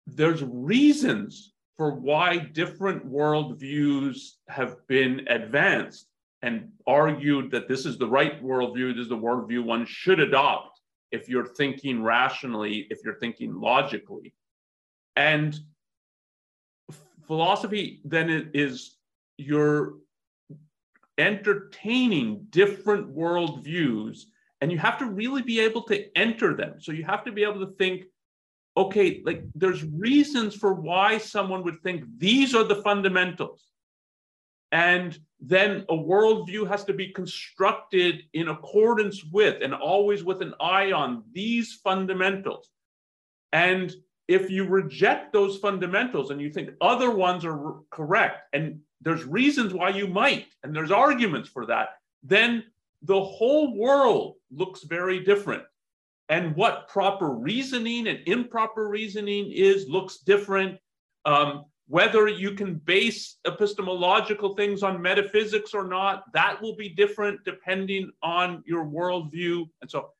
there's 0.06 0.42
reasons 0.42 1.52
for 1.76 1.92
why 1.92 2.38
different 2.38 3.06
worldviews 3.10 4.32
have 4.48 4.86
been 4.86 5.26
advanced 5.28 6.08
and 6.42 6.68
argued 6.86 7.50
that 7.50 7.68
this 7.68 7.86
is 7.86 7.98
the 7.98 8.08
right 8.08 8.42
worldview, 8.42 8.94
this 8.94 9.04
is 9.04 9.08
the 9.08 9.16
worldview 9.16 9.64
one 9.64 9.86
should 9.86 10.20
adopt 10.20 10.80
if 11.10 11.28
you're 11.28 11.46
thinking 11.46 12.02
rationally, 12.02 12.86
if 12.90 12.98
you're 13.04 13.18
thinking 13.18 13.58
logically. 13.58 14.34
And 15.16 15.58
philosophy 17.26 18.00
then 18.04 18.50
is 18.54 18.96
you're 19.38 19.94
entertaining 21.18 22.46
different 22.50 23.14
worldviews, 23.14 24.24
and 24.60 24.70
you 24.70 24.78
have 24.78 24.98
to 24.98 25.06
really 25.06 25.42
be 25.42 25.60
able 25.60 25.82
to 25.84 26.16
enter 26.16 26.54
them. 26.54 26.74
So 26.80 26.92
you 26.92 27.04
have 27.04 27.24
to 27.24 27.32
be 27.32 27.42
able 27.42 27.66
to 27.66 27.72
think 27.74 28.04
okay, 28.76 29.22
like 29.24 29.42
there's 29.54 29.84
reasons 29.84 30.54
for 30.54 30.74
why 30.74 31.18
someone 31.18 31.64
would 31.64 31.82
think 31.82 32.04
these 32.18 32.54
are 32.54 32.64
the 32.64 32.76
fundamentals. 32.76 33.64
And 34.76 35.18
then 35.40 35.86
a 35.88 35.94
worldview 35.94 36.68
has 36.68 36.84
to 36.84 36.92
be 36.92 37.08
constructed 37.08 38.24
in 38.34 38.48
accordance 38.48 39.24
with 39.24 39.62
and 39.62 39.72
always 39.72 40.22
with 40.22 40.42
an 40.42 40.52
eye 40.60 40.92
on 40.92 41.24
these 41.32 41.80
fundamentals. 41.82 42.68
And 43.54 43.90
if 44.28 44.50
you 44.50 44.66
reject 44.66 45.32
those 45.32 45.56
fundamentals 45.56 46.30
and 46.30 46.42
you 46.42 46.50
think 46.50 46.72
other 46.82 47.10
ones 47.10 47.42
are 47.46 47.76
correct, 47.90 48.42
and 48.52 48.80
there's 49.00 49.24
reasons 49.24 49.72
why 49.72 49.88
you 49.88 50.06
might, 50.08 50.48
and 50.62 50.76
there's 50.76 50.90
arguments 50.90 51.48
for 51.48 51.64
that, 51.64 51.88
then 52.22 52.62
the 53.00 53.24
whole 53.24 53.78
world 53.78 54.34
looks 54.50 54.82
very 54.82 55.20
different 55.24 55.62
and 56.28 56.54
what 56.54 56.86
proper 56.88 57.30
reasoning 57.30 58.08
and 58.08 58.18
improper 58.26 58.90
reasoning 58.90 59.50
is 59.52 59.88
looks 59.88 60.18
different. 60.18 60.78
Um, 61.24 61.64
whether 61.88 62.26
you 62.26 62.52
can 62.52 62.74
base 62.74 63.36
epistemological 63.46 64.54
things 64.54 64.82
on 64.82 65.00
metaphysics 65.00 65.72
or 65.72 65.86
not, 65.86 66.24
that 66.32 66.60
will 66.60 66.74
be 66.74 66.88
different 66.88 67.44
depending 67.44 68.10
on 68.22 68.62
your 68.66 68.84
worldview. 68.84 69.64
And 69.80 69.90
so, 69.90 70.10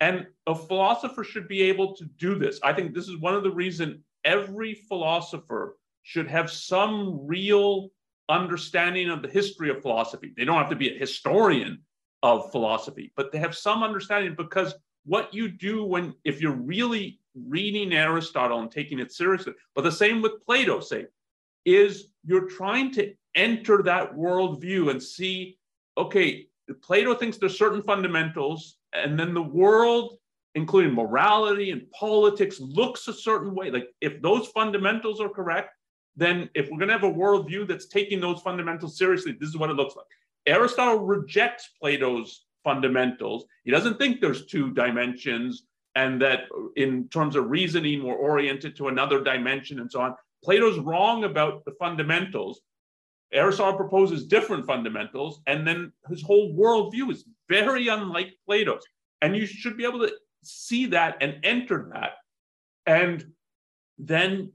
and 0.00 0.26
a 0.48 0.54
philosopher 0.54 1.22
should 1.22 1.46
be 1.46 1.62
able 1.62 1.94
to 1.94 2.04
do 2.04 2.34
this. 2.34 2.58
I 2.64 2.72
think 2.72 2.92
this 2.92 3.06
is 3.06 3.18
one 3.18 3.34
of 3.34 3.44
the 3.44 3.52
reasons 3.52 4.02
every 4.24 4.74
philosopher 4.74 5.76
should 6.02 6.28
have 6.28 6.50
some 6.50 7.24
real 7.24 7.90
understanding 8.28 9.10
of 9.10 9.22
the 9.22 9.28
history 9.28 9.70
of 9.70 9.82
philosophy. 9.82 10.32
They 10.36 10.44
don't 10.44 10.58
have 10.58 10.70
to 10.70 10.76
be 10.76 10.94
a 10.94 10.98
historian 10.98 11.82
of 12.22 12.50
philosophy, 12.50 13.12
but 13.16 13.30
they 13.30 13.38
have 13.38 13.56
some 13.56 13.82
understanding 13.82 14.34
because 14.36 14.74
what 15.04 15.32
you 15.34 15.48
do 15.48 15.84
when 15.84 16.14
if 16.24 16.40
you're 16.40 16.52
really 16.52 17.20
reading 17.34 17.92
Aristotle 17.92 18.60
and 18.60 18.70
taking 18.70 18.98
it 18.98 19.12
seriously, 19.12 19.52
but 19.74 19.82
the 19.82 19.92
same 19.92 20.22
with 20.22 20.44
Plato, 20.44 20.80
say, 20.80 21.06
is 21.64 22.12
you're 22.24 22.48
trying 22.48 22.92
to 22.92 23.12
enter 23.34 23.82
that 23.82 24.14
worldview 24.14 24.90
and 24.90 25.02
see, 25.02 25.58
okay, 25.96 26.46
Plato 26.82 27.14
thinks 27.14 27.38
there's 27.38 27.58
certain 27.58 27.82
fundamentals, 27.82 28.76
and 28.92 29.18
then 29.18 29.34
the 29.34 29.42
world, 29.42 30.18
including 30.54 30.94
morality 30.94 31.70
and 31.70 31.90
politics, 31.90 32.60
looks 32.60 33.08
a 33.08 33.12
certain 33.12 33.54
way. 33.54 33.70
Like 33.70 33.88
if 34.00 34.20
those 34.22 34.48
fundamentals 34.48 35.20
are 35.20 35.28
correct, 35.28 35.70
then 36.16 36.50
if 36.54 36.70
we're 36.70 36.78
going 36.78 36.88
to 36.88 36.94
have 36.98 37.04
a 37.04 37.12
worldview 37.12 37.66
that's 37.66 37.86
taking 37.86 38.20
those 38.20 38.40
fundamentals 38.42 38.98
seriously, 38.98 39.36
this 39.38 39.48
is 39.48 39.56
what 39.56 39.70
it 39.70 39.76
looks 39.76 39.96
like. 39.96 40.06
Aristotle 40.46 41.04
rejects 41.04 41.70
Plato's 41.80 42.44
fundamentals. 42.64 43.46
He 43.64 43.70
doesn't 43.70 43.98
think 43.98 44.20
there's 44.20 44.46
two 44.46 44.72
dimensions 44.72 45.64
and 45.94 46.20
that 46.22 46.44
in 46.76 47.08
terms 47.08 47.36
of 47.36 47.50
reasoning, 47.50 48.02
we're 48.02 48.14
oriented 48.14 48.76
to 48.76 48.88
another 48.88 49.22
dimension 49.22 49.80
and 49.80 49.90
so 49.90 50.00
on. 50.00 50.14
Plato's 50.42 50.78
wrong 50.78 51.24
about 51.24 51.64
the 51.64 51.72
fundamentals. 51.72 52.60
Aristotle 53.32 53.74
proposes 53.74 54.26
different 54.26 54.66
fundamentals, 54.66 55.40
and 55.46 55.66
then 55.66 55.92
his 56.08 56.22
whole 56.22 56.54
worldview 56.54 57.10
is 57.10 57.24
very 57.48 57.88
unlike 57.88 58.34
Plato's. 58.46 58.82
And 59.22 59.36
you 59.36 59.46
should 59.46 59.76
be 59.76 59.84
able 59.84 60.00
to 60.00 60.12
see 60.42 60.86
that 60.86 61.16
and 61.20 61.38
enter 61.42 61.88
that. 61.92 62.12
And 62.86 63.24
then 63.98 64.52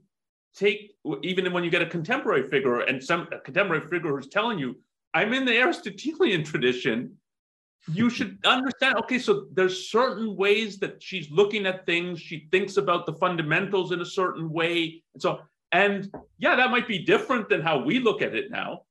take, 0.54 0.94
even 1.22 1.52
when 1.52 1.64
you 1.64 1.70
get 1.70 1.82
a 1.82 1.86
contemporary 1.86 2.48
figure 2.50 2.80
and 2.80 3.02
some 3.02 3.28
contemporary 3.44 3.86
figure 3.88 4.14
who's 4.14 4.28
telling 4.28 4.58
you, 4.58 4.76
I'm 5.14 5.32
in 5.32 5.44
the 5.44 5.56
Aristotelian 5.56 6.44
tradition, 6.44 7.16
you 7.86 8.10
should 8.10 8.38
understand 8.44 8.96
okay 8.96 9.18
so 9.18 9.46
there's 9.52 9.90
certain 9.90 10.36
ways 10.36 10.78
that 10.78 11.02
she's 11.02 11.30
looking 11.30 11.66
at 11.66 11.86
things. 11.86 12.20
She 12.20 12.48
thinks 12.50 12.76
about 12.76 13.06
the 13.06 13.14
fundamentals 13.14 13.92
in 13.92 14.00
a 14.00 14.06
certain 14.06 14.50
way 14.50 15.02
and 15.14 15.22
so 15.22 15.40
and 15.72 16.10
yeah 16.38 16.56
that 16.56 16.70
might 16.70 16.88
be 16.88 16.98
different 16.98 17.48
than 17.48 17.60
how 17.60 17.82
we 17.82 17.98
look 17.98 18.22
at 18.22 18.34
it 18.34 18.50
now 18.50 18.82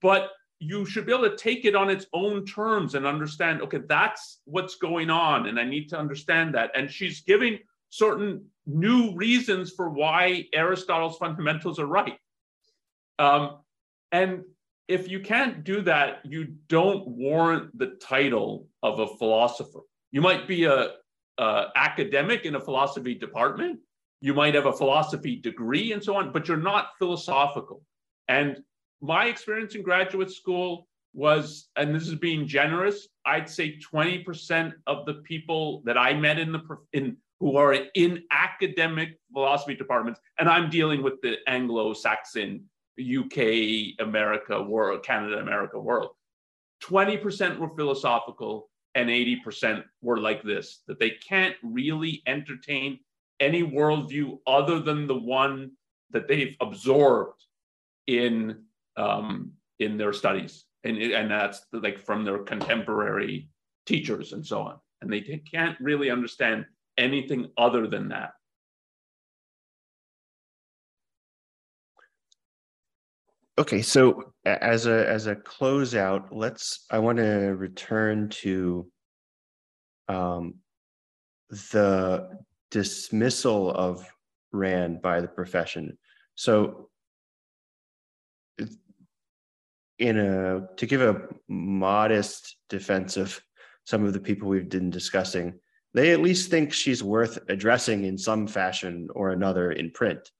but 0.00 0.30
you 0.58 0.84
should 0.86 1.06
be 1.06 1.12
able 1.12 1.28
to 1.28 1.36
take 1.36 1.64
it 1.64 1.76
on 1.76 1.90
its 1.90 2.06
own 2.12 2.44
terms 2.44 2.94
and 2.94 3.06
understand 3.06 3.62
okay 3.62 3.80
that's 3.88 4.40
what's 4.44 4.76
going 4.76 5.10
on 5.10 5.46
and 5.46 5.58
i 5.58 5.64
need 5.64 5.88
to 5.88 5.98
understand 5.98 6.54
that. 6.54 6.70
And 6.74 6.90
she's 6.90 7.20
giving 7.20 7.58
certain 7.90 8.44
new 8.66 9.14
reasons 9.14 9.72
for 9.72 9.88
why 9.88 10.46
aristotle's 10.52 11.16
fundamentals 11.18 11.78
are 11.78 11.86
right. 11.86 12.18
Um, 13.18 13.58
and 14.12 14.44
if 14.88 15.08
you 15.08 15.20
can't 15.20 15.64
do 15.64 15.82
that, 15.82 16.20
you 16.24 16.54
don't 16.68 17.06
warrant 17.06 17.76
the 17.76 17.98
title 18.00 18.68
of 18.82 19.00
a 19.00 19.06
philosopher. 19.16 19.80
You 20.12 20.20
might 20.20 20.46
be 20.46 20.64
a 20.64 20.92
uh, 21.38 21.64
academic 21.74 22.44
in 22.44 22.54
a 22.54 22.60
philosophy 22.60 23.14
department. 23.14 23.80
You 24.20 24.32
might 24.32 24.54
have 24.54 24.66
a 24.66 24.72
philosophy 24.72 25.36
degree 25.36 25.92
and 25.92 26.02
so 26.02 26.16
on, 26.16 26.32
but 26.32 26.48
you're 26.48 26.56
not 26.56 26.90
philosophical. 26.98 27.82
And 28.28 28.58
my 29.00 29.26
experience 29.26 29.74
in 29.74 29.82
graduate 29.82 30.30
school 30.30 30.88
was, 31.12 31.68
and 31.76 31.94
this 31.94 32.08
is 32.08 32.14
being 32.14 32.46
generous, 32.46 33.08
I'd 33.24 33.48
say 33.48 33.78
20% 33.92 34.72
of 34.86 35.04
the 35.06 35.14
people 35.14 35.82
that 35.84 35.98
I 35.98 36.14
met 36.14 36.38
in 36.38 36.52
the 36.52 36.60
in 36.92 37.16
who 37.38 37.56
are 37.56 37.74
in 37.94 38.22
academic 38.30 39.18
philosophy 39.30 39.74
departments, 39.74 40.20
and 40.38 40.48
I'm 40.48 40.70
dealing 40.70 41.02
with 41.02 41.20
the 41.20 41.36
Anglo-Saxon 41.46 42.64
UK, 43.00 44.06
America 44.06 44.62
world, 44.62 45.04
Canada, 45.04 45.38
America 45.38 45.78
world. 45.78 46.10
20% 46.84 47.58
were 47.58 47.74
philosophical 47.76 48.70
and 48.94 49.08
80% 49.08 49.84
were 50.02 50.18
like 50.18 50.42
this, 50.42 50.82
that 50.86 50.98
they 50.98 51.10
can't 51.10 51.54
really 51.62 52.22
entertain 52.26 52.98
any 53.40 53.62
worldview 53.62 54.38
other 54.46 54.80
than 54.80 55.06
the 55.06 55.18
one 55.18 55.72
that 56.10 56.28
they've 56.28 56.56
absorbed 56.60 57.42
in 58.06 58.62
um, 58.96 59.52
in 59.78 59.98
their 59.98 60.12
studies, 60.12 60.64
and 60.84 60.96
and 60.96 61.30
that's 61.30 61.66
like 61.72 61.98
from 61.98 62.24
their 62.24 62.38
contemporary 62.38 63.50
teachers 63.84 64.32
and 64.32 64.46
so 64.46 64.62
on, 64.62 64.78
and 65.02 65.12
they 65.12 65.20
can't 65.20 65.78
really 65.80 66.10
understand 66.10 66.64
anything 66.96 67.50
other 67.58 67.86
than 67.86 68.08
that. 68.08 68.30
Okay, 73.58 73.80
so 73.80 74.34
as 74.44 74.86
a 74.86 75.08
as 75.08 75.26
a 75.26 75.34
closeout, 75.34 76.28
let's. 76.30 76.84
I 76.90 76.98
want 76.98 77.16
to 77.18 77.54
return 77.56 78.28
to 78.42 78.86
um, 80.08 80.56
the 81.48 82.38
dismissal 82.70 83.70
of 83.70 84.06
Rand 84.52 85.00
by 85.00 85.22
the 85.22 85.28
profession. 85.28 85.96
So, 86.34 86.90
in 89.98 90.18
a 90.18 90.66
to 90.76 90.86
give 90.86 91.00
a 91.00 91.22
modest 91.48 92.56
defense 92.68 93.16
of 93.16 93.40
some 93.84 94.04
of 94.04 94.12
the 94.12 94.20
people 94.20 94.48
we've 94.48 94.68
been 94.68 94.90
discussing, 94.90 95.58
they 95.94 96.12
at 96.12 96.20
least 96.20 96.50
think 96.50 96.74
she's 96.74 97.02
worth 97.02 97.38
addressing 97.48 98.04
in 98.04 98.18
some 98.18 98.46
fashion 98.46 99.08
or 99.14 99.30
another 99.30 99.72
in 99.72 99.92
print. 99.92 100.30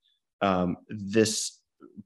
Um, 0.42 0.76
this 0.90 1.55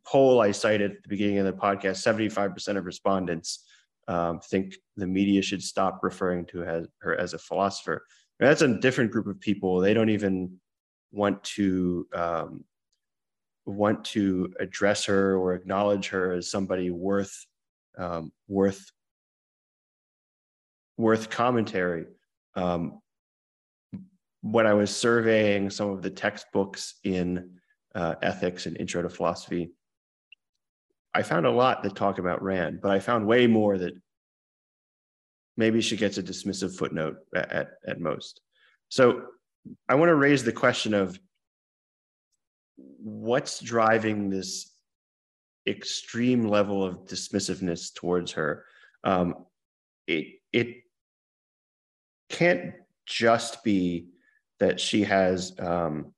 poll 0.07 0.41
I 0.41 0.53
cited 0.53 0.93
at 0.93 1.03
the 1.03 1.09
beginning 1.09 1.39
of 1.39 1.47
the 1.47 1.53
podcast, 1.53 2.05
75% 2.05 2.77
of 2.77 2.85
respondents 2.85 3.65
um, 4.09 4.41
think 4.41 4.75
the 4.97 5.07
media 5.07 5.41
should 5.41 5.63
stop 5.63 6.01
referring 6.03 6.45
to 6.47 6.59
her 6.59 6.69
as, 6.69 6.87
her 6.99 7.15
as 7.17 7.35
a 7.35 7.39
philosopher. 7.39 8.05
that's 8.39 8.63
a 8.63 8.79
different 8.81 9.13
group 9.13 9.27
of 9.27 9.41
people. 9.41 9.81
They 9.81 9.95
don't 9.95 10.11
even 10.11 10.59
want 11.13 11.43
to 11.45 12.07
um, 12.15 12.65
want 13.67 14.05
to 14.05 14.53
address 14.59 15.05
her 15.05 15.37
or 15.37 15.55
acknowledge 15.55 16.09
her 16.09 16.33
as 16.33 16.51
somebody 16.51 16.91
worth 16.91 17.47
um, 17.99 18.33
worth 18.49 18.91
worth 20.97 21.31
commentary. 21.31 22.07
Um, 22.57 23.01
when 24.43 24.67
I 24.67 24.75
was 24.75 24.95
surveying 24.95 25.71
some 25.71 25.91
of 25.91 26.03
the 26.03 26.11
textbooks 26.11 26.95
in 27.05 27.51
uh, 27.95 28.15
ethics 28.23 28.67
and 28.67 28.77
intro 28.79 29.03
to 29.03 29.11
philosophy, 29.11 29.71
I 31.15 31.23
found 31.23 31.47
a 31.47 31.51
lot 31.51 31.83
that 31.83 31.97
talk 31.97 32.19
about 32.19 32.43
Rand, 32.43 32.81
but 32.81 32.91
I 32.91 33.01
found 33.01 33.27
way 33.27 33.47
more 33.47 33.79
that 33.79 33.95
maybe 35.57 35.81
she 35.81 35.97
gets 35.97 36.19
a 36.19 36.23
dismissive 36.23 36.77
footnote 36.77 37.17
at, 37.35 37.53
at, 37.53 37.69
at 37.87 38.01
most. 38.01 38.41
So 38.89 39.23
I 39.89 39.95
want 39.97 40.09
to 40.09 40.15
raise 40.15 40.45
the 40.45 40.53
question 40.53 40.95
of 40.95 41.19
what's 42.77 43.61
driving 43.61 44.31
this 44.31 44.73
extreme 45.67 46.47
level 46.49 46.85
of 46.85 47.05
dismissiveness 47.05 47.93
towards 47.93 48.33
her. 48.33 48.65
Um, 49.05 49.47
it, 50.07 50.41
it 50.53 50.77
can't 52.29 52.73
just 53.07 53.63
be 53.65 54.07
that 54.61 54.81
she 54.81 55.03
has 55.05 55.55
um, 55.59 56.13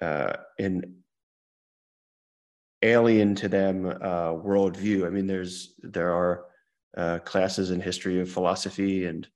uh, 0.00 0.34
an 0.58 0.99
alien 2.82 3.34
to 3.36 3.48
them 3.48 3.86
uh, 3.86 4.32
worldview. 4.32 5.06
I 5.06 5.10
mean, 5.10 5.26
there's 5.26 5.74
there 5.82 6.12
are 6.14 6.46
uh, 6.96 7.18
classes 7.20 7.70
in 7.70 7.80
history 7.80 8.20
of 8.20 8.30
philosophy, 8.30 9.06
and 9.06 9.28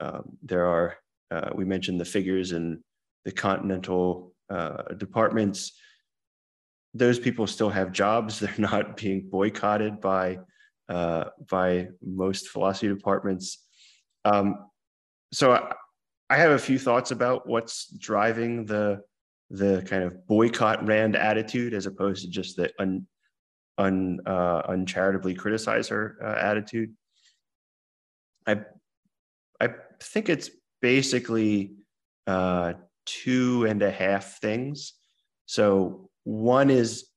um, 0.00 0.36
there 0.42 0.66
are 0.66 0.96
uh, 1.30 1.50
we 1.54 1.64
mentioned 1.64 2.00
the 2.00 2.04
figures 2.04 2.52
in 2.52 2.82
the 3.24 3.32
continental 3.32 4.32
uh, 4.48 4.82
departments. 4.96 5.72
Those 6.94 7.18
people 7.18 7.46
still 7.46 7.70
have 7.70 7.92
jobs. 7.92 8.40
They're 8.40 8.54
not 8.58 8.96
being 8.96 9.28
boycotted 9.28 10.00
by 10.00 10.38
uh, 10.88 11.24
by 11.48 11.88
most 12.02 12.48
philosophy 12.48 12.88
departments. 12.88 13.64
Um, 14.24 14.66
so 15.32 15.52
I, 15.52 15.72
I 16.28 16.36
have 16.36 16.50
a 16.50 16.58
few 16.58 16.78
thoughts 16.78 17.12
about 17.12 17.48
what's 17.48 17.86
driving 17.96 18.66
the 18.66 19.02
the 19.50 19.82
kind 19.86 20.04
of 20.04 20.26
boycott 20.26 20.86
Rand 20.86 21.16
attitude 21.16 21.74
as 21.74 21.86
opposed 21.86 22.22
to 22.24 22.30
just 22.30 22.56
the 22.56 22.70
un, 22.78 23.06
un 23.78 24.20
uh, 24.24 24.62
uncharitably 24.68 25.34
criticize 25.34 25.88
her 25.88 26.16
uh, 26.22 26.38
attitude. 26.40 26.94
I 28.46 28.60
I 29.60 29.70
think 30.02 30.28
it's 30.28 30.50
basically 30.80 31.74
uh, 32.26 32.74
two 33.06 33.66
and 33.66 33.82
a 33.82 33.90
half 33.90 34.40
things. 34.40 34.94
So 35.46 36.10
one 36.24 36.70
is 36.70 37.08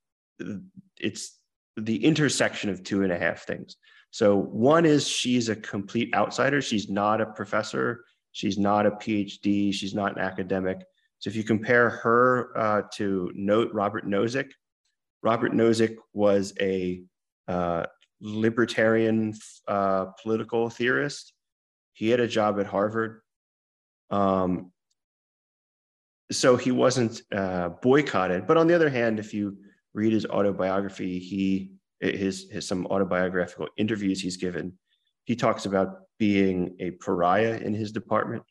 it's 0.99 1.37
the 1.77 2.03
intersection 2.03 2.69
of 2.69 2.83
two 2.83 3.03
and 3.03 3.11
a 3.11 3.17
half 3.17 3.43
things. 3.43 3.77
So 4.11 4.37
one 4.37 4.85
is 4.85 5.07
she's 5.07 5.49
a 5.49 5.55
complete 5.55 6.13
outsider. 6.13 6.61
She's 6.61 6.89
not 6.89 7.21
a 7.21 7.27
professor. 7.27 8.03
She's 8.31 8.57
not 8.57 8.85
a 8.85 8.91
PhD. 8.91 9.73
She's 9.73 9.93
not 9.93 10.17
an 10.17 10.19
academic. 10.19 10.83
So 11.23 11.29
if 11.29 11.37
you 11.37 11.45
compare 11.45 11.89
her 11.89 12.51
uh, 12.53 12.81
to 12.95 13.31
Note 13.33 13.69
Robert 13.71 14.05
Nozick, 14.05 14.51
Robert 15.21 15.53
Nozick 15.53 15.95
was 16.11 16.53
a 16.59 17.01
uh, 17.47 17.85
libertarian 18.19 19.33
uh, 19.65 20.07
political 20.21 20.69
theorist. 20.69 21.31
He 21.93 22.09
had 22.09 22.19
a 22.19 22.27
job 22.27 22.59
at 22.59 22.65
Harvard. 22.65 23.21
Um, 24.09 24.73
so 26.29 26.57
he 26.57 26.71
wasn't 26.71 27.21
uh, 27.33 27.69
boycotted. 27.69 28.45
But 28.45 28.57
on 28.57 28.67
the 28.67 28.75
other 28.75 28.89
hand, 28.89 29.17
if 29.17 29.33
you 29.33 29.55
read 29.93 30.11
his 30.11 30.25
autobiography, 30.25 31.19
he 31.19 31.71
his, 32.01 32.49
his 32.51 32.67
some 32.67 32.85
autobiographical 32.87 33.69
interviews 33.77 34.19
he's 34.19 34.35
given, 34.35 34.73
he 35.23 35.37
talks 35.37 35.65
about 35.65 35.99
being 36.19 36.75
a 36.81 36.91
pariah 36.91 37.61
in 37.63 37.73
his 37.73 37.93
department. 37.93 38.43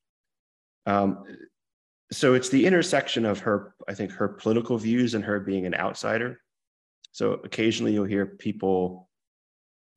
Um, 0.87 1.25
so 2.13 2.35
it's 2.35 2.51
the 2.51 2.67
intersection 2.67 3.25
of 3.25 3.41
her 3.41 3.75
i 3.89 3.95
think 3.95 4.13
her 4.13 4.29
political 4.29 4.79
views 4.79 5.15
and 5.15 5.25
her 5.25 5.41
being 5.41 5.67
an 5.67 5.75
outsider. 5.75 6.41
So 7.15 7.35
occasionally 7.45 7.93
you'll 7.93 8.05
hear 8.05 8.25
people 8.27 9.09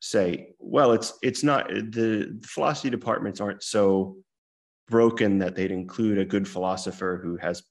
say 0.01 0.49
well 0.59 0.91
it's 0.91 1.13
it's 1.21 1.43
not 1.43 1.67
the, 1.69 2.35
the 2.39 2.47
philosophy 2.47 2.89
departments 2.89 3.39
aren't 3.39 3.63
so 3.63 4.17
broken 4.87 5.39
that 5.39 5.55
they'd 5.55 5.71
include 5.71 6.17
a 6.17 6.25
good 6.25 6.47
philosopher 6.47 7.19
who 7.23 7.37
has 7.37 7.63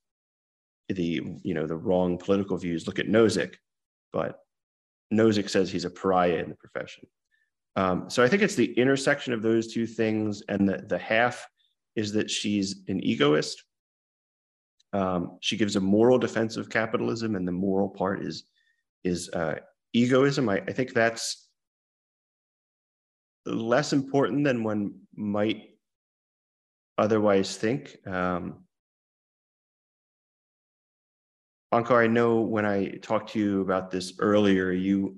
the 0.89 1.23
you 1.43 1.55
know 1.55 1.67
the 1.67 1.77
wrong 1.77 2.19
political 2.19 2.57
views. 2.57 2.87
Look 2.87 2.99
at 2.99 3.09
nozick 3.09 3.55
but 4.13 4.41
nozick 5.13 5.51
says 5.51 5.71
he's 5.71 5.85
a 5.85 5.91
pariah 5.91 6.37
in 6.37 6.49
the 6.49 6.57
profession. 6.57 7.07
Um, 7.77 8.09
so 8.09 8.23
i 8.23 8.29
think 8.29 8.43
it's 8.43 8.55
the 8.55 8.73
intersection 8.75 9.33
of 9.33 9.43
those 9.43 9.73
two 9.73 9.87
things 9.87 10.43
and 10.49 10.69
the, 10.69 10.79
the 10.89 10.99
half 10.99 11.47
is 11.97 12.13
that 12.13 12.31
she's 12.31 12.83
an 12.89 13.01
egoist 13.05 13.65
um, 14.95 15.39
she 15.41 15.57
gives 15.57 15.75
a 15.75 15.81
moral 15.81 16.19
defense 16.19 16.57
of 16.57 16.71
capitalism, 16.71 17.35
and 17.35 17.47
the 17.47 17.53
moral 17.53 17.89
part 17.89 18.23
is 18.23 18.45
is 19.03 19.29
uh, 19.31 19.57
egoism. 19.93 20.49
I, 20.49 20.63
I 20.69 20.73
think 20.73 20.95
that's 20.95 21.49
less 23.45 23.93
important 23.93 24.45
than 24.45 24.63
one 24.63 24.95
might 25.15 25.71
otherwise 26.97 27.57
think. 27.57 27.99
Um, 28.07 28.65
Onkar, 31.73 32.05
I 32.05 32.07
know 32.07 32.41
when 32.43 32.65
I 32.65 32.99
talked 33.03 33.33
to 33.33 33.41
you 33.41 33.61
about 33.63 33.91
this 33.91 34.15
earlier, 34.21 34.71
you 34.71 35.17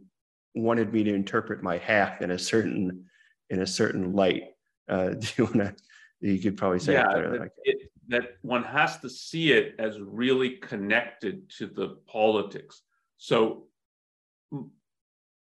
wanted 0.54 0.90
me 0.90 1.04
to 1.04 1.14
interpret 1.14 1.62
my 1.62 1.76
half 1.76 2.22
in 2.22 2.30
a 2.30 2.38
certain 2.38 3.04
in 3.50 3.60
a 3.60 3.66
certain 3.66 4.14
light. 4.14 4.44
Uh, 4.88 5.08
do 5.20 5.28
you 5.36 5.44
want 5.44 5.56
to? 5.56 5.74
You 6.22 6.38
could 6.38 6.56
probably 6.56 6.78
say 6.78 6.94
yeah, 6.94 7.10
it 7.10 7.14
better. 7.14 7.44
It, 7.44 7.52
it, 7.64 7.75
that 8.08 8.36
one 8.42 8.62
has 8.62 8.98
to 9.00 9.10
see 9.10 9.52
it 9.52 9.74
as 9.78 10.00
really 10.00 10.50
connected 10.56 11.50
to 11.58 11.66
the 11.66 11.96
politics. 12.06 12.82
So 13.18 13.66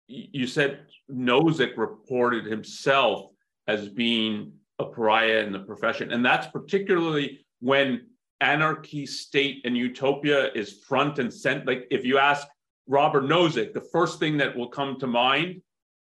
you 0.07 0.47
said 0.47 0.87
Nozick 1.11 1.77
reported 1.77 2.45
himself 2.45 3.31
as 3.67 3.89
being 3.89 4.53
a 4.79 4.85
pariah 4.85 5.39
in 5.39 5.51
the 5.51 5.59
profession, 5.59 6.11
and 6.11 6.25
that's 6.25 6.47
particularly 6.47 7.45
when 7.59 8.07
anarchy, 8.41 9.05
state, 9.05 9.61
and 9.65 9.77
utopia 9.77 10.51
is 10.53 10.81
front 10.87 11.19
and 11.19 11.33
center. 11.33 11.63
Like 11.65 11.87
if 11.89 12.03
you 12.03 12.17
ask 12.17 12.47
Robert 12.87 13.23
Nozick, 13.23 13.73
the 13.73 13.87
first 13.91 14.19
thing 14.19 14.37
that 14.37 14.55
will 14.55 14.67
come 14.67 14.99
to 14.99 15.07
mind, 15.07 15.61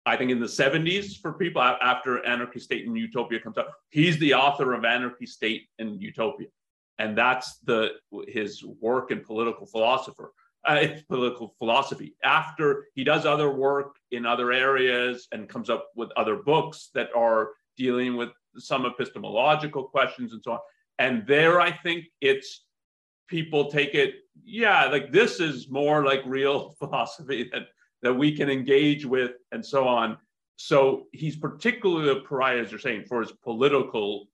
I 0.10 0.18
think 0.18 0.32
in 0.32 0.40
the 0.40 0.48
70s 0.48 1.20
for 1.22 1.34
people 1.34 1.62
after 1.62 2.26
Anarchy, 2.26 2.60
State, 2.60 2.88
and 2.88 2.98
Utopia 2.98 3.40
comes 3.40 3.58
out, 3.58 3.68
he's 3.90 4.18
the 4.18 4.34
author 4.34 4.74
of 4.74 4.84
Anarchy, 4.84 5.28
State, 5.28 5.68
and 5.78 6.02
Utopia. 6.02 6.48
And 6.98 7.18
that's 7.18 7.60
the 7.60 7.92
his 8.28 8.64
work 8.82 9.12
in 9.12 9.24
political 9.24 9.66
philosopher, 9.66 10.34
uh, 10.66 10.88
political 11.08 11.56
philosophy. 11.60 12.16
After 12.24 12.88
he 12.96 13.04
does 13.04 13.26
other 13.26 13.52
work 13.52 13.96
in 14.12 14.26
other 14.26 14.52
areas 14.52 15.28
and 15.32 15.48
comes 15.48 15.70
up 15.70 15.88
with 15.96 16.10
other 16.18 16.38
books 16.38 16.90
that 16.96 17.10
are 17.16 17.52
dealing 17.78 18.18
with 18.18 18.30
some 18.58 18.86
epistemological 18.86 19.84
questions 19.84 20.34
and 20.34 20.42
so 20.44 20.54
on. 20.54 20.60
And 20.98 21.26
there, 21.28 21.62
I 21.62 21.72
think 21.72 22.06
it's 22.20 22.66
people 23.30 23.70
take 23.72 23.94
it, 23.94 24.16
yeah, 24.44 24.86
like 24.86 25.12
this 25.12 25.40
is 25.40 25.70
more 25.70 26.04
like 26.04 26.22
real 26.26 26.72
philosophy 26.80 27.50
that, 27.54 27.68
that 28.02 28.14
we 28.14 28.36
can 28.36 28.50
engage 28.50 29.06
with 29.06 29.32
and 29.52 29.66
so 29.66 29.88
on. 29.88 30.18
So 30.58 31.08
he's 31.14 31.36
particularly 31.38 32.12
a 32.12 32.22
pariah, 32.22 32.62
as 32.62 32.72
you're 32.72 32.80
saying, 32.80 33.06
for 33.06 33.22
his 33.22 33.32
political 33.32 34.28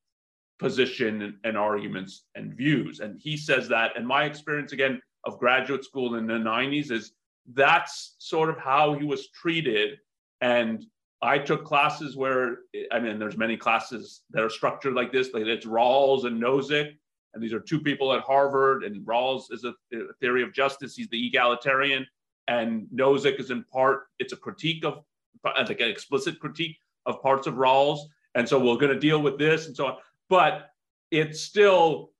position 0.59 1.21
and, 1.21 1.35
and 1.43 1.57
arguments 1.57 2.23
and 2.35 2.53
views. 2.53 2.99
And 2.99 3.19
he 3.19 3.37
says 3.37 3.67
that. 3.69 3.97
And 3.97 4.07
my 4.07 4.23
experience, 4.23 4.71
again, 4.71 5.01
of 5.23 5.39
graduate 5.39 5.83
school 5.83 6.15
in 6.15 6.27
the 6.27 6.33
90s 6.33 6.91
is 6.91 7.11
that's 7.53 8.15
sort 8.19 8.49
of 8.49 8.57
how 8.57 8.93
he 8.93 9.05
was 9.05 9.29
treated. 9.29 9.99
And 10.41 10.85
I 11.21 11.39
took 11.39 11.65
classes 11.65 12.15
where, 12.15 12.59
I 12.91 12.99
mean, 12.99 13.19
there's 13.19 13.37
many 13.37 13.57
classes 13.57 14.21
that 14.31 14.43
are 14.43 14.49
structured 14.49 14.93
like 14.93 15.11
this. 15.11 15.33
Like 15.33 15.45
it's 15.45 15.65
Rawls 15.65 16.25
and 16.25 16.41
Nozick, 16.41 16.91
and 17.33 17.43
these 17.43 17.53
are 17.53 17.59
two 17.59 17.79
people 17.79 18.13
at 18.13 18.21
Harvard. 18.21 18.83
And 18.83 19.05
Rawls 19.05 19.51
is 19.51 19.63
a, 19.63 19.73
a 19.93 20.13
theory 20.19 20.43
of 20.43 20.53
justice. 20.53 20.95
He's 20.95 21.09
the 21.09 21.27
egalitarian, 21.27 22.05
and 22.47 22.87
Nozick 22.93 23.39
is 23.39 23.51
in 23.51 23.63
part. 23.65 24.03
It's 24.19 24.33
a 24.33 24.37
critique 24.37 24.85
of, 24.85 25.03
like 25.43 25.79
an 25.79 25.89
explicit 25.89 26.39
critique 26.39 26.77
of 27.05 27.21
parts 27.21 27.47
of 27.47 27.55
Rawls. 27.55 27.99
And 28.35 28.47
so 28.47 28.59
we're 28.59 28.77
going 28.77 28.93
to 28.93 28.99
deal 28.99 29.21
with 29.21 29.37
this 29.37 29.67
and 29.67 29.75
so 29.75 29.87
on. 29.87 29.97
But 30.29 30.69
it's 31.11 31.41
still 31.41 32.11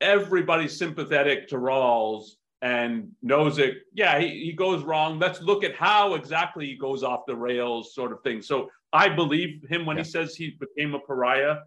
everybody's 0.00 0.76
sympathetic 0.76 1.48
to 1.48 1.56
Rawls 1.56 2.32
and 2.64 3.10
Nozick, 3.22 3.74
yeah, 3.92 4.18
he, 4.18 4.42
he 4.42 4.52
goes 4.54 4.82
wrong. 4.82 5.18
Let's 5.18 5.42
look 5.42 5.64
at 5.64 5.74
how 5.74 6.14
exactly 6.14 6.64
he 6.64 6.76
goes 6.76 7.02
off 7.02 7.26
the 7.26 7.36
rails, 7.36 7.94
sort 7.94 8.10
of 8.10 8.22
thing. 8.22 8.40
So 8.40 8.70
I 8.90 9.10
believe 9.10 9.62
him 9.68 9.84
when 9.84 9.98
yeah. 9.98 10.02
he 10.02 10.08
says 10.08 10.34
he 10.34 10.56
became 10.58 10.94
a 10.94 10.98
pariah 10.98 11.58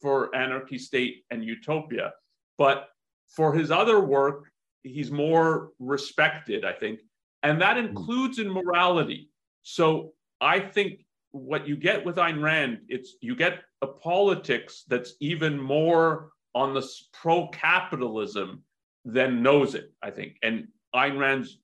for 0.00 0.34
Anarchy 0.36 0.78
State 0.78 1.24
and 1.32 1.44
Utopia. 1.44 2.12
But 2.56 2.88
for 3.26 3.52
his 3.52 3.72
other 3.72 3.98
work, 3.98 4.44
he's 4.84 5.10
more 5.10 5.70
respected, 5.80 6.64
I 6.64 6.72
think. 6.72 7.00
And 7.44 7.60
that 7.60 7.76
hmm. 7.76 7.86
includes 7.86 8.38
in 8.40 8.50
morality. 8.50 9.30
So 9.62 10.12
I 10.40 10.58
think 10.58 11.04
what 11.30 11.68
you 11.68 11.76
get 11.76 12.04
with 12.04 12.16
Ayn 12.16 12.42
Rand, 12.42 12.80
it's 12.88 13.14
you 13.20 13.36
get 13.36 13.60
a 13.82 13.86
politics 13.86 14.84
that's 14.88 15.14
even 15.20 15.58
more 15.58 16.30
on 16.54 16.74
the 16.74 16.88
pro-capitalism 17.12 18.62
than 19.04 19.42
Nozick, 19.42 19.88
I 20.02 20.10
think. 20.10 20.36
And 20.42 20.68
Ayn 20.94 21.18
Rand's 21.18 21.58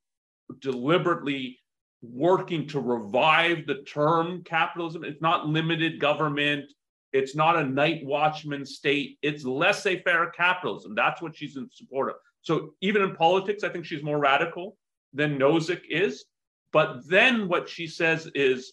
deliberately 0.61 1.59
working 2.03 2.67
to 2.69 2.81
revive 2.81 3.67
the 3.67 3.83
term 3.83 4.43
capitalism. 4.45 5.05
It's 5.05 5.23
not 5.23 5.47
limited 5.47 6.01
government. 6.01 6.65
It's 7.13 7.37
not 7.37 7.57
a 7.57 7.65
night 7.65 8.05
watchman 8.05 8.67
state. 8.67 9.19
It's 9.23 9.45
laissez 9.45 10.03
faire 10.03 10.31
capitalism. 10.31 10.95
That's 10.95 11.23
what 11.23 11.37
she's 11.37 11.57
in 11.57 11.69
support 11.73 12.11
of. 12.11 12.17
So 12.43 12.75
even 12.81 13.03
in 13.03 13.15
politics, 13.15 13.65
I 13.65 13.69
think 13.69 13.85
she's 13.85 14.03
more 14.03 14.19
radical 14.19 14.77
than 15.13 15.39
Nozick 15.39 15.83
is. 15.89 16.25
But 16.73 17.09
then 17.09 17.49
what 17.49 17.69
she 17.69 17.87
says 17.87 18.31
is, 18.35 18.73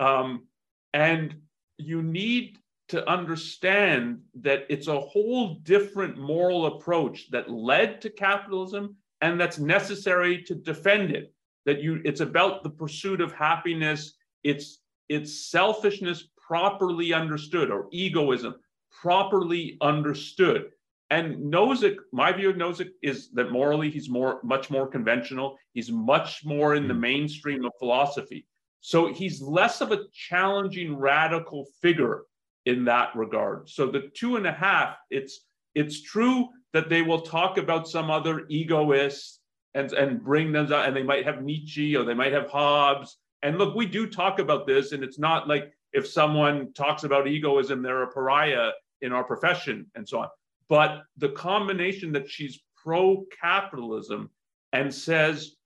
um, 0.00 0.46
and 0.92 1.36
you 1.78 2.02
need 2.02 2.58
to 2.88 3.08
understand 3.08 4.20
that 4.34 4.66
it's 4.68 4.88
a 4.88 5.00
whole 5.00 5.54
different 5.62 6.18
moral 6.18 6.66
approach 6.66 7.30
that 7.30 7.50
led 7.50 8.00
to 8.02 8.10
capitalism 8.10 8.96
and 9.20 9.40
that's 9.40 9.58
necessary 9.58 10.42
to 10.42 10.54
defend 10.54 11.10
it 11.10 11.32
that 11.64 11.80
you 11.80 12.02
it's 12.04 12.20
about 12.20 12.62
the 12.62 12.70
pursuit 12.70 13.20
of 13.20 13.32
happiness 13.32 14.14
it's 14.44 14.80
it's 15.08 15.50
selfishness 15.50 16.28
properly 16.36 17.14
understood 17.14 17.70
or 17.70 17.86
egoism 17.92 18.54
properly 18.90 19.78
understood 19.80 20.66
and 21.12 21.52
Nozick, 21.52 21.96
my 22.12 22.32
view 22.32 22.50
of 22.50 22.56
Nozick 22.56 22.90
is 23.02 23.30
that 23.32 23.52
morally 23.52 23.90
he's 23.90 24.08
more 24.08 24.40
much 24.42 24.70
more 24.70 24.86
conventional 24.86 25.56
he's 25.72 25.90
much 25.90 26.44
more 26.44 26.74
in 26.74 26.88
the 26.88 26.94
hmm. 26.94 27.06
mainstream 27.08 27.64
of 27.64 27.72
philosophy 27.78 28.46
so 28.80 29.12
he's 29.12 29.40
less 29.40 29.80
of 29.80 29.92
a 29.92 30.04
challenging 30.12 30.96
radical 30.96 31.66
figure 31.80 32.22
in 32.66 32.84
that 32.84 33.14
regard. 33.14 33.68
So 33.68 33.86
the 33.86 34.10
two 34.14 34.36
and 34.36 34.46
a 34.46 34.52
half, 34.52 34.96
it's 35.10 35.46
it's 35.74 36.02
true 36.02 36.48
that 36.72 36.88
they 36.88 37.02
will 37.02 37.20
talk 37.20 37.58
about 37.58 37.88
some 37.88 38.10
other 38.10 38.44
egoists 38.48 39.40
and, 39.74 39.90
and 39.92 40.22
bring 40.22 40.52
them 40.52 40.70
out, 40.72 40.86
and 40.86 40.94
they 40.94 41.02
might 41.02 41.24
have 41.24 41.42
Nietzsche 41.42 41.96
or 41.96 42.04
they 42.04 42.14
might 42.14 42.32
have 42.32 42.50
Hobbes. 42.50 43.16
And 43.42 43.56
look, 43.56 43.74
we 43.74 43.86
do 43.86 44.06
talk 44.06 44.38
about 44.38 44.66
this, 44.66 44.92
and 44.92 45.02
it's 45.02 45.18
not 45.18 45.48
like 45.48 45.72
if 45.92 46.06
someone 46.06 46.72
talks 46.74 47.04
about 47.04 47.26
egoism, 47.26 47.82
they're 47.82 48.02
a 48.02 48.12
pariah 48.12 48.70
in 49.00 49.12
our 49.12 49.24
profession 49.24 49.86
and 49.94 50.08
so 50.08 50.20
on. 50.20 50.28
But 50.72 51.02
the 51.18 51.28
combination 51.28 52.12
that 52.12 52.30
she's 52.30 52.62
pro 52.82 53.26
capitalism 53.42 54.30
and 54.72 54.94
says 54.94 55.56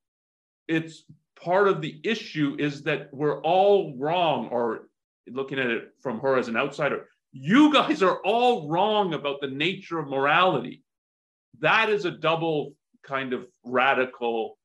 it's 0.67 1.05
part 1.41 1.69
of 1.69 1.81
the 1.81 2.01
issue 2.03 2.57
is 2.59 2.83
that 2.83 3.11
we're 3.13 3.41
all 3.43 3.97
wrong 3.97 4.49
or 4.49 4.89
looking 5.29 5.61
at 5.61 5.71
it 5.71 5.91
from 6.03 6.19
her 6.19 6.37
as 6.37 6.49
an 6.49 6.57
outsider, 6.57 7.07
you 7.31 7.73
guys 7.73 8.03
are 8.03 8.19
all 8.25 8.69
wrong 8.69 9.15
about 9.15 9.41
the 9.41 9.47
nature 9.47 10.01
of 10.01 10.09
morality. 10.09 10.83
That 11.61 11.89
is 11.89 12.05
a 12.05 12.11
double 12.11 12.75
kind 13.05 13.33
of 13.33 13.47
radical 13.65 14.59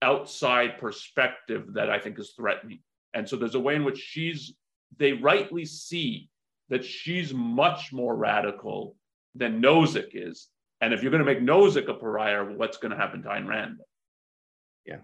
outside 0.00 0.78
perspective 0.78 1.74
that 1.74 1.90
I 1.90 1.98
think 1.98 2.20
is 2.20 2.34
threatening. 2.36 2.78
And 3.14 3.28
so 3.28 3.34
there's 3.34 3.56
a 3.56 3.66
way 3.66 3.74
in 3.74 3.82
which 3.82 3.98
she's, 3.98 4.54
they 4.96 5.14
rightly 5.14 5.64
see 5.64 6.28
that 6.68 6.84
she's 6.84 7.34
much 7.34 7.92
more 7.92 8.14
radical 8.14 8.94
than 9.38 9.62
Nozick 9.62 10.10
is. 10.12 10.48
And 10.80 10.92
if 10.92 11.02
you're 11.02 11.10
going 11.10 11.24
to 11.24 11.32
make 11.32 11.40
Nozick 11.40 11.88
a 11.88 11.94
pariah, 11.94 12.44
what's 12.44 12.76
going 12.76 12.90
to 12.90 12.96
happen 12.96 13.22
to 13.22 13.28
Ayn 13.28 13.46
Rand? 13.46 13.78
Yeah. 14.86 14.98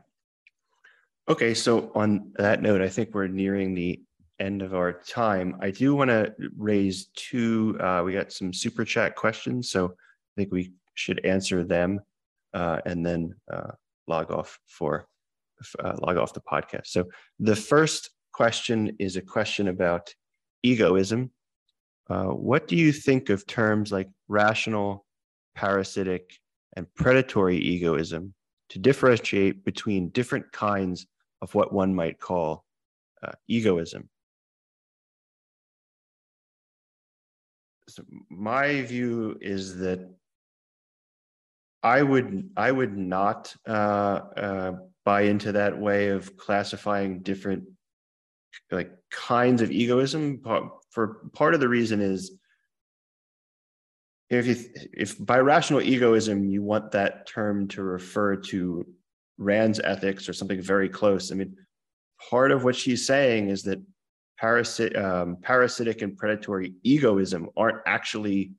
Okay, 1.29 1.55
so 1.55 1.91
on 1.95 2.33
that 2.37 2.63
note, 2.63 2.81
I 2.81 2.89
think 2.89 3.15
we're 3.15 3.27
nearing 3.27 3.75
the 3.75 4.01
end 4.39 4.63
of 4.63 4.75
our 4.75 4.93
time. 4.93 5.57
I 5.61 5.71
do 5.71 5.95
want 5.95 6.11
to 6.11 6.35
raise 6.57 7.07
two, 7.17 7.79
uh, 7.81 8.03
we 8.05 8.13
got 8.13 8.33
some 8.33 8.53
super 8.53 8.85
chat 8.85 9.17
questions, 9.17 9.71
so 9.71 9.87
I 9.87 10.33
think 10.37 10.53
we 10.53 10.73
should 10.95 11.25
answer 11.25 11.65
them 11.65 12.01
uh, 12.53 12.81
and 12.85 13.05
then 13.05 13.35
uh, 13.53 13.73
log 14.07 14.31
off 14.31 14.59
for, 14.67 15.07
uh, 15.83 15.95
log 16.03 16.17
off 16.19 16.35
the 16.35 16.41
podcast. 16.41 16.89
So 16.89 17.05
the 17.39 17.57
first 17.57 18.11
question 18.33 18.97
is 18.99 19.17
a 19.17 19.23
question 19.23 19.69
about 19.69 20.13
egoism. 20.63 21.31
Uh, 22.11 22.27
what 22.27 22.69
do 22.69 22.77
you 22.77 22.93
think 22.93 23.31
of 23.31 23.47
terms 23.47 23.91
like 23.91 24.09
rational, 24.29 25.07
parasitic, 25.55 26.39
and 26.77 26.87
predatory 26.95 27.59
egoism 27.59 28.35
to 28.71 28.79
differentiate 28.79 29.65
between 29.65 30.09
different 30.11 30.51
kinds 30.53 31.07
of 31.43 31.55
what 31.55 31.73
one 31.73 31.95
might 31.95 32.19
call 32.19 32.65
uh, 33.23 33.33
egoism? 33.49 34.09
so 37.95 38.03
my 38.29 38.83
view 38.83 39.37
is 39.41 39.77
that 39.77 40.01
I 41.83 42.03
would 42.03 42.51
I 42.57 42.73
would 42.73 42.97
not 42.97 43.55
uh, 43.69 44.21
uh, 44.37 44.73
buy 45.05 45.23
into 45.23 45.53
that 45.53 45.79
way 45.79 46.09
of 46.09 46.37
classifying 46.37 47.21
different 47.21 47.65
like 48.71 48.91
kinds 49.11 49.61
of 49.63 49.71
egoism. 49.71 50.41
For 50.91 51.21
part 51.35 51.55
of 51.55 51.61
the 51.61 51.69
reason 51.69 52.01
is 52.01 52.33
if 54.39 54.47
you, 54.47 54.57
if 54.93 55.25
by 55.25 55.39
rational 55.39 55.81
egoism 55.81 56.45
you 56.45 56.63
want 56.63 56.93
that 56.93 57.27
term 57.27 57.69
to 57.69 57.83
refer 57.83 58.37
to 58.37 58.87
Rand's 59.39 59.81
ethics 59.81 60.29
or 60.29 60.33
something 60.33 60.61
very 60.61 60.89
close. 60.89 61.33
I 61.33 61.35
mean, 61.35 61.57
part 62.31 62.53
of 62.53 62.65
what 62.65 62.77
she's 62.77 63.07
saying 63.07 63.49
is 63.49 63.63
that 63.65 63.83
parasit, 64.41 64.97
um, 65.03 65.37
parasitic 65.43 66.03
and 66.03 66.17
predatory 66.17 66.75
egoism 66.83 67.49
aren't 67.57 67.79
actually 67.87 68.53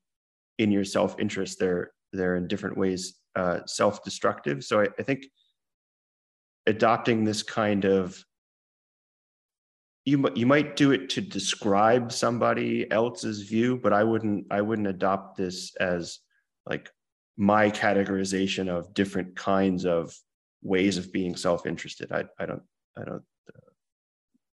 in 0.57 0.71
your 0.71 0.85
self-interest. 0.85 1.59
They're 1.59 1.91
they're 2.13 2.35
in 2.35 2.47
different 2.47 2.77
ways 2.77 3.15
uh, 3.35 3.59
self-destructive. 3.65 4.63
So 4.63 4.81
I, 4.81 4.87
I 4.97 5.03
think 5.03 5.25
adopting 6.67 7.23
this 7.23 7.43
kind 7.43 7.85
of 7.85 8.23
you 10.05 10.29
you 10.35 10.45
might 10.45 10.75
do 10.75 10.91
it 10.91 11.09
to 11.09 11.21
describe 11.21 12.11
somebody 12.11 12.89
else's 12.91 13.41
view, 13.41 13.77
but 13.77 13.91
I 13.91 14.03
wouldn't 14.03 14.45
I 14.51 14.61
wouldn't 14.61 14.87
adopt 14.87 15.35
this 15.35 15.75
as 15.77 16.19
like 16.69 16.91
my 17.37 17.71
categorization 17.71 18.69
of 18.69 18.93
different 18.93 19.35
kinds 19.35 19.85
of 19.85 20.15
ways 20.61 20.97
of 20.97 21.11
being 21.11 21.35
self-interested. 21.35 22.11
I 22.11 22.25
I 22.39 22.45
don't 22.45 22.61
I 22.95 23.03
don't 23.03 23.23
uh, 23.49 23.71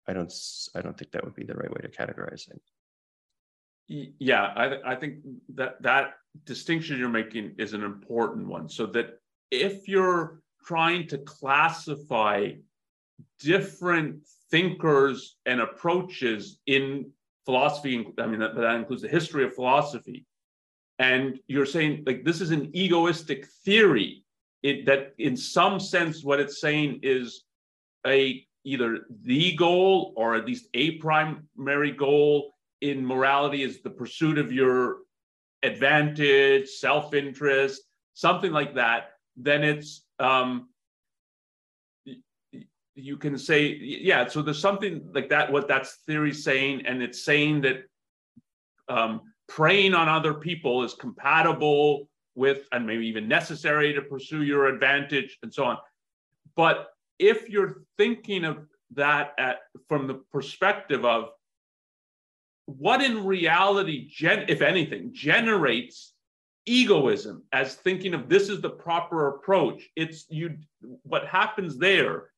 I 0.07 0.13
don't 0.13 0.33
I 0.77 0.81
don't 0.83 0.97
think 0.97 1.11
that 1.11 1.25
would 1.25 1.35
be 1.35 1.45
the 1.45 1.55
right 1.55 1.71
way 1.71 1.81
to 1.83 1.89
categorize 1.89 2.49
things. 2.49 2.63
Yeah, 4.21 4.45
I 4.45 4.93
I 4.93 4.95
think 4.95 5.17
that 5.57 5.83
that 5.83 6.15
distinction 6.45 6.97
you're 6.97 7.09
making 7.09 7.57
is 7.59 7.73
an 7.75 7.83
important 7.83 8.47
one. 8.47 8.69
So 8.69 8.87
that 8.87 9.19
if 9.51 9.89
you're 9.89 10.43
trying 10.65 11.09
to 11.09 11.19
classify 11.19 12.53
different 13.41 14.23
thinkers 14.51 15.37
and 15.47 15.61
approaches 15.61 16.59
in 16.67 17.11
philosophy. 17.45 18.07
I 18.19 18.27
mean, 18.27 18.41
that, 18.41 18.55
that 18.57 18.77
includes 18.77 19.03
the 19.03 19.09
history 19.09 19.45
of 19.45 19.55
philosophy. 19.55 20.27
And 20.99 21.39
you're 21.49 21.67
saying, 21.67 22.05
like, 22.07 22.25
this 22.25 22.41
is 22.41 22.51
an 22.51 22.71
egoistic 22.75 23.47
theory. 23.65 24.25
It, 24.63 24.87
that 24.87 25.15
in 25.19 25.37
some 25.37 25.81
sense, 25.81 26.23
what 26.23 26.41
it's 26.41 26.61
saying 26.61 27.01
is 27.03 27.45
a 28.07 28.45
either 28.65 29.07
the 29.23 29.57
goal 29.57 30.13
or 30.17 30.35
at 30.35 30.45
least 30.45 30.67
a 30.75 30.99
primary 30.99 31.93
goal 31.93 32.53
in 32.81 33.07
morality 33.07 33.63
is 33.63 33.81
the 33.81 33.91
pursuit 33.91 34.37
of 34.37 34.53
your 34.53 34.99
advantage, 35.63 36.69
self-interest, 36.69 37.83
something 38.15 38.53
like 38.53 38.75
that. 38.75 39.13
Then 39.37 39.65
it's 39.65 40.05
um, 40.19 40.69
you 43.01 43.17
can 43.17 43.39
say, 43.39 43.77
yeah, 43.77 44.27
so 44.29 44.43
there's 44.43 44.61
something 44.61 45.09
like 45.13 45.29
that, 45.31 45.51
what 45.51 45.69
that's 45.69 45.99
theory 46.07 46.33
saying, 46.33 46.87
and 46.87 47.03
it's 47.03 47.25
saying 47.25 47.63
that 47.63 47.83
um, 48.89 49.23
preying 49.49 49.95
on 49.95 50.09
other 50.09 50.35
people 50.35 50.85
is 50.85 50.95
compatible 50.95 52.09
with 52.35 52.67
and 52.73 52.87
maybe 52.87 53.07
even 53.07 53.29
necessary 53.29 53.93
to 53.93 54.03
pursue 54.03 54.43
your 54.43 54.67
advantage 54.67 55.39
and 55.43 55.53
so 55.53 55.65
on. 55.65 55.77
But 56.57 56.89
if 57.19 57.49
you're 57.49 57.83
thinking 57.99 58.45
of 58.45 58.67
that 58.95 59.35
at 59.39 59.59
from 59.89 60.07
the 60.07 60.15
perspective 60.33 61.05
of 61.05 61.31
what 62.67 63.03
in 63.03 63.25
reality, 63.25 64.09
gen, 64.09 64.47
if 64.49 64.63
anything, 64.63 65.11
generates 65.13 66.15
egoism 66.67 67.43
as 67.53 67.75
thinking 67.75 68.15
of 68.15 68.29
this 68.29 68.49
is 68.49 68.61
the 68.61 68.71
proper 68.71 69.29
approach. 69.29 69.89
It's 69.97 70.27
you. 70.29 70.57
What 71.03 71.27
happens 71.27 71.79
there 71.79 72.31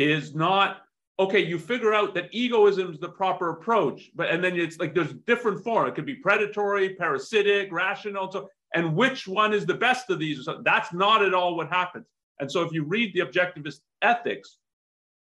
is 0.00 0.34
not 0.34 0.78
okay 1.18 1.44
you 1.44 1.58
figure 1.58 1.92
out 1.92 2.14
that 2.14 2.28
egoism 2.32 2.90
is 2.90 2.98
the 2.98 3.08
proper 3.08 3.50
approach 3.50 4.10
but 4.14 4.30
and 4.30 4.42
then 4.42 4.58
it's 4.58 4.78
like 4.78 4.94
there's 4.94 5.12
different 5.26 5.62
form. 5.62 5.86
It 5.86 5.94
could 5.94 6.06
be 6.06 6.16
predatory 6.16 6.94
parasitic 6.94 7.70
rational 7.70 8.32
so 8.32 8.48
and 8.74 8.96
which 8.96 9.28
one 9.28 9.52
is 9.52 9.66
the 9.66 9.74
best 9.74 10.10
of 10.10 10.18
these? 10.18 10.48
That's 10.62 10.92
not 10.92 11.24
at 11.24 11.34
all 11.34 11.56
what 11.56 11.68
happens. 11.68 12.06
And 12.38 12.50
so 12.50 12.62
if 12.62 12.72
you 12.72 12.84
read 12.84 13.12
the 13.12 13.20
objectivist 13.20 13.80
ethics 14.00 14.56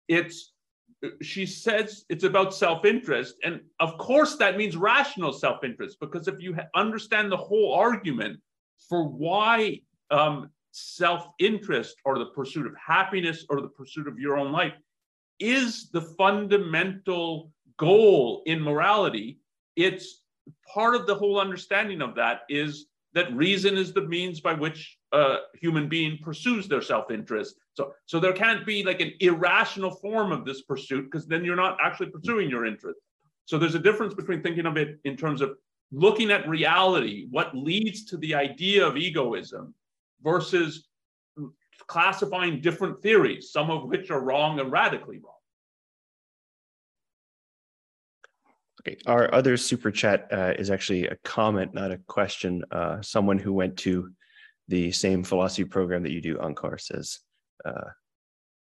it's 0.08 0.52
she 1.22 1.44
says 1.46 2.04
it's 2.08 2.24
about 2.24 2.54
self-interest 2.54 3.34
and 3.44 3.60
of 3.78 3.96
course 3.98 4.36
that 4.36 4.56
means 4.56 4.76
rational 4.76 5.32
self-interest 5.32 5.98
because 6.00 6.28
if 6.28 6.40
you 6.40 6.56
understand 6.74 7.30
the 7.30 7.36
whole 7.36 7.74
argument 7.74 8.40
for 8.88 9.04
why 9.04 9.80
um, 10.10 10.50
self 10.74 11.28
interest 11.38 11.96
or 12.04 12.18
the 12.18 12.26
pursuit 12.26 12.66
of 12.66 12.74
happiness 12.76 13.46
or 13.48 13.60
the 13.60 13.68
pursuit 13.68 14.08
of 14.08 14.18
your 14.18 14.36
own 14.36 14.50
life 14.50 14.74
is 15.38 15.90
the 15.90 16.00
fundamental 16.00 17.52
goal 17.78 18.42
in 18.46 18.60
morality. 18.60 19.38
It's 19.76 20.22
part 20.72 20.96
of 20.96 21.06
the 21.06 21.14
whole 21.14 21.38
understanding 21.40 22.02
of 22.02 22.16
that 22.16 22.40
is 22.48 22.86
that 23.12 23.34
reason 23.36 23.76
is 23.76 23.92
the 23.92 24.02
means 24.02 24.40
by 24.40 24.54
which 24.54 24.98
a 25.12 25.36
human 25.54 25.88
being 25.88 26.18
pursues 26.22 26.66
their 26.66 26.82
self-interest. 26.82 27.54
So, 27.74 27.92
so 28.06 28.18
there 28.18 28.32
can't 28.32 28.66
be 28.66 28.82
like 28.82 29.00
an 29.00 29.12
irrational 29.20 29.92
form 29.92 30.32
of 30.32 30.44
this 30.44 30.62
pursuit 30.62 31.04
because 31.04 31.26
then 31.26 31.44
you're 31.44 31.54
not 31.54 31.78
actually 31.80 32.10
pursuing 32.10 32.50
your 32.50 32.66
interest. 32.66 32.98
So 33.44 33.58
there's 33.58 33.76
a 33.76 33.80
difference 33.80 34.14
between 34.14 34.42
thinking 34.42 34.66
of 34.66 34.76
it 34.76 34.98
in 35.04 35.16
terms 35.16 35.40
of 35.40 35.56
looking 35.92 36.32
at 36.32 36.48
reality, 36.48 37.28
what 37.30 37.56
leads 37.56 38.04
to 38.06 38.16
the 38.16 38.34
idea 38.34 38.84
of 38.84 38.96
egoism, 38.96 39.72
versus 40.24 40.88
classifying 41.86 42.60
different 42.60 43.00
theories, 43.02 43.52
some 43.52 43.70
of 43.70 43.84
which 43.84 44.10
are 44.10 44.20
wrong 44.20 44.58
and 44.58 44.72
radically 44.72 45.18
wrong. 45.18 45.30
Okay, 48.80 48.98
our 49.06 49.32
other 49.32 49.56
super 49.56 49.90
chat 49.90 50.28
uh, 50.32 50.52
is 50.58 50.70
actually 50.70 51.06
a 51.06 51.16
comment, 51.24 51.72
not 51.72 51.90
a 51.90 51.98
question. 52.06 52.62
Uh, 52.70 53.00
someone 53.00 53.38
who 53.38 53.52
went 53.52 53.76
to 53.78 54.10
the 54.68 54.92
same 54.92 55.24
philosophy 55.24 55.64
program 55.64 56.02
that 56.02 56.12
you 56.12 56.20
do, 56.20 56.36
Onkar, 56.36 56.80
says 56.80 57.20
uh, 57.64 57.90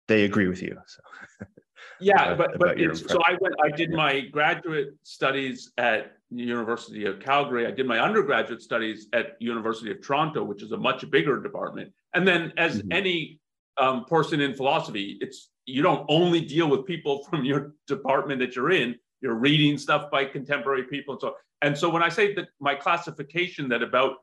they 0.06 0.24
agree 0.24 0.48
with 0.48 0.62
you. 0.62 0.76
So. 0.86 1.46
yeah, 2.00 2.32
about, 2.32 2.58
but, 2.58 2.78
but 2.78 2.96
so 2.96 3.20
I 3.26 3.36
went. 3.40 3.54
I 3.62 3.70
did 3.70 3.90
my 3.90 4.20
graduate 4.20 4.94
studies 5.02 5.72
at 5.78 6.16
University 6.30 7.06
of 7.06 7.20
Calgary. 7.20 7.66
I 7.66 7.70
did 7.70 7.86
my 7.86 8.00
undergraduate 8.00 8.62
studies 8.62 9.08
at 9.12 9.36
University 9.40 9.90
of 9.90 10.02
Toronto, 10.02 10.44
which 10.44 10.62
is 10.62 10.72
a 10.72 10.76
much 10.76 11.08
bigger 11.10 11.40
department. 11.42 11.92
And 12.14 12.26
then, 12.26 12.52
as 12.56 12.78
mm-hmm. 12.78 12.92
any 12.92 13.40
um, 13.78 14.04
person 14.04 14.40
in 14.40 14.54
philosophy, 14.54 15.18
it's 15.20 15.50
you 15.66 15.82
don't 15.82 16.04
only 16.08 16.40
deal 16.40 16.68
with 16.68 16.86
people 16.86 17.24
from 17.30 17.44
your 17.44 17.74
department 17.86 18.40
that 18.40 18.56
you're 18.56 18.72
in. 18.72 18.96
You're 19.20 19.34
reading 19.34 19.78
stuff 19.78 20.10
by 20.10 20.24
contemporary 20.26 20.84
people, 20.84 21.14
and 21.14 21.20
so 21.20 21.36
and 21.62 21.78
so 21.78 21.88
when 21.88 22.02
I 22.02 22.08
say 22.08 22.34
that 22.34 22.48
my 22.60 22.74
classification 22.74 23.68
that 23.70 23.82
about 23.82 24.16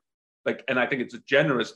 like, 0.45 0.64
and 0.68 0.80
I 0.80 0.88
think 0.88 1.02
it's 1.02 1.14
a 1.14 1.20
generous 1.20 1.74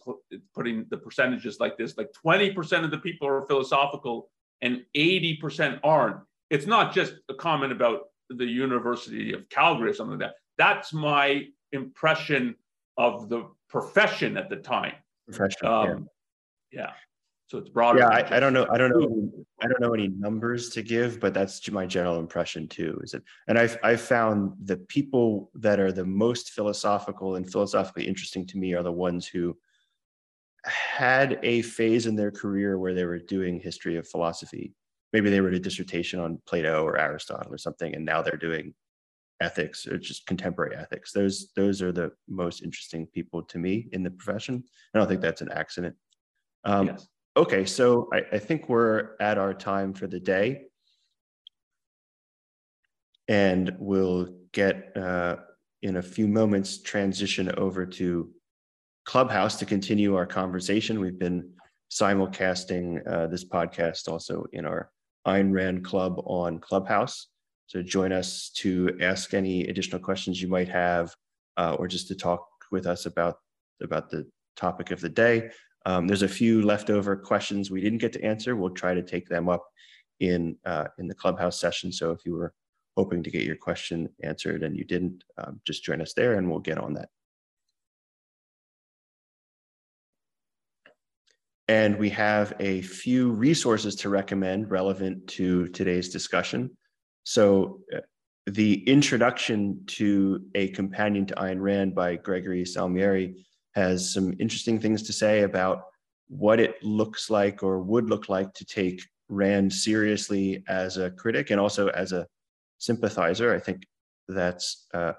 putting 0.54 0.86
the 0.90 0.98
percentages 0.98 1.60
like 1.60 1.78
this, 1.78 1.98
like 1.98 2.10
20% 2.26 2.84
of 2.84 2.92
the 2.92 2.98
people 2.98 3.28
are 3.28 3.46
philosophical 3.48 4.30
and 4.62 4.84
80% 4.96 5.80
aren't. 5.84 6.18
It's 6.50 6.66
not 6.66 6.94
just 6.94 7.16
a 7.30 7.34
comment 7.34 7.72
about 7.72 8.02
the 8.30 8.46
University 8.46 9.34
of 9.34 9.48
Calgary 9.50 9.92
or 9.92 9.94
something 9.94 10.20
like 10.20 10.30
that. 10.30 10.36
That's 10.58 10.94
my 10.94 11.46
impression 11.72 12.56
of 12.98 13.30
the 13.30 13.50
profession 13.70 14.38
at 14.38 14.50
the 14.50 14.58
time. 14.58 14.94
Profession, 15.28 15.68
um, 15.68 16.10
yeah. 16.72 16.82
yeah. 16.82 16.92
So 17.48 17.60
it's 17.60 17.70
broader. 17.70 18.00
Yeah, 18.00 18.08
I, 18.08 18.38
I, 18.38 18.40
don't 18.40 18.54
know. 18.54 18.66
I 18.72 18.78
don't 18.78 18.90
know. 18.90 19.32
I 19.62 19.68
don't 19.68 19.80
know 19.80 19.94
any 19.94 20.08
numbers 20.08 20.70
to 20.70 20.82
give, 20.82 21.20
but 21.20 21.34
that's 21.34 21.70
my 21.70 21.86
general 21.86 22.20
impression 22.20 22.68
too. 22.68 23.00
Is 23.04 23.14
it? 23.14 23.24
And 23.48 23.60
I've 23.60 23.78
I've 23.84 24.02
found 24.02 24.54
the 24.64 24.78
people 24.78 25.52
that 25.54 25.80
are 25.80 25.92
the 25.92 26.06
most 26.06 26.52
philosophical 26.52 27.36
and 27.36 27.50
philosophically 27.50 28.08
interesting 28.08 28.48
to 28.48 28.58
me 28.58 28.74
are 28.74 28.82
the 28.82 28.92
ones 28.92 29.28
who 29.28 29.56
had 30.66 31.40
a 31.44 31.62
phase 31.62 32.06
in 32.06 32.16
their 32.16 32.32
career 32.32 32.78
where 32.78 32.94
they 32.94 33.06
were 33.06 33.20
doing 33.20 33.60
history 33.60 33.98
of 33.98 34.08
philosophy 34.08 34.74
maybe 35.16 35.30
they 35.30 35.40
wrote 35.40 35.54
a 35.54 35.60
dissertation 35.60 36.20
on 36.20 36.42
Plato 36.46 36.84
or 36.84 36.98
Aristotle 36.98 37.54
or 37.54 37.58
something, 37.58 37.96
and 37.96 38.04
now 38.04 38.22
they're 38.22 38.36
doing 38.36 38.74
ethics 39.40 39.88
or 39.88 39.98
just 39.98 40.28
contemporary 40.28 40.76
ethics. 40.76 41.14
Those 41.14 41.54
those 41.56 41.82
are 41.82 41.94
the 41.94 42.12
most 42.28 42.62
interesting 42.64 43.08
people 43.08 43.42
to 43.44 43.58
me 43.58 43.88
in 43.94 44.04
the 44.04 44.12
profession. 44.12 44.62
I 44.94 45.00
don't 45.00 45.08
think 45.08 45.22
that's 45.22 45.40
an 45.40 45.54
accident. 45.54 45.96
Um, 46.66 46.88
yes. 46.88 47.08
Okay, 47.38 47.64
so 47.64 48.10
I, 48.14 48.24
I 48.34 48.40
think 48.40 48.68
we're 48.68 49.12
at 49.22 49.38
our 49.38 49.54
time 49.54 49.94
for 49.94 50.06
the 50.06 50.20
day, 50.20 50.64
and 53.30 53.74
we'll 53.80 54.36
get 54.52 54.98
uh, 54.98 55.38
in 55.82 55.96
a 55.96 56.02
few 56.02 56.28
moments 56.28 56.82
transition 56.82 57.50
over 57.58 57.86
to 57.86 58.30
Clubhouse 59.06 59.58
to 59.60 59.66
continue 59.66 60.16
our 60.16 60.26
conversation. 60.26 61.00
We've 61.00 61.20
been 61.20 61.52
simulcasting 61.92 63.08
uh, 63.08 63.28
this 63.28 63.46
podcast 63.46 64.10
also 64.10 64.46
in 64.52 64.66
our 64.66 64.90
Ayn 65.28 65.54
Rand 65.54 65.86
Club 65.86 66.22
on 66.26 66.60
Clubhouse. 66.60 67.28
So 67.68 67.82
join 67.82 68.12
us 68.12 68.50
to 68.58 68.98
ask 69.02 69.34
any 69.34 69.68
additional 69.68 70.02
questions 70.02 70.42
you 70.42 70.48
might 70.48 70.70
have, 70.70 71.16
uh, 71.58 71.76
or 71.80 71.88
just 71.88 72.08
to 72.10 72.16
talk 72.16 72.48
with 72.72 72.86
us 72.88 73.06
about 73.06 73.38
about 73.82 74.10
the 74.10 74.28
topic 74.56 74.92
of 74.92 75.02
the 75.02 75.10
day. 75.10 75.50
Um, 75.86 76.08
there's 76.08 76.24
a 76.24 76.28
few 76.28 76.64
leftover 76.64 77.16
questions 77.16 77.70
we 77.70 77.82
didn't 77.82 78.00
get 78.00 78.14
to 78.14 78.24
answer. 78.24 78.56
We'll 78.56 78.72
try 78.72 78.94
to 78.96 79.04
take 79.04 79.28
them 79.28 79.50
up 79.50 79.64
in 80.20 80.58
uh, 80.66 80.88
in 80.98 81.08
the 81.08 81.16
Clubhouse 81.16 81.60
session. 81.60 81.92
So 81.92 82.12
if 82.12 82.26
you 82.26 82.34
were 82.34 82.54
hoping 82.98 83.22
to 83.24 83.32
get 83.32 83.44
your 83.44 83.58
question 83.58 84.10
answered 84.24 84.64
and 84.64 84.76
you 84.76 84.84
didn't, 84.84 85.24
um, 85.38 85.60
just 85.66 85.84
join 85.84 86.02
us 86.02 86.14
there, 86.14 86.36
and 86.36 86.50
we'll 86.50 86.60
get 86.60 86.78
on 86.78 86.94
that. 86.94 87.10
And 91.68 91.98
we 91.98 92.10
have 92.12 92.54
a 92.60 92.82
few 92.82 93.32
resources 93.32 93.96
to 93.98 94.10
recommend 94.10 94.70
relevant 94.70 95.28
to 95.30 95.68
today's 95.70 96.10
discussion. 96.10 96.70
So 97.24 97.82
uh, 97.96 98.02
the 98.46 98.88
introduction 98.88 99.82
to 99.88 100.46
A 100.54 100.68
Companion 100.70 101.26
to 101.26 101.36
Ayn 101.36 101.60
Rand 101.60 101.96
by 101.96 102.18
Gregory 102.18 102.64
Salmieri 102.64 103.44
has 103.74 104.14
some 104.14 104.36
interesting 104.40 104.80
things 104.80 105.02
to 105.04 105.14
say 105.14 105.42
about 105.42 105.86
what 106.28 106.60
it 106.60 106.84
looks 106.84 107.30
like 107.30 107.64
or 107.64 107.80
would 107.82 108.10
look 108.10 108.30
like 108.30 108.54
to 108.54 108.66
take 108.66 109.02
Rand 109.28 109.74
seriously 109.74 110.64
as 110.68 110.98
a 110.98 111.10
critic 111.10 111.50
and 111.50 111.60
also 111.60 111.88
as 111.88 112.12
a 112.12 112.28
sympathizer. 112.78 113.54
I 113.54 113.60
think 113.60 113.88
that's, 114.28 114.86
uh, 114.94 115.14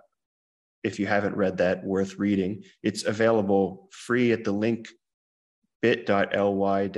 if 0.85 1.01
you 1.01 1.07
haven't 1.07 1.37
read 1.37 1.57
that, 1.57 1.85
worth 1.85 2.19
reading. 2.19 2.63
It's 2.85 3.05
available 3.05 3.89
free 3.91 4.31
at 4.31 4.45
the 4.45 4.53
link 4.53 4.89
bit.ly 5.87 6.91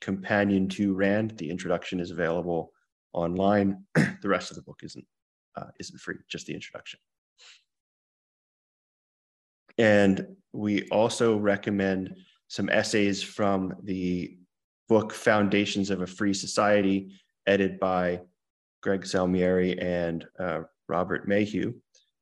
companion 0.00 0.68
to 0.68 0.94
Rand. 0.94 1.36
The 1.38 1.50
introduction 1.50 1.98
is 1.98 2.12
available 2.12 2.72
online. 3.12 3.84
the 3.94 4.28
rest 4.28 4.52
of 4.52 4.56
the 4.56 4.62
book 4.62 4.78
isn't 4.84 5.04
uh, 5.56 5.70
isn't 5.80 5.98
free, 5.98 6.14
just 6.28 6.46
the 6.46 6.54
introduction. 6.54 7.00
And 9.76 10.36
we 10.52 10.86
also 10.90 11.36
recommend 11.36 12.14
some 12.46 12.68
essays 12.68 13.24
from 13.24 13.74
the 13.82 14.38
book 14.88 15.12
Foundations 15.12 15.90
of 15.90 16.02
a 16.02 16.06
Free 16.06 16.32
Society, 16.32 17.10
edited 17.48 17.80
by 17.80 18.20
Greg 18.84 19.02
Salmieri 19.02 19.82
and 19.82 20.24
uh, 20.38 20.60
Robert 20.88 21.26
Mayhew. 21.26 21.74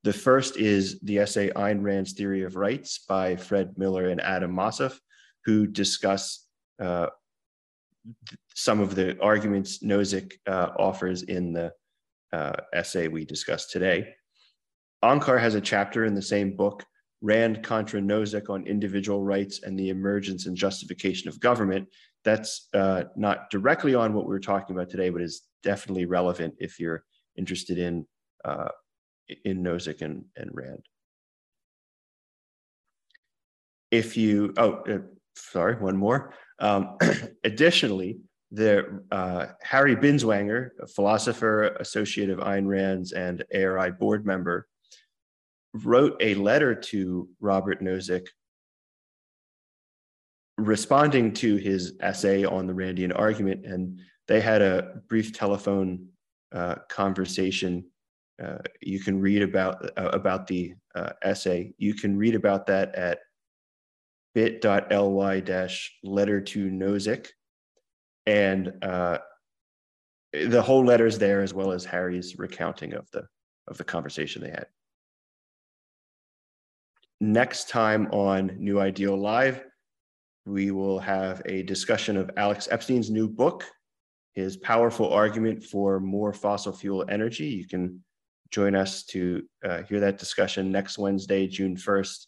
The 0.03 0.15
first 0.15 0.57
is 0.57 0.99
the 1.01 1.19
essay 1.19 1.51
Ayn 1.51 1.83
Rand's 1.83 2.15
Theory 2.15 2.43
of 2.43 2.57
Rights 2.57 3.05
by 3.07 3.37
Fred 3.37 3.77
Miller 3.77 4.09
and 4.09 4.21
Adam 4.23 4.55
Mossoff, 4.57 4.99
who 5.47 5.67
discuss 5.67 6.45
uh, 6.83 7.07
some 8.55 8.81
of 8.81 8.95
the 8.95 9.19
arguments 9.23 9.83
Nozick 9.83 10.35
uh, 10.47 10.71
offers 10.79 11.23
in 11.23 11.53
the 11.53 11.73
uh, 12.33 12.53
essay 12.75 13.09
we 13.09 13.25
discussed 13.25 13.71
today. 13.71 14.09
Onkar 15.05 15.41
has 15.41 15.55
a 15.55 15.61
chapter 15.61 16.05
in 16.05 16.15
the 16.15 16.23
same 16.23 16.57
book, 16.57 16.85
Rand 17.21 17.63
contra 17.63 18.01
Nozick 18.01 18.51
on 18.51 18.67
individual 18.67 19.23
rights 19.23 19.61
and 19.63 19.79
the 19.79 19.91
emergence 19.91 20.47
and 20.47 20.57
justification 20.57 21.29
of 21.29 21.41
government. 21.41 21.89
That's 22.25 22.69
uh, 22.75 23.05
not 23.17 23.49
directly 23.51 23.95
on 23.95 24.15
what 24.15 24.27
we 24.27 24.35
are 24.35 24.41
talking 24.41 24.75
about 24.75 24.91
today, 24.91 25.11
but 25.11 25.23
is 25.23 25.43
definitely 25.63 26.07
relevant 26.07 26.55
if 26.59 26.81
you're 26.81 27.05
interested 27.39 27.79
in 27.79 28.05
uh, 28.45 28.69
in 29.45 29.63
Nozick 29.63 30.03
and, 30.03 30.25
and 30.37 30.51
Rand. 30.53 30.85
If 33.91 34.17
you, 34.17 34.53
oh, 34.57 34.83
sorry, 35.37 35.77
one 35.77 35.97
more. 35.97 36.33
Um, 36.59 36.97
additionally, 37.45 38.19
the 38.51 39.03
uh, 39.11 39.47
Harry 39.63 39.97
Binswanger, 39.97 40.71
a 40.81 40.87
philosopher, 40.87 41.69
associate 41.81 42.31
of 42.31 42.39
Ayn 42.39 42.67
Rand's 42.67 43.13
and 43.13 43.45
ARI 43.55 43.91
board 43.93 44.25
member, 44.25 44.67
wrote 45.75 46.17
a 46.21 46.35
letter 46.35 46.75
to 46.75 47.29
Robert 47.41 47.83
Nozick 47.83 48.27
responding 50.59 51.33
to 51.35 51.57
his 51.57 51.95
essay 52.01 52.45
on 52.45 52.67
the 52.67 52.73
Randian 52.73 53.17
argument, 53.17 53.67
and 53.67 54.01
they 54.27 54.41
had 54.41 54.63
a 54.63 55.01
brief 55.09 55.33
telephone 55.33 56.09
uh, 56.53 56.77
conversation. 56.89 57.85
Uh, 58.43 58.59
you 58.81 59.01
can 59.01 59.21
read 59.21 59.43
about 59.43 59.85
uh, 59.99 60.11
about 60.13 60.47
the 60.47 60.75
uh, 60.95 61.11
essay. 61.23 61.73
You 61.79 61.95
can 61.95 62.17
read 62.17 62.35
about 62.35 62.67
that 62.67 62.95
at 62.95 63.21
bit.ly 64.37 65.41
dash 65.41 65.97
letter 66.05 66.43
to 66.43 66.71
Nozick 66.71 67.29
and 68.27 68.71
uh, 68.83 69.17
the 70.35 70.61
whole 70.61 70.85
letter 70.85 71.07
is 71.07 71.19
there 71.19 71.41
as 71.41 71.55
well 71.55 71.73
as 71.73 71.87
Harry's 71.87 72.39
recounting 72.39 72.93
of 72.93 73.11
the 73.13 73.27
of 73.67 73.79
the 73.79 73.85
conversation 73.85 74.43
they 74.43 74.51
had. 74.51 74.67
Next 77.19 77.71
time 77.71 78.09
on 78.09 78.57
New 78.59 78.79
Ideal 78.79 79.17
Live, 79.17 79.65
we 80.45 80.71
will 80.71 80.99
have 80.99 81.41
a 81.47 81.63
discussion 81.63 82.19
of 82.19 82.31
Alex 82.37 82.69
Epstein's 82.71 83.11
new 83.11 83.31
book, 83.31 83.65
his 84.35 84.59
powerful 84.59 85.11
argument 85.11 85.65
for 85.65 85.99
more 85.99 86.35
fossil 86.35 86.75
fuel 86.75 87.07
energy. 87.09 87.47
You 87.47 87.67
can 87.67 88.05
join 88.51 88.75
us 88.75 89.03
to 89.05 89.43
uh, 89.65 89.83
hear 89.85 90.01
that 90.01 90.19
discussion 90.19 90.71
next 90.71 90.99
Wednesday, 90.99 91.47
June 91.47 91.75
1st 91.75 92.27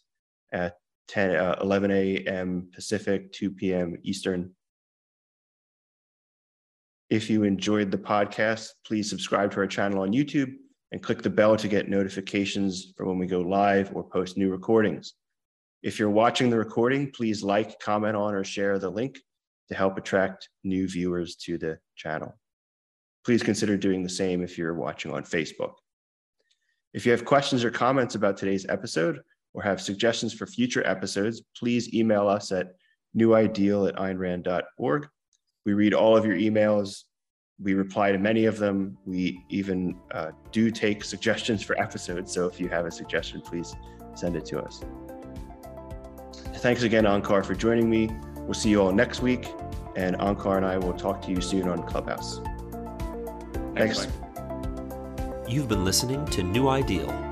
at 0.51 0.73
10, 1.09 1.35
uh, 1.35 1.55
11 1.61 1.91
a.m. 1.91 2.69
Pacific, 2.73 3.31
2 3.33 3.51
p.m. 3.51 3.97
Eastern. 4.03 4.51
If 7.09 7.29
you 7.29 7.43
enjoyed 7.43 7.89
the 7.89 7.97
podcast, 7.97 8.69
please 8.85 9.09
subscribe 9.09 9.51
to 9.51 9.57
our 9.57 9.67
channel 9.67 10.03
on 10.03 10.13
YouTube 10.13 10.53
and 10.91 11.01
click 11.01 11.23
the 11.23 11.29
bell 11.29 11.57
to 11.57 11.67
get 11.67 11.89
notifications 11.89 12.93
for 12.95 13.07
when 13.07 13.17
we 13.17 13.25
go 13.25 13.41
live 13.41 13.91
or 13.95 14.03
post 14.03 14.37
new 14.37 14.51
recordings. 14.51 15.13
If 15.81 15.97
you're 15.97 16.09
watching 16.11 16.51
the 16.51 16.57
recording, 16.57 17.11
please 17.11 17.41
like, 17.41 17.79
comment 17.79 18.15
on, 18.15 18.35
or 18.35 18.43
share 18.43 18.77
the 18.77 18.89
link 18.89 19.19
to 19.69 19.75
help 19.75 19.97
attract 19.97 20.49
new 20.63 20.87
viewers 20.87 21.35
to 21.37 21.57
the 21.57 21.79
channel. 21.95 22.37
Please 23.25 23.41
consider 23.41 23.77
doing 23.77 24.03
the 24.03 24.09
same 24.09 24.43
if 24.43 24.57
you're 24.57 24.75
watching 24.75 25.11
on 25.11 25.23
Facebook. 25.23 25.73
If 26.93 27.05
you 27.05 27.11
have 27.11 27.25
questions 27.25 27.63
or 27.63 27.71
comments 27.71 28.15
about 28.15 28.37
today's 28.37 28.67
episode 28.69 29.21
or 29.53 29.61
have 29.61 29.81
suggestions 29.81 30.33
for 30.33 30.45
future 30.45 30.85
episodes, 30.85 31.41
please 31.57 31.93
email 31.93 32.27
us 32.27 32.51
at 32.51 32.73
newideal 33.15 33.89
at 33.89 33.95
aynrand.org 33.95 35.07
we 35.69 35.73
read 35.73 35.93
all 35.93 36.17
of 36.17 36.25
your 36.25 36.35
emails. 36.35 37.03
We 37.61 37.73
reply 37.73 38.11
to 38.11 38.17
many 38.17 38.45
of 38.45 38.57
them. 38.57 38.97
We 39.05 39.45
even 39.49 39.99
uh, 40.11 40.31
do 40.51 40.71
take 40.71 41.03
suggestions 41.03 41.61
for 41.61 41.79
episodes. 41.79 42.33
So 42.33 42.47
if 42.47 42.59
you 42.59 42.69
have 42.69 42.85
a 42.85 42.91
suggestion, 42.91 43.41
please 43.41 43.75
send 44.15 44.35
it 44.35 44.45
to 44.45 44.61
us. 44.61 44.83
Thanks 46.55 46.83
again, 46.83 47.03
Onkar, 47.03 47.45
for 47.45 47.53
joining 47.53 47.89
me. 47.89 48.09
We'll 48.37 48.53
see 48.53 48.69
you 48.69 48.81
all 48.81 48.91
next 48.91 49.21
week. 49.21 49.47
And 49.95 50.17
Onkar 50.17 50.57
and 50.57 50.65
I 50.65 50.77
will 50.77 50.93
talk 50.93 51.21
to 51.23 51.29
you 51.31 51.39
soon 51.39 51.67
on 51.69 51.83
Clubhouse. 51.83 52.41
Thanks. 53.75 54.05
Thanks. 54.05 54.07
You've 55.47 55.67
been 55.67 55.83
listening 55.83 56.25
to 56.27 56.43
New 56.43 56.69
Ideal, 56.69 57.09